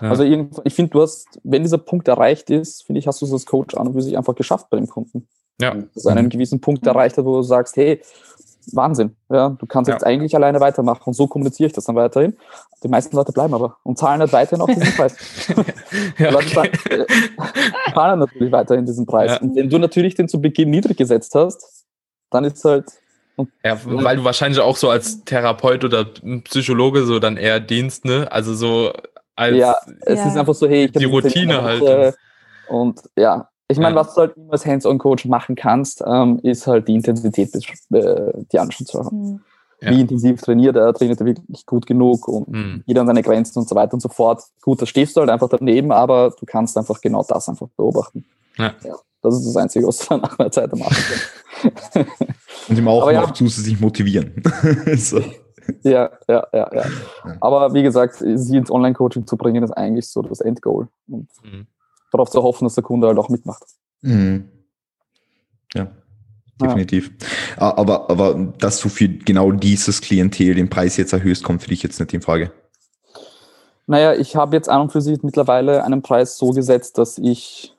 [0.00, 0.10] Ja.
[0.10, 3.32] Also ich finde, du hast, wenn dieser Punkt erreicht ist, finde ich, hast du es
[3.32, 5.28] als Coach an und für sich einfach geschafft bei dem Kunden.
[5.60, 5.76] Ja.
[5.94, 8.00] Dass einen gewissen Punkt erreicht hat, wo du sagst, hey,
[8.72, 9.94] Wahnsinn, ja, du kannst ja.
[9.94, 12.34] jetzt eigentlich alleine weitermachen und so kommuniziere ich das dann weiterhin.
[12.82, 15.16] Die meisten Leute bleiben aber und zahlen halt weiterhin auch diesen Preis.
[16.18, 17.04] ja, Leute okay.
[17.94, 19.32] zahlen natürlich weiterhin diesen Preis.
[19.32, 19.40] Ja.
[19.40, 21.84] Und wenn du natürlich den zu Beginn niedrig gesetzt hast,
[22.30, 22.86] dann ist es halt
[23.64, 26.04] ja, weil du wahrscheinlich auch so als Therapeut oder
[26.44, 28.30] Psychologe so dann eher dienst, ne?
[28.30, 28.92] Also so
[29.36, 30.28] als ja, es ja.
[30.28, 32.14] ist einfach so, hey, ich die Routine halt.
[32.68, 34.00] Und ja, ich meine, ja.
[34.00, 38.58] was du halt immer als Hands-on-Coach machen kannst, ähm, ist halt die Intensität, äh, die
[38.58, 39.32] Anschluss zu haben.
[39.32, 39.40] Mhm.
[39.80, 39.90] Ja.
[39.90, 42.82] Wie intensiv trainiert er, trainiert er wirklich gut genug und mhm.
[42.86, 44.42] jeder an seine Grenzen und so weiter und so fort.
[44.62, 48.24] Gut, da stehst du halt einfach daneben, aber du kannst einfach genau das einfach beobachten.
[48.56, 48.72] Ja.
[48.84, 50.96] ja das ist das Einzige, was du dann nach einer Zeit machen
[51.62, 52.08] kannst.
[52.68, 54.42] Und ihm auch noch zusätzlich motivieren.
[54.96, 55.20] so.
[55.82, 56.84] Ja, ja, ja, ja,
[57.40, 60.88] Aber wie gesagt, sie ins Online-Coaching zu bringen, ist eigentlich so das Endgoal.
[61.08, 61.66] Und mhm.
[62.12, 63.64] darauf zu hoffen, dass der Kunde halt auch mitmacht.
[64.02, 64.48] Mhm.
[65.74, 65.88] Ja,
[66.60, 67.10] definitiv.
[67.58, 67.76] Ja.
[67.76, 71.82] Aber, aber dass du für genau dieses Klientel den Preis jetzt erhöhst, kommt für dich
[71.82, 72.52] jetzt nicht in Frage.
[73.86, 77.74] Naja, ich habe jetzt an und für sich mittlerweile einen Preis so gesetzt, dass ich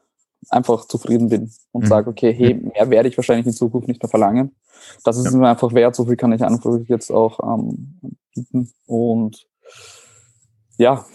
[0.50, 1.88] einfach zufrieden bin und mhm.
[1.88, 4.56] sage, okay, hey, mehr werde ich wahrscheinlich in Zukunft nicht mehr verlangen.
[5.04, 5.38] Das ist ja.
[5.38, 8.00] mir einfach wert, so viel kann ich einfach jetzt auch ähm,
[8.34, 8.72] bieten.
[8.86, 9.48] Und
[10.78, 11.06] ja,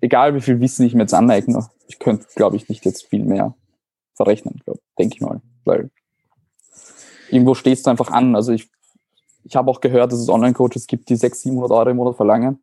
[0.00, 3.24] egal wie viel Wissen ich mir jetzt aneigne, ich könnte, glaube ich, nicht jetzt viel
[3.24, 3.54] mehr
[4.14, 4.62] verrechnen,
[4.98, 5.40] denke ich mal.
[5.64, 5.90] Weil
[7.30, 8.36] irgendwo stehst du einfach an.
[8.36, 8.68] Also ich,
[9.44, 12.62] ich habe auch gehört, dass es Online-Coaches gibt, die 600, 700 Euro im Monat verlangen.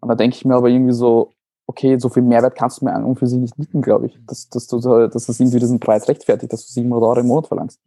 [0.00, 1.32] Und da denke ich mir aber irgendwie so,
[1.66, 4.18] okay, so viel Mehrwert kannst du mir an und für sich nicht bieten, glaube ich.
[4.26, 7.46] Dass, dass, du, dass das irgendwie diesen Preis rechtfertigt, dass du 700 Euro im Monat
[7.46, 7.80] verlangst.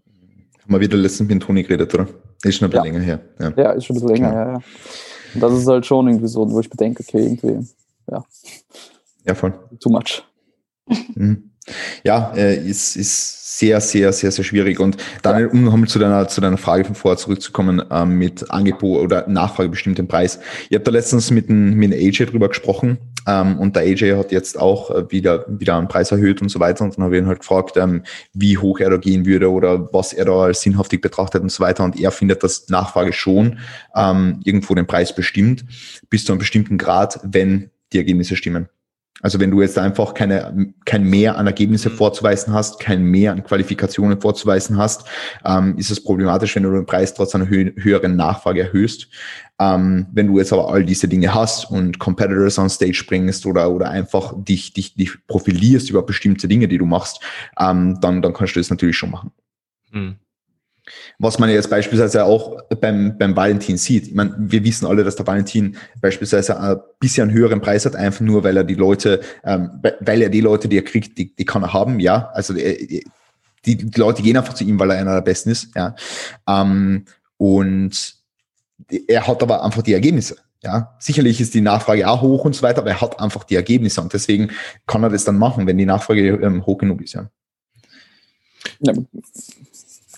[0.66, 2.08] Haben wir wieder letztens mit Toni geredet, oder?
[2.44, 2.92] Ist schon ein bisschen ja.
[2.92, 3.20] länger her.
[3.40, 3.54] Ja.
[3.56, 3.72] ja.
[3.74, 4.62] ist schon ein bisschen länger her, ja.
[5.36, 7.70] Und das ist halt schon irgendwie so, wo ich bedenke, okay, irgendwie,
[8.10, 8.26] ja.
[9.26, 9.54] Ja, voll.
[9.80, 10.24] Too much.
[11.14, 11.52] Mhm.
[12.04, 14.80] Ja, äh, ist, ist sehr, sehr, sehr, sehr schwierig.
[14.80, 19.02] Und Daniel, um nochmal zu deiner, zu deiner Frage von vorher zurückzukommen, ähm, mit Angebot
[19.02, 20.40] oder Nachfrage bestimmten Preis.
[20.70, 22.98] Ich habe da letztens mit dem, mit dem AJ drüber gesprochen
[23.28, 26.60] ähm, und der AJ hat jetzt auch äh, wieder, wieder einen Preis erhöht und so
[26.60, 26.84] weiter.
[26.84, 29.92] Und dann habe ich ihn halt gefragt, ähm, wie hoch er da gehen würde oder
[29.94, 31.84] was er da als sinnhaftig betrachtet und so weiter.
[31.84, 33.60] Und er findet, dass Nachfrage schon
[33.96, 35.66] ähm, irgendwo den Preis bestimmt,
[36.10, 38.68] bis zu einem bestimmten Grad, wenn die Ergebnisse stimmen.
[39.22, 41.96] Also wenn du jetzt einfach keine, kein Mehr an Ergebnisse mhm.
[41.96, 45.08] vorzuweisen hast, kein Mehr an Qualifikationen vorzuweisen hast,
[45.46, 49.08] ähm, ist es problematisch, wenn du den Preis trotz einer hö höheren Nachfrage erhöhst.
[49.58, 53.72] Ähm, wenn du jetzt aber all diese Dinge hast und Competitors on Stage bringst oder,
[53.72, 57.22] oder einfach dich, dich, dich profilierst über bestimmte Dinge, die du machst,
[57.58, 59.32] ähm, dann, dann kannst du das natürlich schon machen.
[59.92, 60.18] Mhm.
[61.18, 64.08] Was man jetzt beispielsweise auch beim, beim Valentin sieht.
[64.08, 68.22] Ich meine, wir wissen alle, dass der Valentin beispielsweise ein bisschen höheren Preis hat, einfach
[68.22, 71.46] nur, weil er die Leute, ähm, weil er die Leute, die er kriegt, die, die
[71.46, 72.30] kann er haben, ja.
[72.34, 73.06] Also die,
[73.66, 75.96] die, die Leute gehen einfach zu ihm, weil er einer der Besten ist, ja.
[76.48, 77.06] Ähm,
[77.38, 78.16] und
[79.08, 80.38] er hat aber einfach die Ergebnisse.
[80.64, 83.56] Ja, sicherlich ist die Nachfrage auch hoch und so weiter, aber er hat einfach die
[83.56, 84.50] Ergebnisse und deswegen
[84.88, 87.30] kann er das dann machen, wenn die Nachfrage ähm, hoch genug ist, ja.
[88.80, 88.94] ja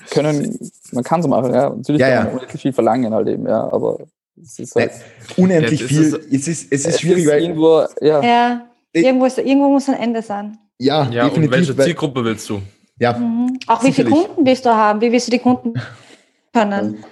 [0.10, 0.60] können,
[0.92, 1.70] man kann es machen, ja.
[1.70, 4.00] Natürlich ja, kann man unendlich viel verlangen halt eben, ja, aber
[4.42, 4.92] es ist halt.
[5.38, 7.42] Nee, unendlich ja, viel, ist, es ist, es ist es schwierig, ist weil.
[7.42, 8.22] Irgendwo, ja.
[8.22, 10.58] ja irgendwo, ist, irgendwo muss ein Ende sein.
[10.80, 11.44] Ja, ja definitiv.
[11.44, 12.62] Und welche Zielgruppe willst du?
[13.00, 13.18] Ja.
[13.18, 13.60] Mhm.
[13.68, 15.02] Auch wie viele Kunden willst du haben?
[15.02, 15.74] Wie willst du die Kunden
[16.54, 17.04] können?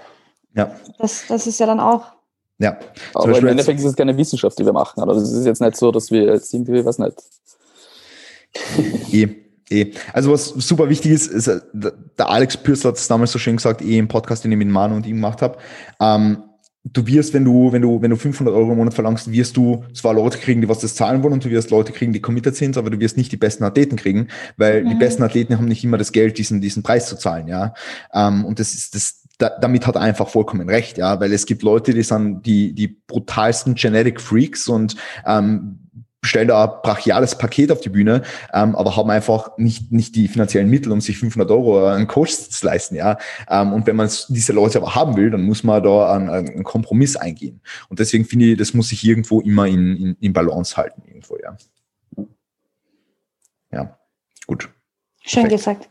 [0.55, 0.76] Ja.
[0.99, 2.15] Das, das ist ja dann auch.
[2.57, 2.77] Ja.
[3.13, 5.01] Aber im Endeffekt ist es keine Wissenschaft, die wir machen.
[5.03, 7.15] Also es ist jetzt nicht so, dass wir jetzt irgendwie, was nicht.
[9.70, 9.92] Eh.
[10.14, 13.58] Also was super wichtig ist, ist äh, der Alex Pürsler hat es damals so schön
[13.58, 15.58] gesagt, eh im Podcast, den ich mit Manu und ihm gemacht habe.
[16.00, 16.44] Ähm,
[16.86, 19.84] du wirst, wenn du, wenn du, wenn du 500 Euro im Monat verlangst, wirst du
[19.94, 22.56] zwar Leute kriegen, die was das zahlen wollen und du wirst Leute kriegen, die committed
[22.56, 24.28] sind, aber du wirst nicht die besten Athleten kriegen,
[24.58, 24.90] weil mhm.
[24.90, 27.74] die besten Athleten haben nicht immer das Geld, diesen, diesen Preis zu zahlen, ja.
[28.14, 31.48] Ähm, und das ist, das, da, damit hat er einfach vollkommen recht, ja, weil es
[31.48, 35.80] gibt Leute, die sind die, die brutalsten Genetic Freaks und ähm,
[36.26, 38.23] stellen da ein brachiales Paket auf die Bühne,
[38.53, 42.34] ähm, aber haben einfach nicht, nicht die finanziellen Mittel, um sich 500 Euro einen Coach
[42.34, 42.95] zu leisten.
[42.95, 43.18] Ja?
[43.49, 46.64] Ähm, und wenn man diese Leute aber haben will, dann muss man da einen, einen
[46.64, 47.61] Kompromiss eingehen.
[47.89, 51.02] Und deswegen finde ich, das muss sich irgendwo immer in, in, in Balance halten.
[51.06, 51.57] Irgendwo, ja.
[53.72, 53.97] ja,
[54.47, 54.69] gut.
[55.22, 55.81] Schön Perfekt.
[55.81, 55.89] gesagt.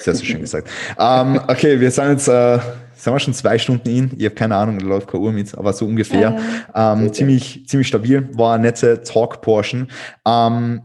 [0.00, 0.68] Sehr, sehr schön gesagt.
[0.98, 2.28] ähm, okay, wir sind jetzt...
[2.28, 2.58] Äh,
[3.02, 4.10] sind wir schon zwei Stunden in.
[4.16, 6.38] Ich habe keine Ahnung, da läuft keine Uhr mit, aber so ungefähr.
[6.72, 6.92] Ja.
[6.92, 7.12] Ähm, okay.
[7.12, 9.88] ziemlich, ziemlich stabil, war eine nette Talk-Portion.
[10.24, 10.82] Ähm,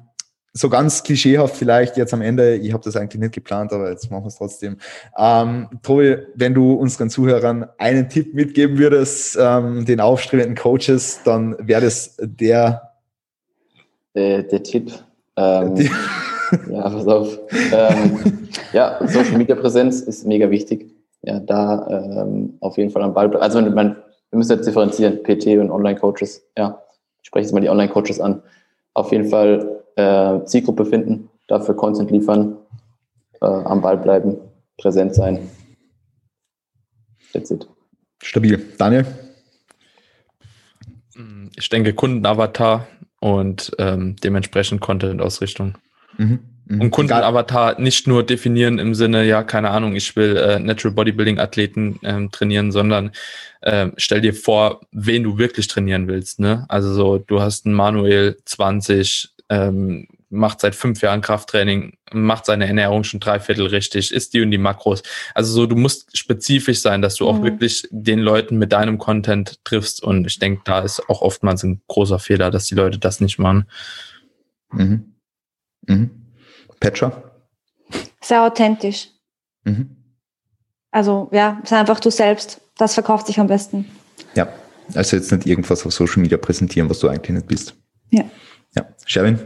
[0.51, 4.09] so ganz klischeehaft vielleicht jetzt am Ende, ich habe das eigentlich nicht geplant, aber jetzt
[4.09, 4.77] machen wir es trotzdem.
[5.15, 11.55] Ähm, Tobi, wenn du unseren Zuhörern einen Tipp mitgeben würdest, ähm, den aufstrebenden Coaches, dann
[11.59, 12.93] wäre das der...
[14.15, 14.91] Der, der Tipp.
[15.35, 15.75] Ähm,
[16.71, 17.37] ja, pass auf.
[17.71, 23.13] Ähm, ja, Social Media Präsenz ist mega wichtig ja, da ähm, auf jeden Fall am
[23.13, 23.43] Ball bleiben.
[23.43, 23.95] Also man,
[24.29, 26.45] wir müssen jetzt differenzieren, PT und Online-Coaches.
[26.57, 26.81] Ja,
[27.21, 28.41] ich spreche jetzt mal die Online-Coaches an.
[28.93, 32.57] Auf jeden Fall äh, Zielgruppe finden, dafür Content liefern,
[33.41, 34.37] äh, am Ball bleiben,
[34.77, 35.49] präsent sein.
[37.33, 37.67] That's it.
[38.21, 38.63] Stabil.
[38.77, 39.05] Daniel?
[41.57, 42.87] Ich denke Kundenavatar
[43.19, 45.77] und ähm, dementsprechend Content-Ausrichtung.
[46.17, 46.39] Mhm.
[46.69, 46.81] Mhm.
[46.81, 51.39] Und Kundenavatar nicht nur definieren im Sinne, ja, keine Ahnung, ich will äh, Natural Bodybuilding
[51.39, 53.11] Athleten ähm, trainieren, sondern
[53.61, 56.39] äh, stell dir vor, wen du wirklich trainieren willst.
[56.39, 56.65] Ne?
[56.67, 62.67] Also so, du hast einen Manuel 20, ähm, macht seit fünf Jahren Krafttraining, macht seine
[62.67, 65.03] Ernährung schon dreiviertel richtig, isst die und die Makros.
[65.33, 67.29] Also so, du musst spezifisch sein, dass du mhm.
[67.29, 70.03] auch wirklich den Leuten mit deinem Content triffst.
[70.03, 73.39] Und ich denke, da ist auch oftmals ein großer Fehler, dass die Leute das nicht
[73.39, 73.67] machen.
[74.73, 75.13] Mhm.
[75.87, 76.26] Mhm.
[76.79, 77.31] Patcher?
[78.21, 79.09] Sehr authentisch.
[79.63, 79.95] Mhm.
[80.91, 82.61] Also ja, sei einfach du selbst.
[82.77, 83.85] Das verkauft sich am besten.
[84.35, 84.47] Ja,
[84.93, 87.75] also jetzt nicht irgendwas auf Social Media präsentieren, was du eigentlich nicht bist.
[88.11, 88.23] Ja.
[88.75, 89.39] Ja, Sherwin?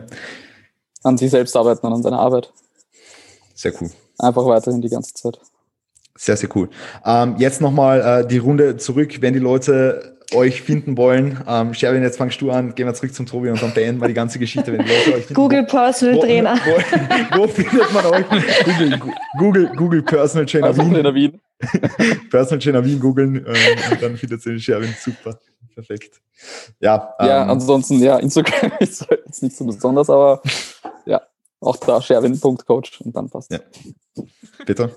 [1.03, 2.51] An sich selbst arbeiten und an seiner Arbeit.
[3.55, 3.89] Sehr cool.
[4.17, 5.39] Einfach weiterhin die ganze Zeit.
[6.15, 6.69] Sehr, sehr cool.
[7.05, 11.39] Ähm, jetzt nochmal äh, die Runde zurück, wenn die Leute euch finden wollen.
[11.47, 14.07] Ähm, Sherwin, jetzt fangst du an, gehen wir zurück zum Tobi und dann beenden wir
[14.07, 15.33] die ganze Geschichte, wenn Leute euch finden.
[15.33, 16.59] Google Personal wo, Trainer.
[16.65, 18.25] Wo, wo, findet man euch?
[18.65, 18.99] Google,
[19.37, 21.15] Google, Google Personal Trainer also Wien.
[21.15, 21.41] Wien.
[22.29, 25.37] Personal Trainer Wien googeln ähm, und dann findet ihr den Sherwin super.
[25.73, 26.21] Perfekt.
[26.79, 30.41] Ja, ähm, ja ansonsten, ja, Instagram ist jetzt nicht so besonders, aber
[31.05, 31.21] ja,
[31.59, 33.51] auch da sherwin.coach und dann passt.
[33.51, 33.59] Ja.
[34.65, 34.91] Bitte.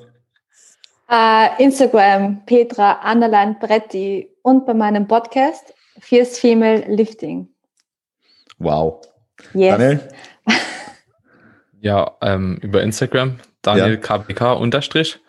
[1.10, 7.48] Uh, Instagram Petra Underline Bretti und bei meinem Podcast Fierce Female Lifting.
[8.58, 9.00] Wow.
[9.54, 9.78] Yes.
[9.78, 10.08] Daniel?
[11.80, 13.96] Ja, ähm, über Instagram, Daniel Ja.
[13.98, 15.20] KBK unterstrich.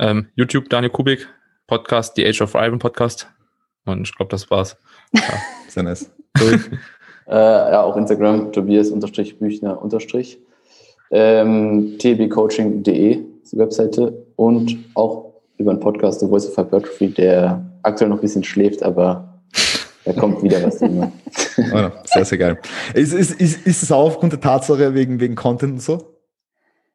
[0.00, 1.28] Ähm, YouTube, Daniel Kubik,
[1.68, 3.28] Podcast, The Age of Iron Podcast.
[3.84, 4.76] Und ich glaube, das war's.
[5.68, 6.10] Sehr nice.
[6.40, 6.58] Cool.
[7.28, 10.40] Äh, ja, auch Instagram, Tobias-Büchner- unterstrich.
[11.12, 15.27] Ähm, tbcoaching.de ist die Webseite und auch
[15.58, 19.40] über einen Podcast, The Voice of Hypertrophy, der aktuell noch ein bisschen schläft, aber
[20.04, 21.12] da kommt wieder was immer.
[21.74, 22.58] Oh, sehr, sehr geil.
[22.94, 26.20] Ist, ist, ist, ist es auch aufgrund der Tatsache wegen, wegen Content und so?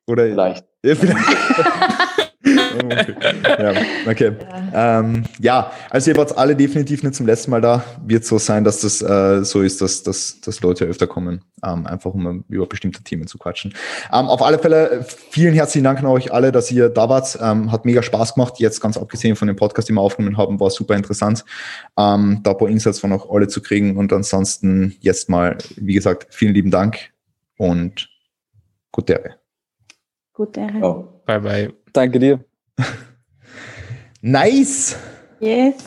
[0.07, 0.23] Oder?
[0.27, 0.65] Vielleicht.
[0.85, 1.19] Ja, vielleicht.
[2.75, 3.15] okay.
[3.59, 3.73] Ja,
[4.09, 4.31] okay.
[4.73, 7.83] Ähm, ja, also ihr wart alle definitiv nicht zum letzten Mal da.
[8.05, 11.85] Wird so sein, dass das äh, so ist, dass, dass, dass Leute öfter kommen, ähm,
[11.85, 13.73] einfach um über bestimmte Themen zu quatschen.
[14.11, 17.37] Ähm, auf alle Fälle vielen herzlichen Dank an euch alle, dass ihr da wart.
[17.41, 18.55] Ähm, hat mega Spaß gemacht.
[18.59, 21.45] Jetzt ganz abgesehen von dem Podcast, den wir aufgenommen haben, war super interessant,
[21.97, 23.97] ähm, da ein paar Insights von euch alle zu kriegen.
[23.97, 27.11] Und ansonsten jetzt mal, wie gesagt, vielen lieben Dank
[27.57, 28.09] und
[28.91, 29.35] gute Ehre.
[30.33, 30.79] Gute Ehre.
[30.81, 31.21] Oh.
[31.25, 31.73] Bye, bye.
[31.93, 32.52] Danke dir.
[34.21, 34.95] Nice!
[35.39, 35.81] Yes.